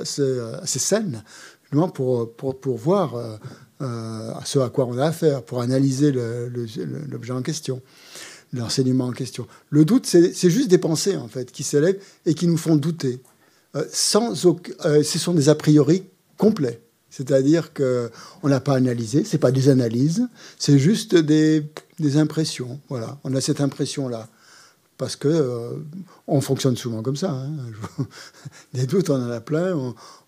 assez, 0.00 0.38
assez 0.62 0.78
saine, 0.78 1.22
justement 1.62 1.88
pour, 1.88 2.32
pour, 2.34 2.58
pour 2.58 2.76
voir 2.76 3.14
euh, 3.14 3.36
euh, 3.82 4.32
ce 4.44 4.58
à 4.58 4.70
quoi 4.70 4.86
on 4.86 4.98
a 4.98 5.06
affaire, 5.06 5.42
pour 5.42 5.60
analyser 5.60 6.12
l'objet 6.12 7.32
en 7.32 7.42
question 7.42 7.80
l'enseignement 8.52 9.06
en 9.06 9.12
question. 9.12 9.46
Le 9.70 9.84
doute, 9.84 10.06
c'est 10.06 10.50
juste 10.50 10.68
des 10.68 10.78
pensées, 10.78 11.16
en 11.16 11.28
fait, 11.28 11.50
qui 11.50 11.62
s'élèvent 11.62 12.00
et 12.24 12.34
qui 12.34 12.46
nous 12.46 12.56
font 12.56 12.76
douter. 12.76 13.20
Euh, 13.76 13.84
sans 13.92 14.32
euh, 14.84 15.02
ce 15.02 15.18
sont 15.18 15.34
des 15.34 15.48
a 15.48 15.54
priori 15.54 16.04
complets. 16.38 16.80
C'est-à-dire 17.10 17.72
qu'on 17.72 18.48
n'a 18.48 18.60
pas 18.60 18.74
analysé, 18.74 19.24
ce 19.24 19.32
n'est 19.32 19.40
pas 19.40 19.52
des 19.52 19.68
analyses, 19.68 20.28
c'est 20.58 20.78
juste 20.78 21.14
des, 21.14 21.62
impressions. 22.16 22.80
Voilà, 22.88 23.18
on 23.24 23.34
a 23.34 23.40
cette 23.40 23.60
impression-là. 23.60 24.28
Parce 24.98 25.14
que 25.14 25.28
euh, 25.28 25.72
on 26.26 26.40
fonctionne 26.40 26.76
souvent 26.76 27.02
comme 27.02 27.16
ça. 27.16 27.30
Hein. 27.30 27.50
Des 28.72 28.86
doutes, 28.86 29.10
on 29.10 29.16
en 29.16 29.30
a 29.30 29.40
plein. 29.42 29.76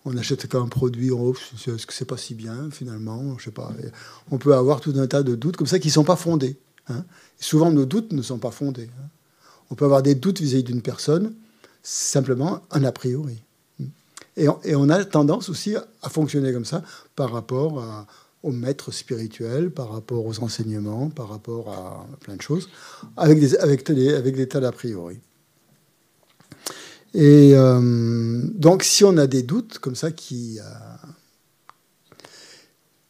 On, 0.05 0.17
achète 0.19 0.47
qu'un 0.47 0.67
produit, 0.67 1.11
oh, 1.11 1.35
est-ce 1.55 1.87
que 1.87 1.95
c'est 1.95 2.05
pas 2.05 2.19
si 2.19 2.35
bien 2.35 2.69
finalement 2.71 3.39
Je 3.39 3.45
sais 3.45 3.51
pas. 3.51 3.73
On 4.31 4.37
peut 4.37 4.55
avoir 4.55 4.83
tout 4.83 4.93
un 4.99 5.07
tas 5.07 5.23
de 5.23 5.35
doutes 5.35 5.57
comme 5.57 5.67
ça 5.67 5.79
qui 5.79 5.89
ne 5.89 5.93
sont 5.93 6.05
pas 6.05 6.17
fondés. 6.17 6.59
Hein. 6.89 7.05
souvent, 7.41 7.71
nos 7.71 7.87
doutes 7.87 8.13
ne 8.13 8.21
sont 8.21 8.39
pas 8.39 8.51
fondés. 8.51 8.91
Hein. 8.99 9.09
On 9.71 9.75
peut 9.75 9.87
avoir 9.87 10.03
des 10.03 10.15
doutes 10.15 10.41
vis-à-vis 10.41 10.65
d'une 10.65 10.83
personne 10.83 11.35
simplement 11.83 12.63
un 12.71 12.85
a 12.85 12.93
priori. 12.93 13.43
Et 14.37 14.77
on, 14.77 14.89
a 14.89 15.05
tendance 15.05 15.49
aussi 15.49 15.75
à 15.75 16.09
fonctionner 16.09 16.53
comme 16.53 16.65
ça 16.65 16.85
par 17.17 17.33
rapport 17.33 18.07
aux 18.45 18.53
maîtres 18.53 18.93
spirituels, 18.93 19.73
par 19.73 19.91
rapport 19.91 20.25
aux 20.25 20.39
enseignements, 20.39 21.11
par 21.11 21.29
rapport 21.29 21.73
à 21.73 22.07
plein 22.21 22.37
de 22.37 22.43
choses, 22.43 22.69
avec 23.17 23.41
des, 23.41 23.57
avec 23.57 23.91
avec 23.91 24.37
des 24.37 24.47
tas 24.47 24.61
d'a 24.61 24.71
priori. 24.71 25.19
Et 27.15 27.53
euh, 27.55 28.43
donc, 28.55 28.83
si 28.83 29.05
on 29.05 29.17
a 29.17 29.27
des 29.27 29.43
doutes 29.43 29.79
comme 29.79 29.95
ça 29.95 30.13
qui. 30.13 30.61
Euh, 30.61 30.63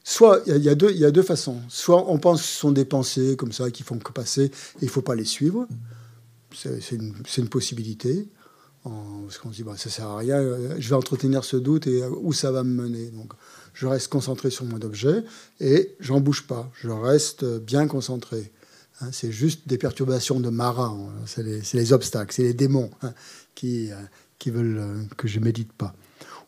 soit, 0.05 0.41
il 0.47 0.63
y, 0.63 0.69
a 0.69 0.75
deux, 0.75 0.93
y 0.93 1.05
a 1.05 1.11
deux 1.11 1.23
façons. 1.23 1.61
Soit 1.69 2.09
on 2.11 2.19
pense 2.19 2.41
que 2.41 2.47
ce 2.47 2.59
sont 2.59 2.73
des 2.73 2.85
pensées 2.85 3.37
comme 3.37 3.53
ça 3.53 3.71
qui 3.71 3.83
font 3.83 3.99
que 3.99 4.13
passer 4.13 4.45
et 4.45 4.53
il 4.83 4.87
ne 4.87 4.91
faut 4.91 5.03
pas 5.03 5.15
les 5.15 5.25
suivre. 5.25 5.67
C'est 6.55 6.93
une, 6.93 7.15
une, 7.37 7.49
possibilité 7.49 8.27
parce 8.83 9.39
qu'on 9.39 9.51
se 9.51 9.57
dit, 9.57 9.63
bah, 9.63 9.75
ça 9.77 9.91
sert 9.91 10.07
à 10.07 10.19
rien, 10.19 10.39
euh, 10.39 10.77
je 10.79 10.89
vais 10.89 10.95
entretenir 10.95 11.45
ce 11.45 11.57
doute 11.57 11.87
et 11.87 12.03
euh, 12.03 12.11
où 12.23 12.33
ça 12.33 12.51
va 12.51 12.63
me 12.63 12.83
mener. 12.83 13.11
Donc, 13.11 13.33
je 13.75 13.87
reste 13.87 14.09
concentré 14.09 14.51
sur 14.51 14.65
mon 14.65 14.81
objet 14.83 15.25
et 15.61 15.95
j'en 16.01 16.21
bouge 16.21 16.47
pas. 16.47 16.71
Je 16.81 16.89
reste 16.89 17.45
bien 17.45 17.87
concentré. 17.87 18.53
Hein. 19.01 19.11
c'est 19.13 19.31
juste 19.31 19.69
des 19.69 19.79
perturbations 19.79 20.41
de 20.41 20.51
marin. 20.51 21.09
Hein. 21.09 21.25
C'est 21.27 21.45
les, 21.75 21.93
obstacles, 21.93 22.35
c'est 22.35 22.43
les 22.43 22.55
démons 22.55 22.91
hein, 23.03 23.13
qui, 23.55 23.93
euh, 23.93 23.97
qui 24.39 24.51
veulent 24.51 25.07
que 25.17 25.29
je 25.29 25.41
médite 25.41 25.73
pas. 25.73 25.95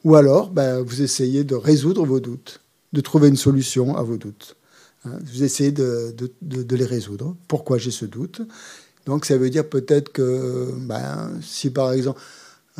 Ou 0.04 0.16
alors, 0.16 0.50
ben, 0.50 0.80
vous 0.80 1.02
essayez 1.02 1.44
de 1.44 1.54
résoudre 1.54 2.06
vos 2.06 2.20
doutes, 2.20 2.62
de 2.92 3.00
trouver 3.00 3.28
une 3.28 3.36
solution 3.36 3.96
à 3.96 4.02
vos 4.02 4.16
doutes. 4.16 4.56
Vous 5.04 5.44
essayez 5.44 5.72
de, 5.72 6.14
de, 6.42 6.62
de 6.62 6.76
les 6.76 6.84
résoudre. 6.84 7.34
Pourquoi 7.48 7.78
j'ai 7.78 7.90
ce 7.90 8.04
doute? 8.04 8.42
Donc 9.06 9.24
ça 9.24 9.36
veut 9.36 9.50
dire 9.50 9.68
peut-être 9.68 10.12
que 10.12 10.72
ben, 10.76 11.30
si 11.42 11.70
par 11.70 11.92
exemple 11.92 12.20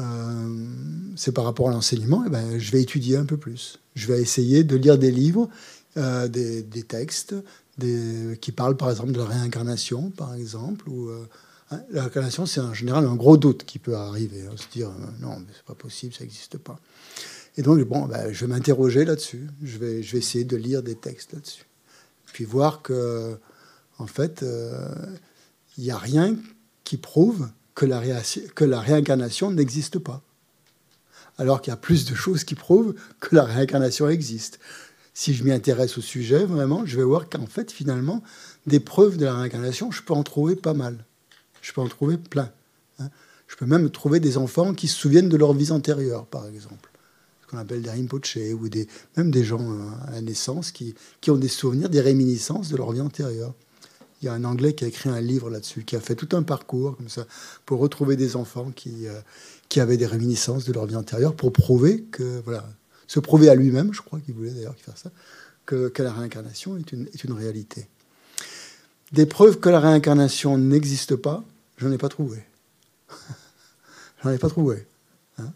euh, 0.00 0.66
c'est 1.16 1.33
par 1.33 1.44
rapport 1.44 1.68
à 1.68 1.72
l'enseignement, 1.72 2.24
eh 2.26 2.30
ben, 2.30 2.59
je 2.59 2.70
vais 2.72 2.80
étudier 2.80 3.16
un 3.16 3.24
peu 3.24 3.37
plus. 3.37 3.78
Je 3.94 4.06
vais 4.06 4.20
essayer 4.20 4.64
de 4.64 4.76
lire 4.76 4.98
des 4.98 5.11
livres, 5.11 5.48
euh, 5.96 6.28
des, 6.28 6.83
textes 6.83 7.35
qui 8.40 8.52
parlent 8.52 8.76
par 8.76 8.90
exemple 8.90 9.12
de 9.12 9.18
la 9.18 9.24
réincarnation, 9.24 10.11
par 10.11 10.35
exemple. 10.35 10.88
Euh, 10.90 11.24
hein, 11.70 11.80
la 11.90 12.02
réincarnation, 12.02 12.46
c'est 12.46 12.61
en 12.61 12.74
général 12.74 13.06
un 13.06 13.16
gros 13.16 13.37
doute 13.37 13.64
qui 13.64 13.78
peut 13.78 13.96
arriver. 13.96 14.44
On 14.50 14.56
se 14.56 14.68
dire 14.72 14.90
non, 15.20 15.40
mais 15.40 15.52
c'est 15.54 15.64
pas 15.64 15.74
possible, 15.74 16.14
ça 16.14 16.20
n'existe 16.20 16.59
pas. 16.59 16.78
Et 17.56 17.62
donc, 17.62 17.80
bon, 17.80 18.06
ben, 18.06 18.33
je 18.33 18.44
vais 18.44 18.52
m'interroger 18.52 19.04
là-dessus. 19.04 19.48
Je 19.62 19.78
vais, 19.78 20.02
je 20.02 20.12
vais 20.12 20.18
essayer 20.18 20.44
de 20.44 20.56
lire 20.56 20.83
des 20.83 20.94
textes 20.94 21.33
là-dessus. 21.33 21.64
Puis 22.33 22.44
voir 22.44 22.80
que, 22.80 23.37
en 23.98 24.06
fait, 24.06 24.44
il 25.76 25.85
n'y 25.85 25.90
a 25.90 25.98
rien 25.98 26.37
qui 26.85 26.96
prouve 26.96 27.48
que 27.74 27.87
la, 27.87 28.80
réincarnation 28.80 29.50
n'existe 29.50 29.98
pas. 29.98 30.22
Alors 31.38 31.62
qu'il 31.62 31.70
y 31.70 31.74
a 31.74 31.78
plus 31.78 32.04
de 32.04 32.14
choses 32.14 32.44
qui 32.44 32.54
prouvent 32.54 32.94
que 33.20 33.35
la 33.35 33.44
réincarnation 33.44 34.09
existe. 34.09 34.59
Si 35.14 35.35
je 35.35 35.44
m'y 35.44 35.52
intéresse 35.52 35.96
au 35.96 36.00
sujet, 36.00 36.44
vraiment, 36.44 36.85
je 36.85 36.96
vais 36.96 37.02
voir 37.02 37.28
qu'en 37.28 37.46
fait, 37.46 37.72
finalement, 37.72 38.22
des 38.66 38.80
preuves 38.80 39.16
de 39.16 39.24
la 39.24 39.35
réincarnation, 39.35 39.90
je 39.90 40.02
peux 40.02 40.12
en 40.12 40.22
trouver 40.22 40.56
pas 40.56 40.74
mal. 40.74 41.04
Je 41.62 41.72
peux 41.72 41.80
en 41.80 41.88
trouver 41.88 42.18
plein. 42.18 42.50
Hein. 42.98 43.09
Je 43.48 43.56
peux 43.56 43.66
même 43.66 43.90
trouver 43.90 44.20
des 44.20 44.37
enfants 44.37 44.74
qui 44.74 44.87
se 44.87 44.96
souviennent 44.96 45.28
de 45.28 45.37
leur 45.37 45.54
vie 45.54 45.72
antérieure, 45.72 46.26
par 46.26 46.46
exemple. 46.46 46.90
Ce 47.42 47.46
qu'on 47.46 47.59
appelle 47.59 47.83
des 47.83 47.90
rinpoche, 47.90 48.37
ou 48.37 48.68
même 49.16 49.30
des 49.30 49.44
gens 49.44 49.72
euh, 49.72 50.16
à 50.16 50.20
naissance 50.20 50.70
qui, 50.70 50.94
qui 51.20 51.30
ont 51.30 51.37
des 51.37 51.48
souvenirs, 51.48 51.88
des 51.88 52.00
réminiscences 52.00 52.68
de 52.68 52.76
leur 52.76 52.92
vie 52.92 53.00
antérieure. 53.00 53.54
Il 54.20 54.26
y 54.26 54.28
a 54.28 54.35
un 54.35 54.44
Anglais 54.44 54.74
qui 54.74 54.85
a 54.85 54.88
écrit 54.88 55.09
un 55.09 55.20
livre 55.20 55.48
là-dessus, 55.48 55.85
qui 55.85 55.96
a 55.96 56.00
fait 56.00 56.14
tout 56.14 56.28
un 56.37 56.42
parcours 56.42 56.96
comme 56.96 57.09
ça 57.09 57.26
pour 57.64 57.80
retrouver 57.80 58.16
des 58.16 58.37
enfants 58.37 58.70
qui, 58.70 59.06
euh, 59.06 59.20
qui 59.68 59.80
avaient 59.80 59.96
des 59.96 60.06
réminiscences 60.06 60.64
de 60.64 60.72
leur 60.72 60.87
vie 60.87 60.96
antérieure 60.96 61.35
pour 61.35 61.52
prouver 61.52 62.02
que, 62.11 62.42
voilà, 62.44 62.68
se 63.06 63.18
prouver 63.18 63.48
à 63.48 63.54
lui-même, 63.54 63.94
je 63.94 64.02
crois 64.02 64.21
qu'il 64.21 64.35
voulait 64.35 64.50
d'ailleurs 64.50 64.77
faire 64.77 64.98
ça, 64.98 65.10
que, 65.64 65.88
que, 65.88 66.02
la 66.02 66.12
réincarnation 66.12 66.77
est 66.77 66.92
une, 66.92 67.06
est 67.14 67.25
une 67.25 67.33
réalité. 67.33 67.88
Des 69.12 69.27
preuves 69.27 69.58
que 69.58 69.71
la 69.71 69.81
réincarnation 69.81 70.58
n'existe 70.58 71.16
pas, 71.16 71.42
je 71.79 71.87
n'en 71.87 71.92
ai 71.92 71.98
pas 71.98 72.10
trouvé. 72.10 72.44
j'en 74.23 74.31
ai 74.31 74.38
pas 74.38 74.50
trouvé. 74.50 74.87
Hein 75.38 75.50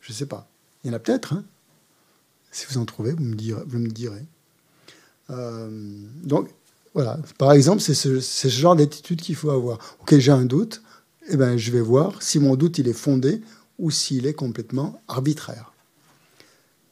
je 0.00 0.12
ne 0.12 0.16
sais 0.16 0.26
pas. 0.26 0.48
Il 0.84 0.88
y 0.88 0.90
en 0.90 0.96
a 0.96 0.98
peut-être. 0.98 1.32
Hein 1.32 1.44
si 2.50 2.66
vous 2.66 2.78
en 2.78 2.84
trouvez, 2.84 3.12
vous 3.12 3.24
me 3.24 3.34
direz. 3.34 3.62
Vous 3.66 3.78
me 3.78 3.88
direz. 3.88 4.24
Euh, 5.30 5.68
donc, 6.22 6.50
voilà. 6.94 7.18
Par 7.38 7.52
exemple, 7.52 7.80
c'est 7.80 7.94
ce, 7.94 8.48
genre 8.48 8.76
d'attitude 8.76 9.20
qu'il 9.20 9.36
faut 9.36 9.50
avoir. 9.50 9.78
Ok, 10.00 10.16
j'ai 10.18 10.32
un 10.32 10.44
doute, 10.44 10.82
eh 11.28 11.36
ben, 11.36 11.56
je 11.56 11.70
vais 11.70 11.80
voir 11.80 12.22
si 12.22 12.38
mon 12.40 12.56
doute 12.56 12.78
il 12.78 12.88
est 12.88 12.92
fondé 12.92 13.40
ou 13.78 13.90
s'il 13.90 14.26
est 14.26 14.34
complètement 14.34 15.00
arbitraire. 15.06 15.72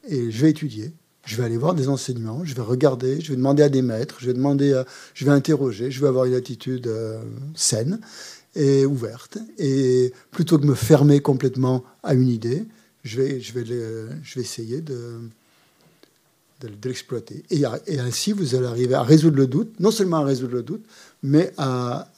Et 0.08 0.30
je 0.30 0.42
vais 0.42 0.50
étudier, 0.50 0.92
je 1.24 1.36
vais 1.36 1.44
aller 1.44 1.56
voir 1.56 1.74
des 1.74 1.88
enseignements, 1.88 2.44
je 2.44 2.54
vais 2.54 2.62
regarder, 2.62 3.20
je 3.20 3.30
vais 3.30 3.36
demander 3.36 3.62
à 3.62 3.68
des 3.68 3.82
maîtres, 3.82 4.16
je 4.20 4.26
vais 4.26 4.34
demander, 4.34 4.82
je 5.14 5.24
vais 5.24 5.32
interroger, 5.32 5.90
je 5.90 6.00
vais 6.00 6.06
avoir 6.06 6.24
une 6.24 6.34
attitude 6.34 6.86
euh, 6.86 7.20
saine. 7.54 8.00
et 8.54 8.86
ouverte. 8.86 9.38
Et 9.58 10.12
plutôt 10.30 10.58
que 10.58 10.66
me 10.66 10.74
fermer 10.74 11.20
complètement 11.20 11.84
à 12.02 12.14
une 12.14 12.28
idée, 12.28 12.64
je 13.04 13.20
vais, 13.20 13.40
je 13.40 13.52
vais, 13.52 13.64
je 13.64 14.34
vais 14.34 14.40
essayer 14.40 14.80
de, 14.80 15.18
de, 16.60 16.88
l'exploiter. 16.88 17.44
Et, 17.50 17.64
ainsi, 17.98 18.32
vous 18.32 18.54
allez 18.54 18.66
arriver 18.66 18.94
à 18.94 19.02
résoudre 19.02 19.36
le 19.36 19.46
doute, 19.46 19.78
non 19.80 19.90
seulement 19.90 20.18
à 20.18 20.24
résoudre 20.24 20.54
le 20.54 20.62
doute, 20.62 20.84
mais 21.22 21.52
à, 21.56 22.08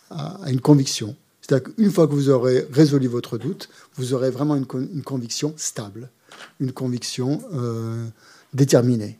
une 0.47 0.61
conviction. 0.61 1.16
C'est-à-dire 1.41 1.72
qu'une 1.74 1.91
fois 1.91 2.07
que 2.07 2.12
vous 2.12 2.30
aurez 2.30 2.66
résolu 2.72 3.07
votre 3.07 3.38
doute, 3.38 3.68
vous 3.97 4.14
aurez 4.14 4.30
vraiment 4.30 4.57
une, 4.57 4.66
conviction 4.66 5.55
stable, 5.57 6.09
une 6.59 6.72
conviction 6.72 7.43
euh, 7.53 8.07
déterminée. 8.55 9.18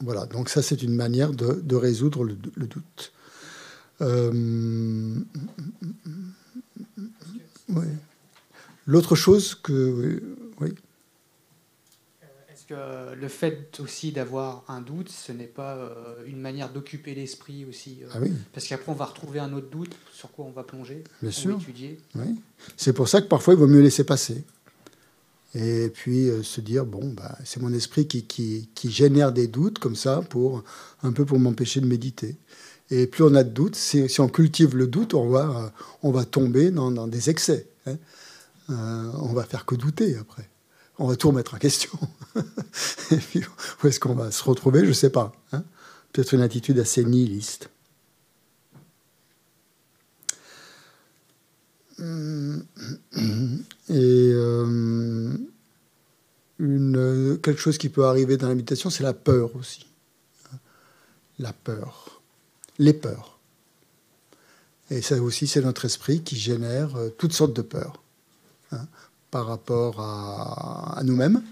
Voilà, 0.00 0.26
donc 0.26 0.48
ça 0.48 0.62
c'est 0.62 0.82
une 0.82 0.94
manière 0.94 1.32
de, 1.32 1.74
résoudre 1.74 2.24
le, 2.24 2.34
doute. 2.34 3.12
Euh. 4.00 5.14
L'autre 8.86 9.14
chose 9.14 9.54
que... 9.54 10.22
Que 12.70 13.14
le 13.20 13.28
fait 13.28 13.80
aussi 13.80 14.12
d'avoir 14.12 14.64
un 14.68 14.80
doute, 14.80 15.08
ce 15.08 15.32
n'est 15.32 15.44
pas 15.44 15.74
euh, 15.74 16.14
une 16.26 16.40
manière 16.40 16.72
d'occuper 16.72 17.14
l'esprit 17.14 17.64
aussi 17.64 17.98
euh, 18.02 18.08
ah 18.14 18.18
oui. 18.22 18.32
Parce 18.52 18.68
qu'après, 18.68 18.92
on 18.92 18.94
va 18.94 19.06
retrouver 19.06 19.40
un 19.40 19.52
autre 19.52 19.68
doute 19.70 19.92
sur 20.12 20.30
quoi 20.30 20.44
on 20.44 20.52
va 20.52 20.62
plonger, 20.62 21.02
Bien 21.20 21.32
sûr. 21.32 21.58
étudier. 21.60 21.98
Oui. 22.14 22.36
C'est 22.76 22.92
pour 22.92 23.08
ça 23.08 23.20
que 23.22 23.26
parfois, 23.26 23.54
il 23.54 23.58
vaut 23.58 23.66
mieux 23.66 23.80
laisser 23.80 24.04
passer. 24.04 24.44
Et 25.56 25.90
puis 25.92 26.28
se 26.44 26.60
dire, 26.60 26.86
bon, 26.86 27.12
bah, 27.12 27.36
c'est 27.44 27.60
mon 27.60 27.72
esprit 27.72 28.06
qui, 28.06 28.22
qui, 28.22 28.68
qui, 28.76 28.92
génère 28.92 29.32
des 29.32 29.48
doutes 29.48 29.80
comme 29.80 29.96
ça, 29.96 30.22
pour 30.30 30.62
un 31.02 31.12
peu 31.12 31.24
pour 31.24 31.40
m'empêcher 31.40 31.80
de 31.80 31.86
méditer. 31.86 32.36
Et 32.90 33.08
plus 33.08 33.24
on 33.24 33.34
a 33.34 33.42
de 33.42 33.50
doutes, 33.50 33.74
si, 33.74 34.08
si, 34.08 34.20
on 34.20 34.28
cultive 34.28 34.76
le 34.76 34.86
doute, 34.86 35.14
on 35.14 35.28
va, 35.28 35.72
on 36.04 36.12
va 36.12 36.24
tomber 36.24 36.70
dans, 36.70 36.92
dans 36.92 37.08
des 37.08 37.30
excès. 37.30 37.66
Hein. 37.86 37.96
Euh, 38.70 39.10
on 39.20 39.32
va 39.32 39.44
faire 39.44 39.64
que 39.64 39.74
douter 39.74 40.16
après. 40.16 40.48
On 41.00 41.06
va 41.06 41.16
tout 41.16 41.28
remettre 41.28 41.54
en 41.54 41.58
question. 41.58 41.90
Et 43.10 43.16
puis, 43.16 43.42
où 43.82 43.86
est-ce 43.86 43.98
qu'on 43.98 44.14
va 44.14 44.30
se 44.30 44.44
retrouver 44.44 44.80
Je 44.80 44.88
ne 44.88 44.92
sais 44.92 45.08
pas. 45.08 45.32
Hein. 45.50 45.64
Peut-être 46.12 46.34
une 46.34 46.42
attitude 46.42 46.78
assez 46.78 47.02
nihiliste. 47.04 47.70
Et 51.98 52.04
euh, 53.88 55.36
quelque 56.58 57.56
chose 57.56 57.78
qui 57.78 57.88
peut 57.88 58.04
arriver 58.04 58.36
dans 58.36 58.48
la 58.48 58.54
c'est 58.76 59.00
la 59.02 59.14
peur 59.14 59.56
aussi. 59.56 59.86
La 61.38 61.54
peur. 61.54 62.20
Les 62.78 62.92
peurs. 62.92 63.38
Et 64.90 65.00
ça 65.00 65.16
aussi, 65.22 65.46
c'est 65.46 65.62
notre 65.62 65.86
esprit 65.86 66.22
qui 66.22 66.36
génère 66.36 66.94
euh, 66.96 67.08
toutes 67.08 67.32
sortes 67.32 67.54
de 67.54 67.62
peurs. 67.62 68.02
Hein, 68.72 68.86
par 69.30 69.46
rapport 69.46 70.00
à, 70.00 71.00
nous-mêmes, 71.04 71.42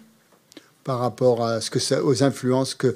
par 0.84 0.98
rapport 0.98 1.44
à 1.44 1.60
ce 1.60 1.70
que 1.70 2.00
aux 2.00 2.22
influences 2.22 2.74
que 2.74 2.94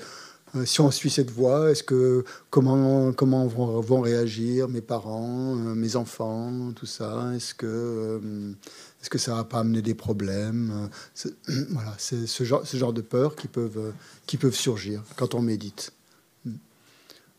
euh, 0.54 0.66
si 0.66 0.80
on 0.82 0.90
suit 0.90 1.08
cette 1.08 1.30
voie, 1.30 1.70
est-ce 1.70 1.82
que 1.82 2.24
comment 2.50 3.12
comment 3.12 3.46
vont, 3.46 4.00
réagir 4.00 4.68
mes 4.68 4.82
parents, 4.82 5.56
euh, 5.56 5.74
mes 5.74 5.96
enfants, 5.96 6.72
tout 6.76 6.86
ça 6.86 7.32
Est-ce 7.34 7.54
que 7.54 7.66
euh, 7.66 8.52
est-ce 9.00 9.08
que 9.08 9.18
ça 9.18 9.34
va 9.34 9.44
pas 9.44 9.60
amener 9.60 9.80
des 9.80 9.94
problèmes 9.94 10.90
Voilà, 11.70 11.94
c'est 11.96 12.26
ce 12.26 12.44
genre 12.44 12.66
ce 12.66 12.76
genre 12.76 12.92
de 12.92 13.00
peurs 13.00 13.34
qui 13.34 13.48
peuvent 13.48 13.92
qui 14.26 14.36
peuvent 14.36 14.54
surgir 14.54 15.02
quand 15.16 15.34
on 15.34 15.40
médite, 15.40 15.92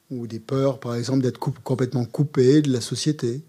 ou 0.10 0.26
des 0.26 0.40
peurs, 0.40 0.80
par 0.80 0.96
exemple, 0.96 1.22
d'être 1.22 1.40
complètement 1.40 2.06
coupé 2.06 2.62
de 2.62 2.72
la 2.72 2.82
société 2.82 3.42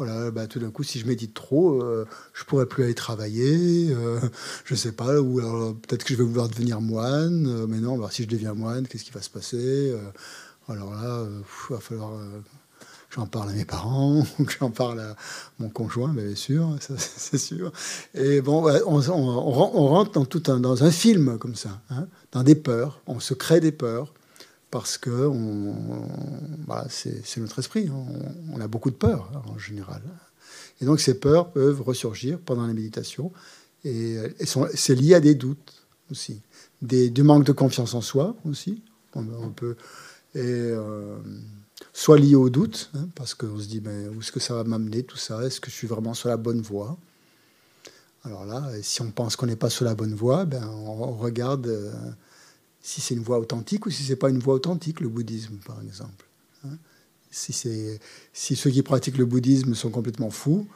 voilà, 0.00 0.30
bah, 0.30 0.46
tout 0.46 0.58
d'un 0.58 0.70
coup, 0.70 0.82
si 0.82 0.98
je 0.98 1.06
médite 1.06 1.34
trop, 1.34 1.82
euh, 1.82 2.06
je 2.32 2.44
pourrais 2.44 2.64
plus 2.64 2.84
aller 2.84 2.94
travailler, 2.94 3.90
euh, 3.90 4.18
je 4.64 4.74
sais 4.74 4.92
pas, 4.92 5.20
ou 5.20 5.74
peut-être 5.74 6.04
que 6.04 6.14
je 6.14 6.18
vais 6.18 6.24
vouloir 6.24 6.48
devenir 6.48 6.80
moine, 6.80 7.46
euh, 7.46 7.66
mais 7.68 7.80
non, 7.80 7.96
alors, 7.96 8.10
si 8.10 8.22
je 8.22 8.28
deviens 8.28 8.54
moine, 8.54 8.88
qu'est-ce 8.88 9.04
qui 9.04 9.10
va 9.10 9.20
se 9.20 9.28
passer 9.28 9.94
Alors 10.68 10.94
là, 10.94 11.26
il 11.68 11.74
va 11.74 11.80
falloir 11.80 12.12
j'en 13.10 13.26
parle 13.26 13.50
à 13.50 13.52
mes 13.52 13.66
parents, 13.66 14.24
j'en 14.58 14.70
parle 14.70 15.00
à 15.00 15.16
mon 15.58 15.68
conjoint, 15.68 16.14
bien 16.14 16.34
sûr, 16.34 16.74
c'est 16.96 17.36
sûr. 17.36 17.70
Et 18.14 18.40
bon, 18.40 18.72
on, 18.86 19.00
rentre 19.86 20.12
dans, 20.12 20.24
tout 20.24 20.44
un, 20.46 20.60
dans 20.60 20.82
un 20.82 20.90
film 20.90 21.36
comme 21.36 21.56
ça, 21.56 21.82
hein, 21.90 22.06
dans 22.32 22.42
des 22.42 22.54
peurs, 22.54 23.02
on 23.06 23.20
se 23.20 23.34
crée 23.34 23.60
des 23.60 23.72
peurs, 23.72 24.14
parce 24.70 24.98
que 24.98 25.26
on, 25.26 25.74
c'est 26.88 27.38
notre 27.38 27.58
esprit. 27.58 27.90
On, 28.52 28.60
a 28.60 28.68
beaucoup 28.68 28.90
de 28.90 28.96
peurs 28.96 29.30
en 29.46 29.58
général. 29.58 30.02
Et 30.80 30.84
donc 30.84 31.00
ces 31.00 31.18
peurs 31.18 31.50
peuvent 31.50 31.82
ressurgir 31.82 32.38
pendant 32.38 32.66
la 32.66 32.72
méditation. 32.72 33.32
Et, 33.84 34.16
c'est 34.74 34.94
lié 34.94 35.14
à 35.14 35.20
des 35.20 35.34
doutes 35.34 35.82
aussi. 36.10 36.40
Du 36.82 37.22
manque 37.22 37.44
de 37.44 37.52
confiance 37.52 37.94
en 37.94 38.00
soi 38.00 38.36
aussi. 38.48 38.82
On, 39.14 39.50
peut, 39.50 39.76
euh, 40.36 41.18
soit 41.92 42.16
lié 42.16 42.36
au 42.36 42.48
doute, 42.48 42.90
hein, 42.94 43.08
parce 43.16 43.34
qu'on 43.34 43.58
se 43.58 43.66
dit 43.66 43.80
mais 43.84 44.06
où 44.08 44.20
est-ce 44.20 44.30
que 44.30 44.38
ça 44.38 44.54
va 44.54 44.62
m'amener 44.62 45.02
tout 45.02 45.16
ça? 45.16 45.44
Est-ce 45.44 45.60
que 45.60 45.68
je 45.68 45.74
suis 45.74 45.88
vraiment 45.88 46.14
sur 46.14 46.28
la 46.28 46.36
bonne 46.36 46.60
voie? 46.60 46.96
Alors 48.22 48.44
là, 48.44 48.70
si 48.82 49.02
on 49.02 49.10
pense 49.10 49.34
qu'on 49.34 49.46
n'est 49.46 49.56
pas 49.56 49.70
sur 49.70 49.84
la 49.84 49.96
bonne 49.96 50.14
voie, 50.14 50.44
ben, 50.44 50.64
on, 50.68 51.12
regarde. 51.16 51.92
Euh, 52.80 52.86
si 52.90 53.00
c'est 53.00 53.14
une 53.14 53.22
voie 53.22 53.38
authentique 53.38 53.86
ou 53.86 53.90
si 53.90 54.02
c'est 54.02 54.16
pas 54.16 54.30
une 54.30 54.38
voie 54.38 54.54
authentique, 54.54 55.00
le 55.00 55.08
bouddhisme, 55.08 55.56
par 55.66 55.80
exemple. 55.82 56.26
Hein. 56.64 56.76
si, 57.30 57.52
si 58.32 58.56
ceux 58.56 58.70
qui 58.70 58.82
pratiquent 58.82 59.18
le 59.18 59.24
bouddhisme 59.24 59.74
sont 59.74 59.90
complètement 59.90 60.30
fous, 60.30 60.66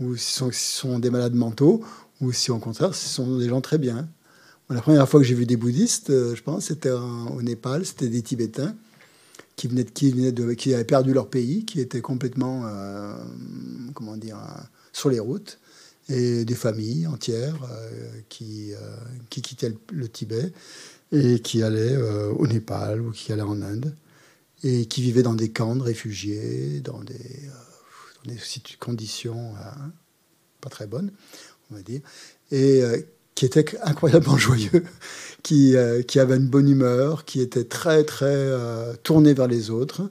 ou 0.00 0.16
si 0.16 0.32
sont, 0.34 0.50
sont 0.52 0.98
des 0.98 1.10
malades 1.10 1.34
mentaux, 1.34 1.82
ou 2.20 2.32
si 2.32 2.50
au 2.50 2.58
contraire, 2.58 2.94
ce 2.94 3.08
sont 3.08 3.38
des 3.38 3.48
gens 3.48 3.60
très 3.60 3.78
bien. 3.78 4.08
la 4.70 4.80
première 4.80 5.08
fois 5.08 5.20
que 5.20 5.26
j'ai 5.26 5.34
vu 5.34 5.46
des 5.46 5.56
bouddhistes, 5.56 6.10
euh, 6.10 6.34
je 6.34 6.42
pense, 6.42 6.66
c'était 6.66 6.90
au 6.90 7.42
Népal, 7.42 7.84
c'était 7.84 8.08
des 8.08 8.22
Tibétains 8.22 8.74
qui 9.54 10.74
avaient 10.74 10.84
perdu 10.84 11.12
leur 11.12 11.28
pays, 11.28 11.64
qui 11.64 11.78
étaient 11.78 12.00
complètement, 12.00 12.62
euh, 12.64 13.14
comment 13.94 14.16
dire, 14.16 14.38
sur 14.92 15.10
les 15.10 15.20
routes, 15.20 15.58
et 16.08 16.44
des 16.44 16.54
familles 16.54 17.06
entières 17.06 17.62
euh, 17.70 18.10
qui, 18.28 18.72
qui 19.30 19.40
quittaient 19.40 19.76
le 19.92 20.08
Tibet 20.08 20.52
et 21.12 21.40
qui 21.40 21.62
allaient 21.62 21.94
euh, 21.94 22.32
au 22.32 22.46
Népal 22.46 23.02
ou 23.02 23.10
qui 23.12 23.32
allaient 23.32 23.42
en 23.42 23.60
Inde 23.62 23.94
et 24.64 24.86
qui 24.86 25.02
vivaient 25.02 25.22
dans 25.22 25.34
des 25.34 25.50
camps 25.50 25.76
de 25.76 25.82
réfugiés, 25.82 26.80
dans 26.80 27.00
des, 27.00 27.14
euh, 27.14 28.24
dans 28.24 28.32
des 28.32 28.40
conditions 28.80 29.54
euh, 29.56 29.70
pas 30.60 30.70
très 30.70 30.86
bonnes, 30.86 31.10
on 31.70 31.74
va 31.74 31.82
dire, 31.82 32.00
et 32.50 32.82
qui 33.34 33.44
étaient 33.44 33.76
incroyablement 33.82 34.38
joyeux, 34.38 34.84
qui, 35.42 35.74
qui 36.06 36.20
avaient 36.20 36.36
une 36.36 36.48
bonne 36.48 36.68
humeur, 36.68 37.24
qui 37.24 37.40
étaient 37.40 37.64
très 37.64 38.04
très 38.04 38.52
tournés 39.02 39.34
vers 39.34 39.48
les 39.48 39.70
autres. 39.70 40.08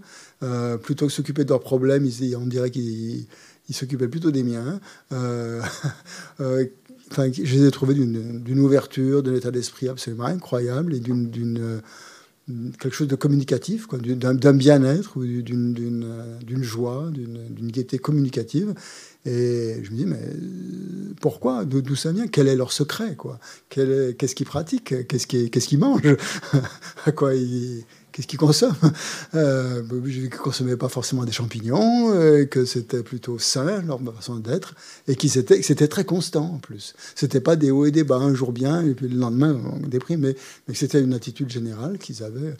plutôt 0.84 1.08
que 1.08 1.14
s'occuper 1.14 1.46
de 1.46 1.50
leurs 1.50 1.62
problèmes, 1.62 2.06
on 2.36 2.46
dirait 2.46 2.72
qu'ils 2.72 3.28
s'occupaient 3.70 4.10
plutôt 4.10 4.32
des 4.32 4.44
miens. 4.44 4.82
je 7.16 7.56
les 7.56 7.66
ai 7.66 7.72
trouvés 7.72 7.94
d'une 7.94 8.60
ouverture, 8.60 9.24
d'un 9.24 9.36
état 9.36 9.52
d'esprit 9.52 9.88
absolument 9.88 10.26
incroyable 10.26 10.94
et 10.94 11.00
d'une 11.00 11.58
euh, 11.60 11.80
quelque 12.80 12.94
chose 12.94 13.08
de 13.08 13.16
communicatif, 13.16 13.88
d'un 13.90 14.54
bien-être 14.54 15.18
ou 15.18 15.26
d'une 15.26 16.64
joie, 16.64 17.10
d'une 17.12 17.72
gaieté 17.72 18.00
communicative. 18.00 18.74
Et 19.26 19.78
je 19.84 19.92
me 19.92 19.96
dis, 19.96 20.06
mais 20.06 20.18
euh, 20.18 21.14
pourquoi 21.22 21.66
D'où 21.66 21.96
ça 21.96 22.12
vient? 22.12 22.28
Quel 22.28 22.48
est 22.48 22.56
leur 22.56 22.72
secret 22.72 23.16
Qu'est-ce 23.70 24.36
qu'ils 24.36 24.46
pratiquent? 24.46 25.08
Qu'est-ce 25.08 25.28
qu'ils 25.68 25.80
mangent? 25.80 26.18
À 27.06 27.12
quoi 27.12 27.36
ils 27.36 27.86
qu'est-ce 28.12 28.28
qu'ils 28.28 28.40
consomment 28.40 28.76
euh, 29.36 29.84
Je 30.06 30.12
qu'ils 30.12 30.24
ne 30.24 30.30
consommaient 30.30 30.78
pas 30.78 30.90
forcément 30.90 31.24
des 31.24 31.32
champignons, 31.32 32.14
euh, 32.14 32.46
que 32.46 32.66
c'était 32.66 33.04
plutôt 33.04 33.40
sain, 33.40 33.82
leur 33.82 34.00
façon 34.14 34.38
d'être, 34.38 34.76
et 35.08 35.16
que 35.16 35.28
c'était 35.28 35.88
très 35.88 36.06
constant 36.06 36.46
en 36.56 36.60
plus. 36.60 36.94
C'était 37.16 37.42
pas 37.42 37.56
des 37.56 37.72
hauts 37.72 37.86
et 37.86 37.92
des 37.92 38.04
bas, 38.04 38.18
un 38.18 38.34
jour 38.34 38.52
bien, 38.52 38.86
et 38.86 38.94
puis 38.94 39.08
le 39.08 39.18
lendemain, 39.18 39.60
on 39.66 39.88
déprime, 39.88 40.22
mais, 40.22 40.36
mais 40.68 40.74
c'était 40.74 41.02
une 41.02 41.14
attitude 41.14 41.50
générale 41.50 41.98
qu'ils 41.98 42.24
avaient. 42.24 42.56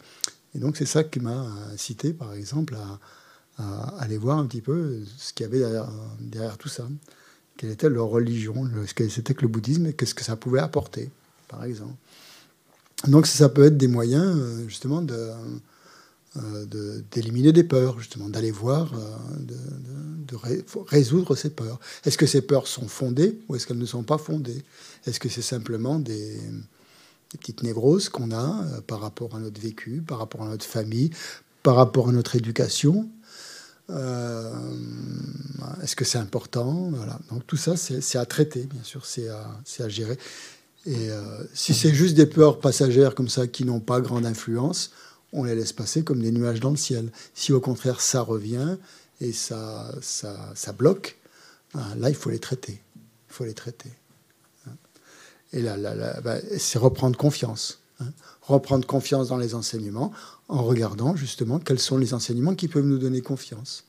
Et 0.54 0.58
donc, 0.58 0.76
c'est 0.76 0.86
ça 0.86 1.04
qui 1.04 1.20
m'a 1.20 1.46
incité, 1.72 2.12
par 2.12 2.34
exemple, 2.34 2.74
à, 2.76 2.98
aller 3.98 4.16
voir 4.16 4.38
un 4.38 4.46
petit 4.46 4.60
peu 4.60 4.98
ce 5.18 5.32
qu'il 5.32 5.44
y 5.44 5.48
avait 5.48 5.60
derrière, 5.60 5.88
derrière, 6.20 6.58
tout 6.58 6.68
ça. 6.68 6.88
Quelle 7.56 7.70
était 7.70 7.88
leur 7.88 8.08
religion, 8.08 8.68
ce 8.86 8.94
que 8.94 9.08
c'était 9.08 9.34
que 9.34 9.42
le 9.42 9.48
bouddhisme, 9.48 9.86
et 9.86 9.92
qu'est-ce 9.92 10.14
que 10.14 10.24
ça 10.24 10.36
pouvait 10.36 10.58
apporter, 10.58 11.10
par 11.48 11.62
exemple. 11.64 11.94
Donc 13.08 13.26
ça 13.26 13.48
peut 13.48 13.64
être 13.64 13.76
des 13.76 13.88
moyens 13.88 14.38
euh, 14.38 14.68
justement 14.68 15.04
euh, 16.36 16.66
de, 16.66 17.04
d'éliminer 17.10 17.52
des 17.52 17.64
peurs, 17.64 17.98
justement, 17.98 18.28
d'aller 18.28 18.52
voir, 18.52 18.92
euh, 18.94 19.16
de, 19.38 19.56
résoudre 20.86 21.36
ces 21.36 21.50
peurs. 21.50 21.78
Est-ce 22.04 22.16
que 22.16 22.26
ces 22.26 22.40
peurs 22.40 22.66
sont 22.66 22.88
fondées 22.88 23.38
ou 23.48 23.56
est-ce 23.56 23.66
qu'elles 23.66 23.78
ne 23.78 23.84
sont 23.84 24.02
pas 24.02 24.16
fondées? 24.16 24.64
Est-ce 25.06 25.20
que 25.20 25.28
c'est 25.28 25.42
simplement 25.42 25.98
des, 25.98 26.40
petites 27.38 27.62
névroses 27.62 28.08
qu'on 28.08 28.30
a 28.30 28.64
par 28.86 29.00
rapport 29.00 29.34
à 29.34 29.40
notre 29.40 29.60
vécu, 29.60 30.02
par 30.06 30.18
rapport 30.18 30.42
à 30.42 30.48
notre 30.48 30.64
famille, 30.64 31.10
par 31.62 31.76
rapport 31.76 32.08
à 32.08 32.12
notre 32.12 32.36
éducation? 32.36 33.10
Est-ce 33.90 35.96
que 35.96 36.06
c'est 36.06 36.18
important? 36.18 36.90
Voilà. 36.94 37.18
Donc 37.30 37.46
tout 37.46 37.58
ça, 37.58 37.76
c'est 37.76 38.18
à 38.18 38.24
traiter, 38.24 38.64
bien 38.64 38.82
sûr, 38.82 39.04
c'est 39.04 39.28
à, 39.28 39.50
à, 39.80 39.88
gérer. 39.90 40.16
Et 40.84 41.10
si 41.54 41.74
c'est 41.74 41.94
juste 41.94 42.16
des 42.16 42.26
peurs 42.26 42.58
passagères 42.58 43.14
comme 43.14 43.28
ça 43.28 43.46
qui 43.46 43.64
n'ont 43.64 43.80
pas 43.80 44.00
grande 44.00 44.26
influence, 44.26 44.90
on 45.32 45.44
les 45.44 45.54
laisse 45.54 45.72
passer 45.72 46.04
comme 46.04 46.20
des 46.20 46.32
nuages 46.32 46.60
dans 46.60 46.70
le 46.70 46.76
ciel. 46.76 47.10
Si 47.34 47.52
au 47.52 47.60
contraire 47.60 48.00
ça 48.00 48.20
revient 48.20 48.76
et 49.20 49.32
ça, 49.32 49.94
ça, 50.00 50.52
ça 50.54 50.72
bloque, 50.72 51.18
hein, 51.74 51.94
là 51.96 52.10
il 52.10 52.16
faut 52.16 52.30
les 52.30 52.38
traiter. 52.38 52.80
Il 53.28 53.34
faut 53.34 53.44
les 53.44 53.54
traiter. 53.54 53.90
Hein. 54.66 54.72
Et 55.52 55.62
là, 55.62 55.76
là, 55.76 56.20
bah, 56.20 56.36
c'est 56.58 56.78
reprendre 56.78 57.16
confiance. 57.16 57.80
Hein. 58.00 58.12
Reprendre 58.42 58.86
confiance 58.86 59.28
dans 59.28 59.38
les 59.38 59.54
enseignements 59.54 60.12
en 60.48 60.62
regardant 60.64 61.16
justement 61.16 61.58
quels 61.58 61.78
sont 61.78 61.96
les 61.96 62.12
enseignements 62.12 62.54
qui 62.54 62.68
peuvent 62.68 62.84
nous 62.84 62.98
donner 62.98 63.22
confiance. 63.22 63.84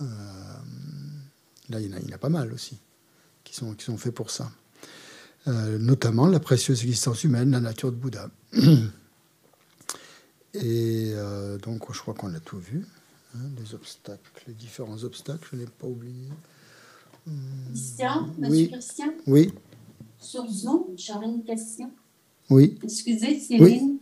Euh, 0.00 0.04
là, 1.70 1.80
il 1.80 1.90
y, 1.90 1.92
en 1.92 1.96
a, 1.96 2.00
il 2.00 2.08
y 2.08 2.12
en 2.12 2.14
a 2.14 2.18
pas 2.18 2.28
mal 2.28 2.52
aussi 2.52 2.78
qui 3.42 3.54
sont, 3.54 3.74
qui 3.74 3.84
sont 3.84 3.98
faits 3.98 4.14
pour 4.14 4.30
ça. 4.30 4.50
Euh, 5.48 5.78
notamment 5.78 6.26
la 6.26 6.40
précieuse 6.40 6.82
existence 6.82 7.24
humaine, 7.24 7.50
la 7.52 7.60
nature 7.60 7.90
de 7.90 7.96
Bouddha. 7.96 8.28
Et 10.54 11.12
euh, 11.14 11.56
donc, 11.58 11.90
je 11.92 12.00
crois 12.00 12.14
qu'on 12.14 12.34
a 12.34 12.40
tout 12.40 12.58
vu. 12.58 12.84
Hein, 13.34 13.48
les 13.58 13.74
obstacles, 13.74 14.30
les 14.46 14.54
différents 14.54 15.02
obstacles, 15.04 15.48
je 15.52 15.56
n'ai 15.56 15.66
pas 15.66 15.86
oublié. 15.86 16.28
Christian, 17.70 18.28
Monsieur 18.38 18.50
oui. 18.50 18.70
Christian 18.70 19.12
Oui. 19.26 19.52
Sur 20.18 20.46
Zoom, 20.50 20.84
j'aurais 20.96 21.26
une 21.26 21.44
question. 21.44 21.90
Oui. 22.50 22.78
Excusez, 22.82 23.38
Céline. 23.38 23.98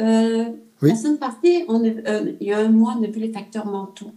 Euh, 0.00 0.50
la 0.80 0.96
semaine 0.96 1.18
passée, 1.18 1.64
on 1.68 1.84
euh, 1.84 2.32
il 2.40 2.46
y 2.46 2.52
a 2.52 2.58
un 2.58 2.70
mois, 2.70 2.96
on 2.98 3.04
a 3.04 3.08
vu 3.08 3.20
les 3.20 3.32
facteurs 3.32 3.66
mentaux. 3.66 4.12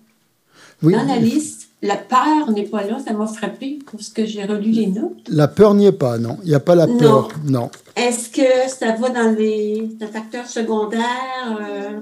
Oui. 0.84 0.94
Dans 0.94 1.04
la 1.04 1.18
liste, 1.18 1.70
la 1.82 1.98
peur 1.98 2.52
n'est 2.52 2.64
pas 2.64 2.84
là, 2.84 2.98
ça 3.06 3.14
m'a 3.14 3.28
frappé 3.28 3.80
parce 3.92 4.10
que 4.10 4.26
j'ai 4.26 4.44
relu 4.44 4.72
les 4.72 4.88
notes. 4.88 5.28
La 5.28 5.48
peur 5.48 5.74
n'y 5.74 5.86
est 5.86 5.92
pas, 5.92 6.18
non. 6.18 6.38
Il 6.44 6.50
n'y 6.50 6.56
a 6.56 6.60
pas 6.60 6.76
la 6.76 6.88
peur, 6.88 7.30
non. 7.44 7.70
Est-ce 7.96 8.30
que 8.30 8.70
ça 8.70 8.94
va 8.94 9.10
dans 9.10 9.36
les, 9.38 9.90
facteurs 10.12 10.48
secondaires, 10.48 11.60
euh, 11.62 12.00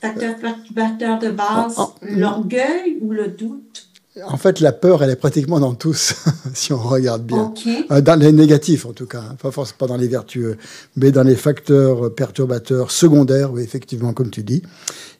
facteurs 0.00 0.36
perturbateurs 0.36 1.18
de 1.18 1.30
base, 1.30 1.74
ah, 1.78 1.88
ah, 1.90 2.06
l'orgueil 2.08 2.98
ou 3.00 3.12
le 3.12 3.28
doute? 3.28 3.88
En 4.24 4.38
fait, 4.38 4.60
la 4.60 4.72
peur, 4.72 5.02
elle 5.02 5.10
est 5.10 5.16
pratiquement 5.16 5.60
dans 5.60 5.74
tous, 5.74 6.14
si 6.54 6.72
on 6.72 6.78
regarde 6.78 7.26
bien. 7.26 7.52
Euh, 7.90 8.00
dans 8.00 8.18
les 8.18 8.32
négatifs, 8.32 8.86
en 8.86 8.92
tout 8.92 9.06
cas, 9.06 9.22
pas 9.40 9.50
forcément 9.50 9.76
pas 9.78 9.86
dans 9.86 9.98
les 9.98 10.08
vertueux, 10.08 10.56
mais 10.96 11.10
dans 11.10 11.22
les 11.22 11.36
facteurs 11.36 12.14
perturbateurs 12.14 12.90
secondaires, 12.90 13.52
oui, 13.52 13.62
effectivement, 13.62 14.14
comme 14.14 14.30
tu 14.30 14.42
dis, 14.42 14.62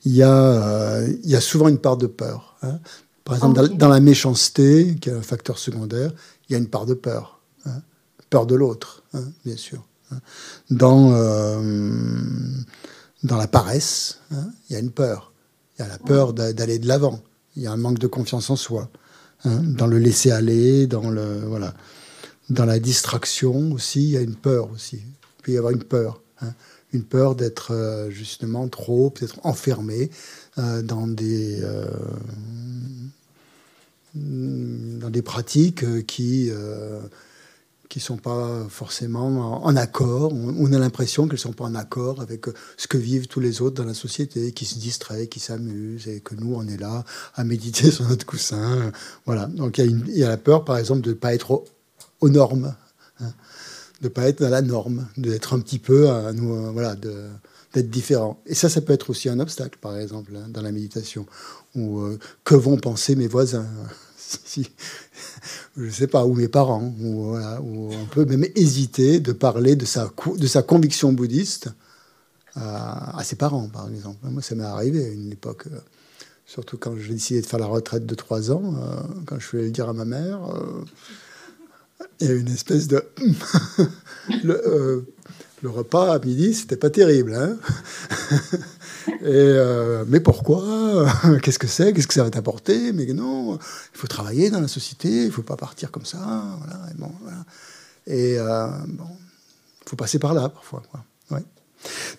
il 0.04 0.14
y 0.14 0.22
a, 0.22 0.32
euh, 0.32 1.12
il 1.24 1.30
y 1.30 1.36
a 1.36 1.40
souvent 1.40 1.68
une 1.68 1.78
part 1.78 1.96
de 1.96 2.06
peur. 2.06 2.56
Hein. 2.62 2.78
Par 3.24 3.34
exemple, 3.34 3.68
dans, 3.76 3.88
la 3.88 4.00
méchanceté, 4.00 4.96
qui 5.00 5.08
est 5.08 5.12
un 5.12 5.22
facteur 5.22 5.58
secondaire, 5.58 6.12
il 6.48 6.52
y 6.52 6.54
a 6.54 6.58
une 6.58 6.68
part 6.68 6.86
de 6.86 6.94
peur. 6.94 7.40
Hein. 7.64 7.82
Peur 8.30 8.46
de 8.46 8.54
l'autre, 8.54 9.02
hein, 9.14 9.24
bien 9.44 9.56
sûr. 9.56 9.84
Dans, 10.70 11.12
euh, 11.12 11.90
dans 13.24 13.36
la 13.36 13.48
paresse, 13.48 14.20
il 14.30 14.74
y 14.74 14.76
a 14.76 14.78
une 14.78 14.92
peur. 14.92 15.32
Il 15.76 15.82
y 15.82 15.84
a 15.84 15.88
la 15.88 15.98
peur 15.98 16.32
d'aller 16.32 16.78
de 16.78 16.86
l'avant. 16.86 17.20
Il 17.56 17.62
y 17.62 17.66
a 17.66 17.72
un 17.72 17.76
manque 17.76 17.98
de 17.98 18.06
confiance 18.06 18.50
en 18.50 18.56
soi. 18.56 18.88
Dans 19.44 19.86
le 19.86 19.98
laisser 19.98 20.32
aller, 20.32 20.88
dans 20.88 21.08
le 21.08 21.40
voilà, 21.46 21.74
dans 22.50 22.64
la 22.64 22.78
distraction 22.78 23.72
aussi, 23.72 24.02
il 24.02 24.10
y 24.10 24.16
a 24.16 24.20
une 24.20 24.34
peur 24.34 24.70
aussi. 24.70 24.96
Il 24.96 25.42
peut 25.42 25.52
y 25.52 25.58
avoir 25.58 25.72
une 25.72 25.84
peur, 25.84 26.20
une 26.96 27.04
peur 27.04 27.34
d'être 27.34 27.72
euh, 27.72 28.10
justement 28.10 28.68
trop 28.68 29.10
peut-être 29.10 29.38
enfermé 29.44 30.10
euh, 30.58 30.82
dans 30.82 31.06
des 31.06 31.62
Mm, 34.16 34.98
dans 34.98 35.10
des 35.10 35.22
pratiques 35.22 35.84
euh, 35.84 36.02
qui 36.02 36.48
euh, 36.50 37.00
qui 37.88 38.00
sont 38.00 38.16
pas 38.16 38.66
forcément 38.68 39.64
en, 39.64 39.76
accord. 39.76 40.32
On, 40.32 40.72
a 40.72 40.78
l'impression 40.78 41.28
qu'elles 41.28 41.38
sont 41.38 41.52
pas 41.52 41.64
en 41.64 41.74
accord 41.76 42.20
avec 42.20 42.48
euh, 42.48 42.54
ce 42.76 42.88
que 42.88 42.98
vivent 42.98 43.28
tous 43.28 43.38
les 43.38 43.62
autres 43.62 43.76
dans 43.76 43.84
la 43.84 43.94
société, 43.94 44.50
qui 44.50 44.64
se 44.64 44.76
distraient, 44.78 45.28
qui 45.28 45.38
s'amusent, 45.38 46.08
et 46.08 46.20
que 46.20 46.34
nous, 46.34 46.54
on 46.56 46.66
est 46.66 46.78
là 46.78 47.04
à 47.36 47.44
méditer 47.44 47.90
sur 47.92 48.08
notre 48.08 48.26
coussin. 48.26 48.90
Voilà. 49.24 49.46
Donc 49.46 49.78
il 49.78 50.16
y, 50.16 50.24
a 50.24 50.28
la 50.28 50.36
peur, 50.36 50.64
par 50.64 50.78
exemple, 50.78 51.02
de 51.02 51.10
ne 51.10 51.14
pas 51.14 51.32
être 51.32 51.64
aux, 52.20 52.28
normes, 52.28 52.74
hein. 53.20 53.32
De 54.00 54.04
ne 54.04 54.08
pas 54.08 54.28
être 54.28 54.40
dans 54.40 54.48
la 54.48 54.62
norme, 54.62 55.06
d'être 55.16 55.54
un 55.54 55.60
petit 55.60 55.78
peu, 55.78 56.10
à 56.10 56.32
nous, 56.32 56.72
voilà, 56.72 56.94
d'être 56.94 57.90
différent. 57.90 58.40
Et 58.46 58.54
ça, 58.54 58.68
ça 58.68 58.80
peut 58.80 58.92
être 58.92 59.10
aussi 59.10 59.28
un 59.28 59.40
obstacle, 59.40 59.78
par 59.80 59.96
exemple, 59.98 60.32
hein, 60.36 60.48
dans 60.48 60.62
la 60.62 60.72
méditation. 60.72 61.26
Ou 61.74 62.02
que 62.44 62.54
vont 62.54 62.78
penser 62.78 63.16
mes 63.16 63.28
voisins 63.28 63.66
si, 64.44 64.70
je 65.76 65.90
sais 65.90 66.06
pas, 66.06 66.24
ou 66.24 66.34
mes 66.34 66.48
parents, 66.48 66.92
ou, 67.00 67.36
on 67.36 68.06
peut 68.06 68.24
même 68.24 68.46
hésiter 68.54 69.20
de 69.20 69.32
parler 69.32 69.76
de 69.76 69.84
sa, 69.84 70.08
conviction 70.62 71.12
bouddhiste 71.12 71.68
à, 72.54 73.22
ses 73.22 73.36
parents, 73.36 73.68
par 73.68 73.88
exemple. 73.88 74.18
Moi, 74.22 74.42
ça 74.42 74.54
m'est 74.54 74.64
arrivé 74.64 75.04
à 75.04 75.08
une 75.08 75.32
époque, 75.32 75.66
euh, 75.66 75.78
surtout 76.46 76.78
quand 76.78 76.96
j'ai 76.96 77.12
décidé 77.12 77.42
de 77.42 77.46
faire 77.46 77.58
la 77.58 77.66
retraite 77.66 78.06
de 78.06 78.14
3 78.14 78.50
ans, 78.50 78.74
euh, 78.76 79.02
quand 79.26 79.38
je 79.38 79.50
voulais 79.50 79.64
le 79.64 79.70
dire 79.70 79.88
à 79.88 79.92
ma 79.92 80.06
mère, 80.06 80.40
euh, 80.54 80.84
il 82.20 82.28
y 82.28 82.30
a 82.30 82.34
une 82.34 82.48
espèce 82.48 82.88
de... 82.88 83.02
le, 84.44 85.06
le 85.62 85.70
repas 85.70 86.14
à 86.14 86.18
midi, 86.18 86.54
c'était 86.54 86.76
pas 86.76 86.90
terrible. 86.90 87.34
Hein 87.34 87.56
et, 89.08 89.12
euh, 89.24 90.04
mais 90.06 90.20
pourquoi? 90.20 91.10
Qu'est-ce 91.42 91.58
que 91.58 91.66
c'est? 91.66 91.92
Qu'est-ce 91.92 92.06
que 92.06 92.14
ça 92.14 92.24
va 92.24 92.30
t'apporter? 92.30 92.92
Mais 92.92 93.06
non, 93.06 93.54
il 93.54 93.98
faut 93.98 94.06
travailler 94.06 94.50
dans 94.50 94.60
la 94.60 94.68
société, 94.68 95.24
il 95.24 95.32
faut 95.32 95.42
pas 95.42 95.56
partir 95.56 95.90
comme 95.90 96.04
ça. 96.04 96.18
Voilà, 96.58 96.90
et 96.90 96.94
bon, 96.98 97.10
voilà. 97.22 97.44
Euh, 98.08 98.70
faut 99.86 99.96
passer 99.96 100.18
par 100.18 100.34
là 100.34 100.48
parfois. 100.48 100.82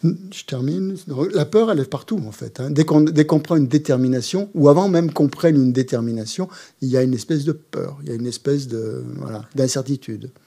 Je 0.04 0.44
termine. 0.46 0.96
La 1.34 1.46
peur, 1.46 1.72
elle 1.72 1.80
est 1.80 1.86
partout, 1.86 2.22
en 2.26 2.32
fait. 2.32 2.60
Hein. 2.60 2.70
Dès 2.72 2.86
qu'on 2.86 3.40
prend 3.40 3.56
une 3.56 3.68
détermination, 3.68 4.50
ou 4.54 4.70
avant 4.70 4.90
même 4.90 5.12
qu'on 5.12 5.28
prenne 5.28 5.56
une 5.56 5.74
détermination, 5.74 6.50
il 6.82 6.90
y 6.90 6.98
a 6.98 7.04
une 7.04 7.14
espèce 7.14 7.44
de 7.44 7.52
peur, 7.52 7.98
il 8.04 8.10
y 8.10 8.12
a 8.12 8.16
une 8.16 8.28
espèce 8.28 8.68
d'incertitude. 8.68 10.30
Voilà, 10.32 10.38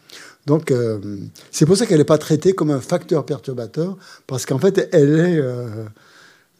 donc, 0.46 0.70
euh, 0.70 1.18
c'est 1.50 1.66
pour 1.66 1.76
ça 1.76 1.86
qu'elle 1.86 1.98
n'est 1.98 2.04
pas 2.04 2.18
traitée 2.18 2.54
comme 2.54 2.70
un 2.70 2.80
facteur 2.80 3.26
perturbateur, 3.26 3.96
parce 4.26 4.46
qu'en 4.46 4.58
fait, 4.58 4.88
elle 4.92 5.18
est 5.18 5.38
euh, 5.38 5.84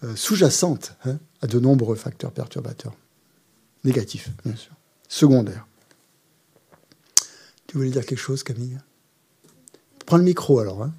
euh, 0.04 0.16
sous-jacente 0.16 0.94
hein, 1.04 1.18
à 1.40 1.46
de 1.46 1.58
nombreux 1.58 1.96
facteurs 1.96 2.30
perturbateurs. 2.30 2.94
Négatifs, 3.84 4.30
bien 4.44 4.56
sûr. 4.56 4.72
Secondaires. 5.08 5.66
Tu 7.66 7.78
voulais 7.78 7.90
dire 7.90 8.04
quelque 8.04 8.18
chose, 8.18 8.42
Camille? 8.42 8.78
Prends 10.06 10.18
le 10.18 10.24
micro 10.24 10.58
alors. 10.58 10.82
Hein, 10.82 10.92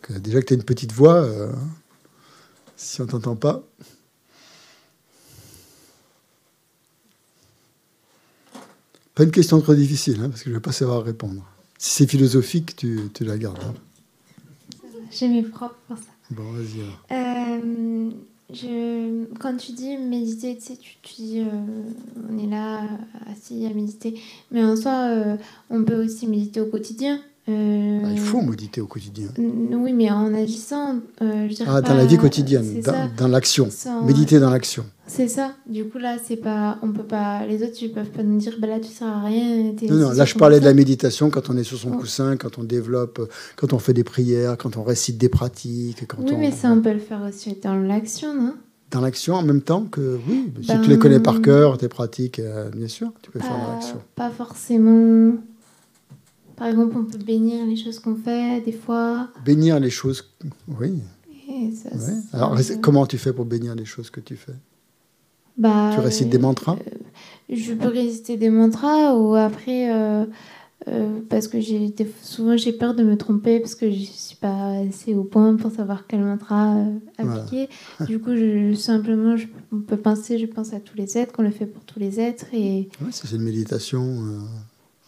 parce 0.00 0.14
que 0.14 0.18
déjà 0.18 0.40
que 0.40 0.46
tu 0.46 0.54
as 0.54 0.56
une 0.56 0.64
petite 0.64 0.92
voix, 0.92 1.26
si 2.76 3.00
on 3.00 3.04
ne 3.04 3.10
t'entend 3.10 3.36
pas. 3.36 3.62
Pas 9.14 9.24
une 9.24 9.30
question 9.30 9.60
trop 9.60 9.74
difficile, 9.74 10.20
hein, 10.20 10.30
parce 10.30 10.40
que 10.40 10.46
je 10.46 10.50
ne 10.50 10.54
vais 10.56 10.62
pas 10.62 10.72
savoir 10.72 11.04
répondre. 11.04 11.44
Si 11.76 11.90
c'est 11.90 12.06
philosophique, 12.06 12.76
tu, 12.76 13.10
tu 13.12 13.24
la 13.24 13.36
gardes. 13.36 13.58
Hein. 13.62 13.74
J'ai 15.10 15.28
mes 15.28 15.42
propres 15.42 15.76
pour 15.86 15.98
ça. 15.98 16.04
Bon, 16.30 16.50
vas-y. 16.52 16.80
Euh, 17.10 18.10
je, 18.50 19.24
quand 19.38 19.56
tu 19.58 19.72
dis 19.72 19.98
méditer, 19.98 20.56
tu 20.56 20.62
sais, 20.62 20.76
tu, 20.76 20.96
dis 21.16 21.40
euh, 21.40 21.50
on 22.30 22.38
est 22.38 22.46
là 22.46 22.88
assis 23.30 23.66
à 23.66 23.74
méditer. 23.74 24.18
Mais 24.50 24.64
en 24.64 24.76
soi, 24.76 25.08
euh, 25.10 25.36
on 25.68 25.84
peut 25.84 26.02
aussi 26.02 26.26
méditer 26.26 26.60
au 26.62 26.66
quotidien. 26.66 27.20
Euh, 27.52 28.00
ah, 28.04 28.08
il 28.12 28.18
faut 28.18 28.40
méditer 28.40 28.80
au 28.80 28.86
quotidien. 28.86 29.28
Oui, 29.38 29.92
mais 29.92 30.10
en 30.10 30.32
agissant. 30.34 30.96
Euh, 31.20 31.48
je 31.48 31.62
ah, 31.66 31.80
dans 31.80 31.94
la 31.94 32.06
vie 32.06 32.16
quotidienne, 32.16 32.82
dans, 33.16 33.28
l'action. 33.28 33.68
Méditer 34.04 34.40
dans 34.40 34.50
l'action. 34.50 34.84
C'est 35.06 35.28
ça. 35.28 35.52
Du 35.68 35.84
coup, 35.84 35.98
là, 35.98 36.16
c'est 36.22 36.36
pas. 36.36 36.78
On 36.82 36.92
peut 36.92 37.04
pas. 37.04 37.46
Les 37.46 37.62
autres, 37.62 37.76
ils 37.82 37.92
peuvent 37.92 38.10
pas 38.10 38.22
nous 38.22 38.38
dire, 38.38 38.54
bah 38.60 38.66
là, 38.66 38.80
tu 38.80 38.88
sers 38.88 39.08
à 39.08 39.24
rien. 39.24 39.72
Non, 39.88 39.96
non, 39.96 40.12
là, 40.12 40.24
je 40.24 40.34
parlais 40.34 40.60
de 40.60 40.64
la 40.64 40.74
méditation 40.74 41.30
quand 41.30 41.50
on 41.50 41.56
est 41.56 41.64
sur 41.64 41.78
son 41.78 41.90
coussin, 41.90 42.36
quand 42.36 42.58
on 42.58 42.64
développe, 42.64 43.30
quand 43.56 43.72
on 43.72 43.78
fait 43.78 43.94
des 43.94 44.04
prières, 44.04 44.56
quand 44.56 44.76
on 44.76 44.82
récite 44.82 45.18
des 45.18 45.28
pratiques. 45.28 46.06
Quand 46.06 46.22
oui, 46.22 46.36
mais 46.38 46.50
ça, 46.50 46.70
on 46.70 46.80
peut 46.80 46.92
le 46.92 46.98
faire 46.98 47.22
aussi 47.28 47.56
dans 47.62 47.74
l'action, 47.74 48.34
non? 48.34 48.54
Dans 48.90 49.00
l'action 49.00 49.36
en 49.36 49.42
même 49.42 49.62
temps 49.62 49.86
que 49.90 50.18
oui 50.28 50.52
si 50.60 50.78
tu 50.82 50.90
les 50.90 50.98
connais 50.98 51.18
par 51.18 51.36
ben, 51.36 51.42
cœur 51.42 51.78
tes 51.78 51.88
pratiques 51.88 52.38
euh, 52.38 52.68
bien 52.68 52.88
sûr 52.88 53.10
tu 53.22 53.30
peux 53.30 53.40
faire 53.40 53.56
dans 53.56 53.72
l'action 53.72 54.02
pas 54.14 54.28
forcément 54.28 55.32
par 56.62 56.70
exemple, 56.70 56.96
on 56.96 57.04
peut 57.04 57.18
bénir 57.18 57.66
les 57.66 57.74
choses 57.74 57.98
qu'on 57.98 58.14
fait, 58.14 58.60
des 58.60 58.70
fois. 58.70 59.28
Bénir 59.44 59.80
les 59.80 59.90
choses, 59.90 60.30
oui. 60.78 61.02
Alors, 62.32 62.56
comment 62.80 63.04
tu 63.04 63.18
fais 63.18 63.32
pour 63.32 63.46
bénir 63.46 63.74
les 63.74 63.84
choses 63.84 64.10
que 64.10 64.20
tu 64.20 64.36
fais? 64.36 64.54
Bah, 65.58 65.90
Tu 65.92 65.98
récites 65.98 66.28
des 66.28 66.38
mantras? 66.38 66.76
euh, 66.76 66.98
Je 67.50 67.72
peux 67.72 67.88
réciter 67.88 68.36
des 68.36 68.48
mantras 68.48 69.16
ou 69.16 69.34
après, 69.34 69.92
euh, 69.92 70.24
euh, 70.86 71.18
parce 71.28 71.48
que 71.48 71.58
j'ai 71.60 71.92
souvent 72.22 72.56
j'ai 72.56 72.72
peur 72.72 72.94
de 72.94 73.02
me 73.02 73.16
tromper 73.16 73.58
parce 73.58 73.74
que 73.74 73.90
je 73.90 74.04
suis 74.04 74.36
pas 74.36 74.78
assez 74.88 75.14
au 75.14 75.24
point 75.24 75.56
pour 75.56 75.72
savoir 75.72 76.06
quel 76.06 76.20
mantra 76.20 76.76
appliquer. 77.18 77.68
Du 78.06 78.20
coup, 78.20 78.36
je, 78.36 78.72
simplement, 78.74 79.36
je, 79.36 79.48
on 79.72 79.80
peut 79.80 79.96
penser, 79.96 80.38
je 80.38 80.46
pense 80.46 80.72
à 80.72 80.78
tous 80.78 80.96
les 80.96 81.18
êtres, 81.18 81.32
qu'on 81.32 81.42
le 81.42 81.50
fait 81.50 81.66
pour 81.66 81.82
tous 81.82 81.98
les 81.98 82.20
êtres. 82.20 82.46
Et... 82.52 82.88
c'est 83.10 83.32
une 83.32 83.42
méditation. 83.42 84.16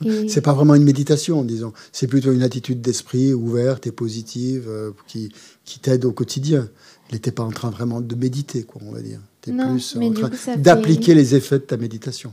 C'est 0.29 0.41
pas 0.41 0.53
vraiment 0.53 0.75
une 0.75 0.85
méditation, 0.85 1.45
disons. 1.45 1.73
C'est 1.93 2.07
plutôt 2.07 2.33
une 2.33 2.43
attitude 2.43 2.81
d'esprit 2.81 3.33
ouverte 3.33 3.87
et 3.87 3.93
positive 3.93 4.67
euh, 4.69 4.91
qui, 5.07 5.33
qui 5.65 5.79
t'aide 5.79 6.05
au 6.05 6.13
quotidien. 6.13 6.69
Il 7.11 7.15
n'était 7.15 7.33
pas 7.33 7.45
en 7.45 7.51
train 7.51 7.71
vraiment 7.71 8.01
de 8.01 8.15
méditer, 8.15 8.65
quoi, 8.65 8.81
on 8.85 8.93
va 8.93 9.01
dire. 9.01 9.21
Tu 9.43 9.51
es 9.51 9.53
plus 9.53 9.97
en 9.97 10.13
train 10.13 10.57
d'appliquer 10.57 11.15
les 11.15 11.35
effets 11.35 11.59
de 11.59 11.65
ta 11.65 11.77
méditation. 11.77 12.33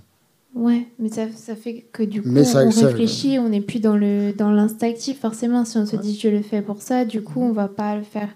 Ouais, 0.53 0.88
mais 0.99 1.09
ça, 1.09 1.28
ça 1.34 1.55
fait 1.55 1.86
que 1.93 2.03
du 2.03 2.22
coup, 2.22 2.30
on 2.30 2.70
réfléchit, 2.70 3.39
on 3.39 3.49
n'est 3.49 3.62
plus 3.62 3.80
dans 3.80 3.95
le 3.95 4.34
dans 4.34 4.51
l'instinctif. 4.51 5.20
Forcément, 5.20 5.64
si 5.64 5.78
on 5.78 5.86
se 5.86 5.95
dit 5.95 6.20
je 6.22 6.28
le 6.28 6.41
fais 6.41 6.62
pour 6.62 6.82
ça, 6.82 7.05
du 7.05 7.22
coup, 7.22 7.41
on 7.41 7.53
va 7.53 7.70
pas 7.70 7.95
le 7.95 8.03
faire. 8.03 8.30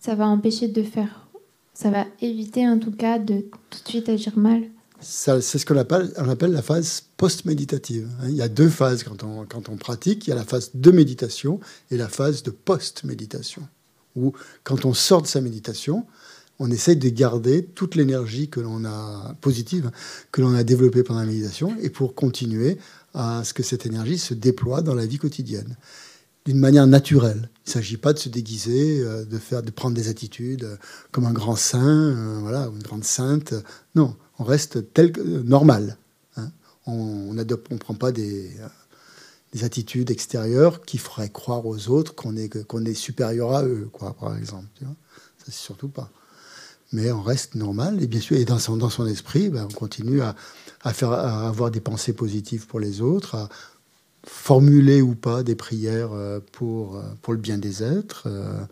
Ça 0.00 0.14
va 0.14 0.26
empêcher 0.26 0.68
de 0.68 0.82
faire. 0.82 1.28
Ça 1.74 1.90
va 1.90 2.06
éviter 2.22 2.66
en 2.66 2.78
tout 2.78 2.92
cas 2.92 3.18
de 3.18 3.40
tout 3.70 3.82
de 3.84 3.88
suite 3.88 4.08
agir 4.08 4.38
mal. 4.38 4.62
C'est 5.00 5.40
ce 5.40 5.64
qu'on 5.64 5.76
appelle, 5.76 6.52
la 6.52 6.62
phase 6.62 7.04
post-méditative. 7.16 8.08
Hein. 8.20 8.26
Il 8.28 8.34
y 8.34 8.42
a 8.42 8.48
deux 8.48 8.68
phases 8.68 9.04
quand 9.04 9.22
on, 9.24 9.76
pratique. 9.76 10.26
Il 10.26 10.30
y 10.30 10.32
a 10.32 10.36
la 10.36 10.44
phase 10.44 10.70
de 10.74 10.90
méditation 10.90 11.60
et 11.90 11.96
la 11.96 12.08
phase 12.08 12.42
de 12.42 12.50
post-méditation. 12.50 13.62
Où 14.16 14.32
quand 14.64 14.84
on 14.84 14.94
sort 14.94 15.22
de 15.22 15.28
sa 15.28 15.40
méditation, 15.40 16.06
on 16.58 16.70
essaye 16.70 16.96
de 16.96 17.08
garder 17.08 17.64
toute 17.64 17.94
l'énergie 17.94 18.48
que 18.48 18.58
l'on 18.58 18.84
a 18.84 19.36
positive, 19.40 19.92
que 20.32 20.40
l'on 20.40 20.54
a 20.54 20.64
développée 20.64 21.04
pendant 21.04 21.20
la 21.20 21.26
méditation, 21.26 21.76
et 21.80 21.90
pour 21.90 22.16
continuer 22.16 22.78
à 23.14 23.44
ce 23.44 23.54
que 23.54 23.62
cette 23.62 23.86
énergie 23.86 24.18
se 24.18 24.34
déploie 24.34 24.82
dans 24.82 24.94
la 24.94 25.06
vie 25.06 25.18
quotidienne 25.18 25.76
d'une 26.48 26.58
manière 26.58 26.86
naturelle. 26.86 27.50
Il 27.66 27.68
ne 27.68 27.72
s'agit 27.74 27.98
pas 27.98 28.14
de 28.14 28.18
se 28.18 28.30
déguiser, 28.30 29.00
euh, 29.00 29.26
de 29.26 29.36
faire, 29.36 29.62
de 29.62 29.70
prendre 29.70 29.94
des 29.94 30.08
attitudes 30.08 30.64
euh, 30.64 30.76
comme 31.12 31.26
un 31.26 31.32
grand 31.32 31.56
saint, 31.56 31.78
euh, 31.78 32.38
voilà, 32.40 32.70
une 32.74 32.82
grande 32.82 33.04
sainte. 33.04 33.52
Non, 33.94 34.16
on 34.38 34.44
reste 34.44 34.92
tel 34.92 35.12
que 35.12 35.20
normal. 35.20 35.96
Hein. 36.36 36.50
On 36.86 37.32
ne 37.32 37.44
prend 37.78 37.94
pas 37.94 38.12
des, 38.12 38.50
des, 39.52 39.64
attitudes 39.64 40.10
extérieures 40.10 40.82
qui 40.82 40.98
feraient 40.98 41.30
croire 41.30 41.66
aux 41.66 41.88
autres 41.88 42.14
qu'on 42.14 42.36
est, 42.36 42.64
qu'on 42.66 42.84
est 42.84 42.94
supérieur 42.94 43.54
à 43.54 43.64
eux, 43.64 43.88
quoi, 43.92 44.14
par 44.14 44.36
exemple. 44.36 44.66
Ça, 44.80 45.46
c'est 45.46 45.52
surtout 45.52 45.88
pas 45.88 46.10
mais 46.92 47.12
on 47.12 47.22
reste 47.22 47.54
normal. 47.54 48.02
Et 48.02 48.06
bien 48.06 48.20
sûr, 48.20 48.42
dans 48.44 48.58
son, 48.58 48.76
dans 48.76 48.90
son 48.90 49.06
esprit, 49.06 49.50
ben, 49.50 49.66
on 49.70 49.74
continue 49.74 50.22
à, 50.22 50.34
à, 50.82 50.92
faire, 50.92 51.12
à 51.12 51.48
avoir 51.48 51.70
des 51.70 51.80
pensées 51.80 52.12
positives 52.12 52.66
pour 52.66 52.80
les 52.80 53.00
autres, 53.00 53.34
à 53.34 53.48
formuler 54.26 55.02
ou 55.02 55.14
pas 55.14 55.42
des 55.42 55.54
prières 55.54 56.12
euh, 56.12 56.40
pour, 56.52 56.96
euh, 56.96 57.02
pour 57.22 57.32
le 57.32 57.38
bien 57.38 57.58
des 57.58 57.82
êtres, 57.82 58.24
euh, 58.26 58.64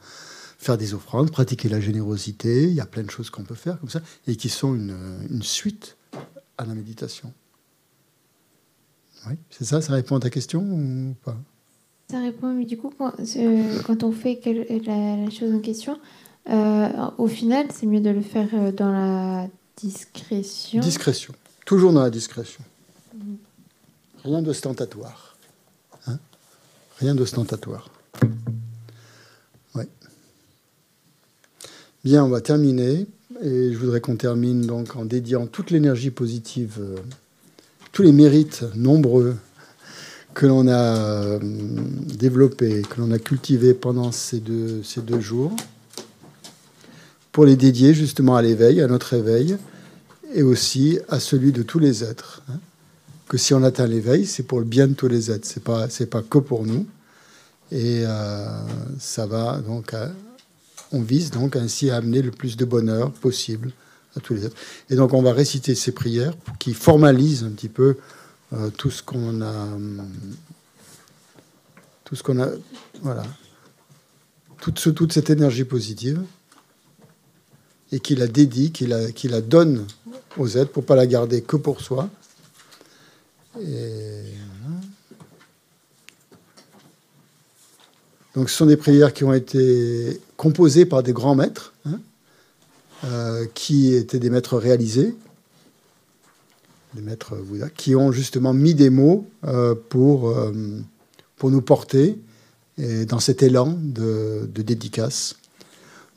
faire 0.59 0.79
des 0.79 0.95
offrandes, 0.95 1.31
pratiquer 1.31 1.69
la 1.69 1.81
générosité. 1.81 2.65
Il 2.65 2.75
y 2.75 2.81
a 2.81 2.87
plein 2.87 3.03
de 3.03 3.11
choses 3.11 3.31
qu'on 3.31 3.45
peut 3.45 3.55
faire 3.55 3.79
comme 3.79 3.91
ça, 3.91 4.01
et 4.27 4.37
qui 4.37 4.49
sont 4.49 4.75
une, 4.75 4.97
une 5.31 5.43
suite 5.43 5.97
à 6.59 6.65
la 6.65 6.75
méditation. 6.75 7.33
Oui, 9.29 9.35
c'est 9.51 9.65
ça, 9.65 9.81
ça 9.81 9.93
répond 9.93 10.17
à 10.17 10.21
ta 10.21 10.31
question 10.31 10.63
ou 10.63 11.15
pas? 11.25 11.37
Ça 12.09 12.21
répond, 12.21 12.55
mais 12.55 12.65
du 12.65 12.79
coup, 12.79 12.93
quand, 12.97 13.13
quand 13.85 14.05
on 14.05 14.13
fait 14.13 14.41
la, 14.87 15.17
la 15.17 15.31
chose 15.31 15.53
en 15.53 15.59
question, 15.59 15.99
euh, 16.49 16.89
au 17.19 17.27
final, 17.27 17.67
c'est 17.75 17.87
mieux 17.87 18.01
de 18.01 18.11
le 18.11 18.23
faire 18.23 18.49
euh, 18.55 18.71
dans 18.71 18.93
la 18.93 19.49
discrétion. 19.77 20.81
Discrétion. 20.81 21.35
Toujours 21.65 21.93
dans 21.93 22.03
la 22.03 22.11
discrétion. 22.11 22.63
Rien 24.23 24.43
d'ostentatoire. 24.43 25.37
Hein? 26.07 26.19
Rien 27.01 27.17
d'ostentatoire. 27.17 27.91
Bien, 32.07 32.23
on 32.23 32.29
va 32.29 32.41
terminer. 32.41 33.09
Et 33.43 33.73
je 33.73 33.77
voudrais 33.77 34.01
qu'on 34.01 34.15
termine 34.15 34.65
donc 34.65 34.95
en 34.95 35.05
dédiant 35.05 35.49
toute 35.49 35.73
l'énergie 35.73 36.13
positive, 36.13 36.77
euh, 36.79 36.95
tous 37.91 38.03
les 38.03 38.13
mérites 38.13 38.63
nombreux 38.77 39.35
que 40.33 40.47
l'on 40.47 40.69
a 40.69 41.41
développés, 41.41 42.83
que 42.89 43.01
l'on 43.01 43.11
a 43.11 43.19
cultivés 43.19 43.75
pendant 43.75 44.13
ces 44.13 44.39
deux, 44.39 44.85
ces 44.85 45.01
deux 45.01 45.19
jours 45.19 45.51
pour 47.33 47.45
les 47.45 47.57
dédier 47.57 47.93
justement 47.93 48.37
à 48.37 48.43
l'éveil, 48.43 48.81
à 48.81 48.87
notre 48.87 49.15
éveil, 49.15 49.57
et 50.33 50.45
aussi 50.45 51.01
à 51.09 51.19
celui 51.19 51.51
de 51.51 51.65
tous 51.65 51.81
les 51.81 52.05
êtres. 52.05 52.41
Hein. 52.49 52.61
Que 53.29 53.37
si 53.37 53.53
on 53.53 53.65
atteint 53.65 53.89
l'éveil, 53.89 54.27
c'est 54.27 54.45
pour 54.45 54.61
le 54.61 54.65
bien 54.65 54.87
de 54.87 54.95
tous 54.95 55.09
les 55.09 55.33
êtres, 55.33 55.49
c'est 55.49 55.65
pas 55.65 55.89
pas 56.09 56.23
que 56.23 56.39
pour 56.39 56.65
nous. 56.65 56.87
Et 57.73 58.05
euh, 58.07 58.61
ça 59.01 59.27
va 59.27 59.61
donc, 59.67 59.93
on 60.93 61.01
vise 61.01 61.31
donc 61.31 61.57
ainsi 61.57 61.91
à 61.91 61.97
amener 61.97 62.23
le 62.23 62.31
plus 62.31 62.57
de 62.57 62.65
bonheur 62.65 63.13
possible 63.13 63.73
à 64.17 64.21
tous 64.21 64.35
les 64.35 64.47
êtres. 64.47 64.57
Et 64.91 64.97
donc 64.97 65.13
on 65.13 65.23
va 65.23 65.33
réciter 65.33 65.75
ces 65.75 65.93
prières 65.93 66.35
qui 66.59 66.75
formalisent 66.75 67.45
un 67.45 67.51
petit 67.51 67.69
peu 67.69 67.97
euh, 68.53 68.71
tout 68.71 68.91
ce 68.91 69.03
qu'on 69.03 69.43
a, 69.43 69.69
tout 72.05 72.17
ce 72.17 72.23
qu'on 72.23 72.41
a, 72.41 72.49
voilà, 73.03 73.25
toute, 74.61 74.95
toute 74.95 75.13
cette 75.13 75.31
énergie 75.31 75.65
positive 75.65 76.23
et 77.93 78.01
qui 78.01 78.15
la 78.17 78.27
dédie, 78.27 78.73
qui 78.73 78.87
la, 78.87 79.41
donne 79.41 79.87
aux 80.37 80.49
êtres 80.49 80.73
pour 80.73 80.85
pas 80.85 80.97
la 80.97 81.07
garder 81.07 81.43
que 81.43 81.57
pour 81.57 81.81
soi. 81.81 82.09
Donc 88.37 88.51
ce 88.51 88.57
sont 88.57 88.67
des 88.67 88.77
prières 88.77 89.15
qui 89.15 89.25
ont 89.25 89.33
été 89.33 90.21
composées 90.37 90.85
par 90.85 91.03
des 91.03 91.15
grands 91.15 91.35
maîtres, 91.35 91.73
hein, 91.87 91.99
euh, 93.05 93.47
qui 93.55 93.95
étaient 93.95 94.19
des 94.19 94.29
maîtres 94.29 94.59
réalisés, 94.59 95.17
des 96.95 97.03
maîtres 97.03 97.35
qui 97.77 97.97
ont 97.97 98.13
justement 98.13 98.53
mis 98.53 98.75
des 98.75 98.91
mots 98.91 99.27
euh, 99.45 99.75
pour, 99.89 100.29
euh, 100.29 100.53
pour 101.37 101.51
nous 101.51 101.63
porter 101.63 102.19
dans 103.09 103.21
cet 103.21 103.43
élan 103.43 103.75
de, 103.81 104.47
dédicace. 104.55 105.37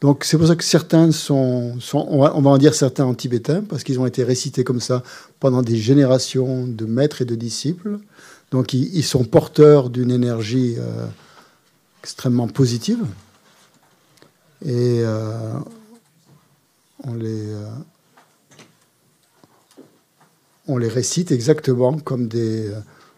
Donc 0.02 0.26
c'est 0.26 0.38
pour 0.38 0.48
ça 0.48 0.58
que 0.58 0.64
certains 0.64 1.10
sont, 1.14 1.78
on, 1.94 2.22
va, 2.22 2.34
en 2.34 2.58
dire 2.58 2.76
certains 2.76 3.06
en 3.06 3.14
tibétain, 3.14 3.62
parce 3.62 3.86
qu'ils 3.86 3.98
ont 3.98 4.06
été 4.06 4.26
récités 4.26 4.66
comme 4.66 4.82
ça 4.82 5.02
pendant 5.40 5.62
des 5.62 5.78
générations 5.78 6.68
de 6.68 6.84
maîtres 6.84 7.22
et 7.22 7.26
de 7.26 7.36
disciples. 7.36 8.00
Donc 8.52 8.74
ils, 8.74 9.04
sont 9.04 9.24
porteurs 9.24 9.90
d'une 9.90 10.12
énergie 10.12 10.76
euh, 10.80 11.06
extrêmement 12.04 12.48
positive. 12.48 13.06
Et 14.66 15.02
euh, 15.04 15.54
on, 17.04 17.14
les, 17.14 17.50
euh, 17.50 17.70
on 20.68 20.78
les 20.78 20.88
récite 20.88 21.32
exactement 21.32 21.98
comme, 21.98 22.28
des, 22.28 22.74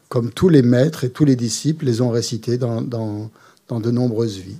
comme 0.10 0.32
tous 0.32 0.50
les 0.50 0.62
maîtres 0.62 1.04
et 1.04 1.10
tous 1.10 1.26
les 1.26 1.36
disciples 1.36 1.86
les 1.86 2.02
ont 2.02 2.10
récités 2.10 2.58
dans, 2.58 2.82
de 2.82 3.92
nombreuses 3.92 4.38
vies. 4.38 4.58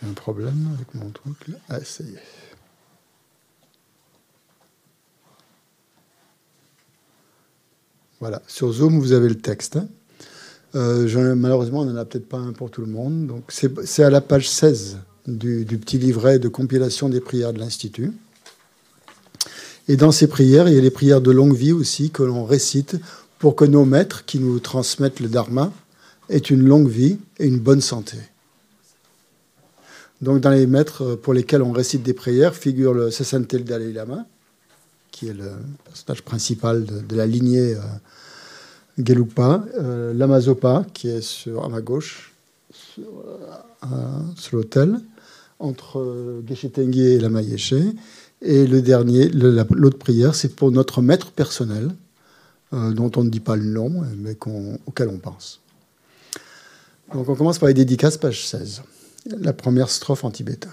J'ai 0.00 0.08
un 0.08 0.12
problème 0.12 0.70
avec 0.74 0.94
mon 0.94 1.10
truc. 1.10 1.36
Ah, 1.68 1.78
ça 1.84 2.04
y 2.04 2.08
est. 2.08 2.22
Voilà, 8.20 8.42
sur 8.46 8.70
Zoom, 8.72 8.98
vous 8.98 9.12
avez 9.12 9.28
le 9.28 9.38
texte. 9.38 9.76
Hein. 9.76 9.88
Euh, 10.74 11.34
malheureusement, 11.34 11.80
on 11.80 11.84
n'en 11.86 11.96
a 11.96 12.04
peut-être 12.04 12.28
pas 12.28 12.38
un 12.38 12.52
pour 12.52 12.70
tout 12.70 12.82
le 12.82 12.86
monde. 12.86 13.42
C'est 13.48 14.04
à 14.04 14.10
la 14.10 14.20
page 14.20 14.48
16 14.48 14.98
du, 15.26 15.64
du, 15.64 15.78
petit 15.78 15.98
livret 15.98 16.38
de 16.38 16.48
compilation 16.48 17.08
des 17.08 17.20
prières 17.20 17.52
de 17.52 17.58
l'Institut. 17.58 18.12
Et 19.88 19.96
dans 19.96 20.12
ces 20.12 20.28
prières, 20.28 20.68
il 20.68 20.74
y 20.74 20.78
a 20.78 20.82
les 20.82 20.90
prières 20.90 21.20
de 21.20 21.30
longue 21.30 21.54
vie 21.54 21.72
aussi 21.72 22.10
que 22.10 22.22
l'on 22.22 22.44
récite 22.44 22.96
pour 23.38 23.56
que 23.56 23.64
nos 23.64 23.84
maîtres 23.84 24.24
qui 24.26 24.38
nous 24.38 24.60
transmettent 24.60 25.20
le 25.20 25.28
dharma 25.28 25.72
aient 26.28 26.38
une 26.38 26.62
longue 26.62 26.88
vie 26.88 27.18
et 27.38 27.46
une 27.46 27.58
bonne 27.58 27.80
santé. 27.80 28.18
Donc 30.20 30.40
dans 30.40 30.50
les 30.50 30.66
maîtres 30.66 31.14
pour 31.16 31.32
lesquels 31.32 31.62
on 31.62 31.72
récite 31.72 32.02
des 32.02 32.12
prières 32.12 32.54
figure 32.54 32.92
le 32.92 33.10
Sasanté 33.10 33.58
le 33.58 33.64
Dalai 33.64 33.92
Lama, 33.92 34.26
qui 35.10 35.28
est 35.28 35.34
le 35.34 35.50
personnage 35.84 36.22
principal 36.22 36.84
de, 36.84 37.16
la 37.16 37.26
lignée 37.26 37.74
euh, 37.74 37.80
Gelugpa, 38.98 39.64
euh, 39.78 40.12
Lamazopa, 40.12 40.84
qui 40.92 41.08
est 41.08 41.22
sur, 41.22 41.64
à 41.64 41.68
ma 41.68 41.80
gauche, 41.80 42.32
sur, 42.72 43.04
euh, 43.84 43.86
l'autel, 44.52 45.00
entre 45.58 45.98
euh, 45.98 46.42
Geshe 46.46 46.66
et 46.76 47.18
Lama 47.18 47.42
Yeshe. 47.42 47.74
Et 48.42 48.66
le 48.66 48.80
dernier, 48.80 49.28
l'autre 49.28 49.98
prière, 49.98 50.34
c'est 50.34 50.54
pour 50.54 50.70
notre 50.70 51.02
maître 51.02 51.30
personnel, 51.30 51.90
euh, 52.72 52.92
dont 52.92 53.10
on 53.16 53.24
ne 53.24 53.30
dit 53.30 53.40
pas 53.40 53.56
le 53.56 53.64
nom, 53.64 54.02
mais 54.16 54.36
auquel 54.86 55.08
on 55.08 55.18
pense. 55.18 55.60
Donc 57.12 57.28
on 57.28 57.34
commence 57.34 57.58
par 57.58 57.68
les 57.68 57.74
dédicaces, 57.74 58.16
page 58.16 58.46
16. 58.46 58.82
La 59.26 59.52
première 59.52 59.90
strophe 59.90 60.24
en 60.24 60.30
tibétain. 60.30 60.70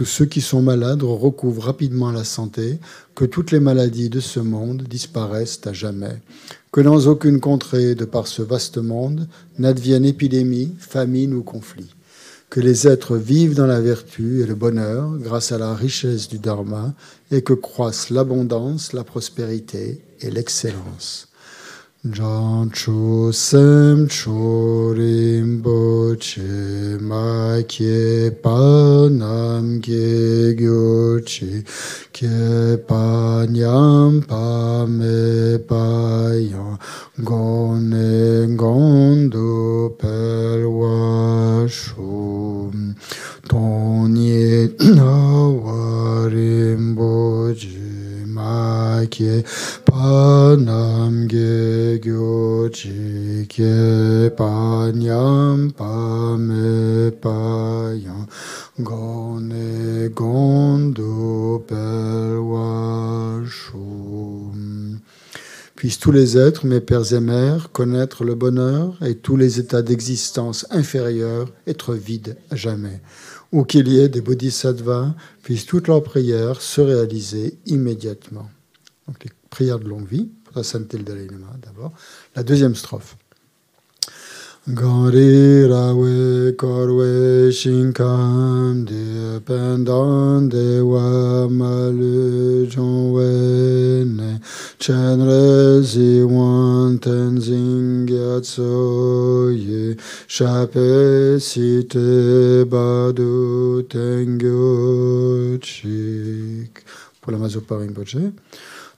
Tous 0.00 0.06
ceux 0.06 0.24
qui 0.24 0.40
sont 0.40 0.62
malades 0.62 1.02
recouvrent 1.02 1.64
rapidement 1.64 2.10
la 2.10 2.24
santé, 2.24 2.78
que 3.14 3.26
toutes 3.26 3.50
les 3.50 3.60
maladies 3.60 4.08
de 4.08 4.20
ce 4.20 4.40
monde 4.40 4.84
disparaissent 4.84 5.60
à 5.66 5.74
jamais, 5.74 6.22
que 6.72 6.80
dans 6.80 7.06
aucune 7.06 7.38
contrée 7.38 7.94
de 7.94 8.06
par 8.06 8.26
ce 8.26 8.40
vaste 8.40 8.78
monde 8.78 9.28
n'advienne 9.58 10.06
épidémie, 10.06 10.74
famine 10.78 11.34
ou 11.34 11.42
conflit, 11.42 11.94
que 12.48 12.60
les 12.60 12.88
êtres 12.88 13.18
vivent 13.18 13.54
dans 13.54 13.66
la 13.66 13.82
vertu 13.82 14.40
et 14.40 14.46
le 14.46 14.54
bonheur 14.54 15.18
grâce 15.18 15.52
à 15.52 15.58
la 15.58 15.74
richesse 15.74 16.28
du 16.28 16.38
Dharma 16.38 16.94
et 17.30 17.42
que 17.42 17.52
croissent 17.52 18.08
l'abondance, 18.08 18.94
la 18.94 19.04
prospérité 19.04 20.00
et 20.22 20.30
l'excellence. 20.30 21.29
Jancho 22.02 23.30
sem 23.30 24.08
chorim 24.08 25.60
boche 25.62 26.96
ma 26.98 27.60
kye 27.68 28.30
pa 28.40 29.06
nam 29.10 29.82
kye 29.82 30.56
gyochi 30.56 31.62
kye 32.10 32.78
pa 32.88 33.44
nyam 33.50 34.24
pa 34.26 34.86
me 34.86 35.58
pa 35.68 36.32
yan 36.40 36.78
gone 37.22 38.56
gondo 38.56 39.90
pel 40.00 40.72
wa 40.72 41.68
shum 41.68 42.96
ton 43.46 44.16
ye 44.16 44.70
wa 62.40 63.40
shum. 63.46 65.00
Puissent 65.76 65.98
tous 65.98 66.12
les 66.12 66.36
êtres, 66.36 66.66
mes 66.66 66.80
pères 66.80 67.14
et 67.14 67.20
mères, 67.20 67.70
connaître 67.72 68.24
le 68.24 68.34
bonheur 68.34 68.98
et 69.02 69.14
tous 69.14 69.36
les 69.36 69.58
états 69.58 69.80
d'existence 69.80 70.66
inférieurs 70.70 71.48
être 71.66 71.94
vides 71.94 72.36
à 72.50 72.56
jamais. 72.56 73.00
Ou 73.52 73.64
qu'il 73.64 73.88
y 73.88 73.98
ait 73.98 74.08
des 74.08 74.20
bodhisattvas, 74.20 75.14
puissent 75.42 75.66
toutes 75.66 75.88
leurs 75.88 76.02
prières 76.02 76.60
se 76.60 76.80
réaliser 76.80 77.58
immédiatement. 77.66 78.48
Donc 79.08 79.24
les 79.24 79.30
prières 79.50 79.80
de 79.80 79.88
longue 79.88 80.06
vie, 80.06 80.28
pour 80.44 80.56
la 80.56 80.62
sainteté 80.62 80.98
le 80.98 81.04
Dalai 81.04 81.26
d'abord. 81.62 81.92
La 82.36 82.42
deuxième 82.42 82.74
strophe. 82.74 83.16
Gari 84.68 85.64
rawe 85.64 86.52
korwe 86.54 87.50
shinkan 87.50 88.84
de 88.84 89.40
malu 91.48 92.68
jongwe 92.68 94.04
ne 94.04 94.38
chenre 94.78 95.80
zi 95.82 96.20
tenzing 98.30 99.50
gyatso 99.50 99.50
ye 99.50 99.96
chape 100.28 101.40
si 101.40 101.84
te 101.88 102.64
badu 102.64 103.82
tengyo 103.88 105.58
chik 105.58 106.84
pour 107.20 107.32
la 107.32 107.38
Mazopa 107.38 107.76
Rinpoche. 107.76 108.32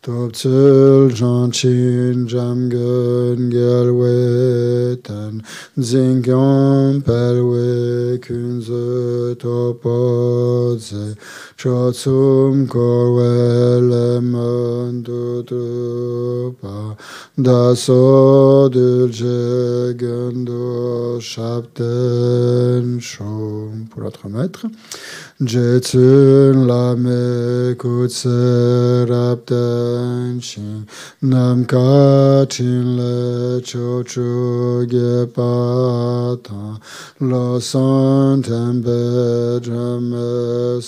Topzel 0.02 1.10
Janchin 1.14 2.26
Jamgun 2.26 3.50
Gelwetan 3.52 5.40
Zingyam 5.78 7.00
Pelwe 7.02 8.18
Kunze 8.18 9.36
Topodze 9.36 11.16
Chotsum 11.62 12.66
Korwele 12.66 14.18
Mandudupa 14.20 15.46
Daso 17.38 18.68
Dulje 18.68 19.94
Gundo 19.96 21.20
Shapten 21.20 22.98
Shom 23.00 23.86
pour 23.88 24.02
l'autre 24.02 24.28
maître. 24.28 24.66
Jetsun 25.40 26.66
Lame 26.66 27.76
Kutse 27.76 29.06
Rapten 29.08 30.40
Shin 30.42 30.84
Nam 31.22 31.64
Kachin 31.64 32.96
Le 32.96 33.60
Chochu 33.60 34.84
Gepata 34.88 36.78
Lo 37.20 37.60
Son 37.60 38.42
Tembe 38.42 39.60
Drame 39.60 40.80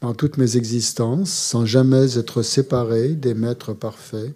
Dans 0.00 0.14
toutes 0.14 0.36
mes 0.36 0.56
existences, 0.56 1.30
sans 1.30 1.66
jamais 1.66 2.18
être 2.18 2.42
séparé 2.42 3.08
des 3.08 3.34
maîtres 3.34 3.72
parfaits, 3.72 4.34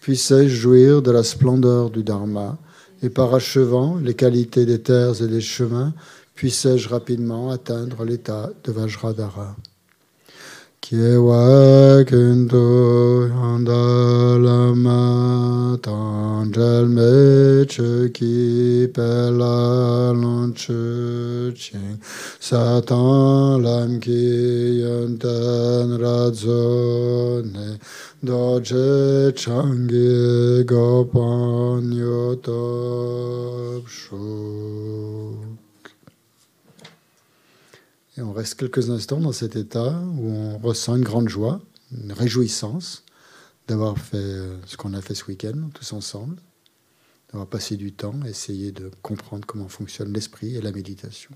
puissais-je 0.00 0.54
jouir 0.54 1.02
de 1.02 1.10
la 1.10 1.22
splendeur 1.22 1.90
du 1.90 2.02
Dharma, 2.02 2.58
et 3.02 3.10
parachevant 3.10 3.98
les 4.02 4.14
qualités 4.14 4.66
des 4.66 4.80
terres 4.80 5.22
et 5.22 5.28
des 5.28 5.40
chemins, 5.40 5.92
puissais-je 6.34 6.88
rapidement 6.88 7.50
atteindre 7.50 8.04
l'état 8.04 8.50
de 8.64 8.72
Vajradhara. 8.72 9.56
Kiewa 10.82 12.04
kundu 12.04 13.30
handalama 13.30 14.98
tanjal 15.80 16.86
meche 16.90 18.12
ki 18.12 18.88
pela 18.92 20.12
lanche 20.12 21.54
ching 21.54 22.00
satan 22.40 23.62
lam 23.62 24.00
ki 24.00 24.82
yantan 24.82 26.02
radzone 26.02 27.78
doje 28.24 29.30
changi 29.38 30.64
gopan 30.66 31.94
yotop 31.94 33.86
Et 38.18 38.20
on 38.20 38.32
reste 38.32 38.56
quelques 38.56 38.90
instants 38.90 39.20
dans 39.20 39.32
cet 39.32 39.56
état 39.56 39.98
où 40.18 40.28
on 40.28 40.58
ressent 40.58 40.96
une 40.96 41.02
grande 41.02 41.30
joie, 41.30 41.62
une 41.92 42.12
réjouissance 42.12 43.04
d'avoir 43.68 43.96
fait 43.98 44.16
euh, 44.18 44.58
ce 44.66 44.76
qu'on 44.76 44.92
a 44.92 45.00
fait 45.00 45.14
ce 45.14 45.24
week-end 45.26 45.70
tous 45.72 45.94
ensemble, 45.94 46.36
d'avoir 47.30 47.48
passé 47.48 47.76
du 47.78 47.92
temps 47.92 48.20
à 48.22 48.28
essayer 48.28 48.70
de 48.70 48.90
comprendre 49.00 49.46
comment 49.46 49.68
fonctionne 49.68 50.12
l'esprit 50.12 50.56
et 50.56 50.60
la 50.60 50.72
méditation. 50.72 51.30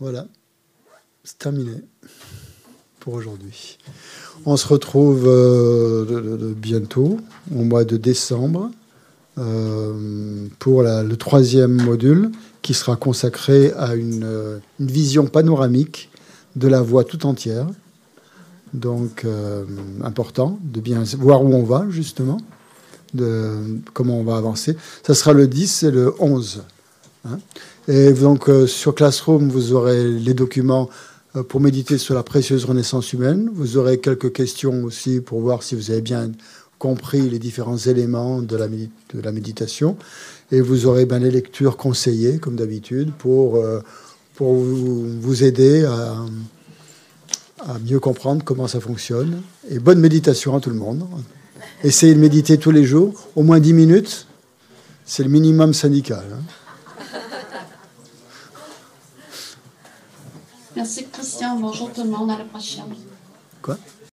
Voilà, 0.00 0.26
c'est 1.22 1.38
terminé 1.38 1.82
aujourd'hui. 3.08 3.78
On 4.46 4.56
se 4.56 4.66
retrouve 4.66 5.24
euh, 5.26 6.52
bientôt, 6.56 7.18
au 7.54 7.64
mois 7.64 7.84
de 7.84 7.96
décembre, 7.96 8.70
euh, 9.38 10.46
pour 10.58 10.82
le 10.82 11.14
troisième 11.14 11.82
module 11.82 12.30
qui 12.62 12.74
sera 12.74 12.96
consacré 12.96 13.72
à 13.72 13.94
une, 13.94 14.60
une, 14.80 14.86
vision 14.86 15.26
panoramique 15.26 16.10
de 16.56 16.68
la 16.68 16.82
voie 16.82 17.04
tout 17.04 17.26
entière. 17.26 17.66
Donc, 18.72 19.24
euh, 19.24 19.64
important 20.02 20.58
de 20.62 20.80
bien 20.80 21.02
voir 21.18 21.42
où 21.44 21.52
on 21.54 21.62
va, 21.62 21.86
justement, 21.90 22.38
de 23.12 23.80
comment 23.92 24.18
on 24.18 24.24
va 24.24 24.36
avancer. 24.36 24.76
Ça 25.06 25.14
sera 25.14 25.32
le 25.32 25.46
10 25.46 25.84
et 25.84 25.90
le 25.90 26.14
11. 26.18 26.62
Hein. 27.26 27.38
et 27.88 28.12
donc 28.12 28.50
sur 28.66 28.94
Classroom, 28.94 29.48
vous 29.48 29.72
aurez 29.72 30.10
les 30.10 30.34
documents 30.34 30.90
pour 31.42 31.60
méditer 31.60 31.98
sur 31.98 32.14
la 32.14 32.22
précieuse 32.22 32.64
renaissance 32.64 33.12
humaine. 33.12 33.50
Vous 33.52 33.76
aurez 33.76 33.98
quelques 33.98 34.32
questions 34.32 34.84
aussi 34.84 35.20
pour 35.20 35.40
voir 35.40 35.62
si 35.62 35.74
vous 35.74 35.90
avez 35.90 36.00
bien 36.00 36.30
compris 36.78 37.28
les 37.28 37.38
différents 37.38 37.76
éléments 37.76 38.42
de 38.42 38.56
la, 38.56 39.32
méditation. 39.32 39.96
Et 40.52 40.60
vous 40.60 40.86
aurez 40.86 41.06
ben, 41.06 41.22
les 41.22 41.30
lectures 41.30 41.76
conseillées, 41.76 42.38
comme 42.38 42.56
d'habitude, 42.56 43.12
pour, 43.18 43.56
euh, 43.56 43.80
pour 44.34 44.54
vous, 44.54 45.42
aider 45.42 45.84
à, 45.84 46.14
à, 47.60 47.78
mieux 47.78 48.00
comprendre 48.00 48.44
comment 48.44 48.68
ça 48.68 48.80
fonctionne. 48.80 49.40
Et 49.70 49.78
bonne 49.78 49.98
méditation 49.98 50.54
à 50.54 50.60
tout 50.60 50.70
le 50.70 50.76
monde. 50.76 51.04
Essayez 51.82 52.14
de 52.14 52.20
méditer 52.20 52.58
tous 52.58 52.70
les 52.70 52.84
jours, 52.84 53.28
au 53.34 53.42
moins 53.42 53.60
10 53.60 53.72
minutes. 53.72 54.26
C'est 55.04 55.22
le 55.22 55.30
minimum 55.30 55.74
syndical. 55.74 56.24
Hein. 56.32 56.42
Merci 60.76 61.06
Christian. 61.06 61.56
Bonjour 61.60 61.92
tout 61.92 62.02
le 62.02 62.10
monde. 62.10 62.30
À 62.30 62.38
la 62.38 62.44
prochaine. 62.44 62.94
Quoi? 63.62 63.76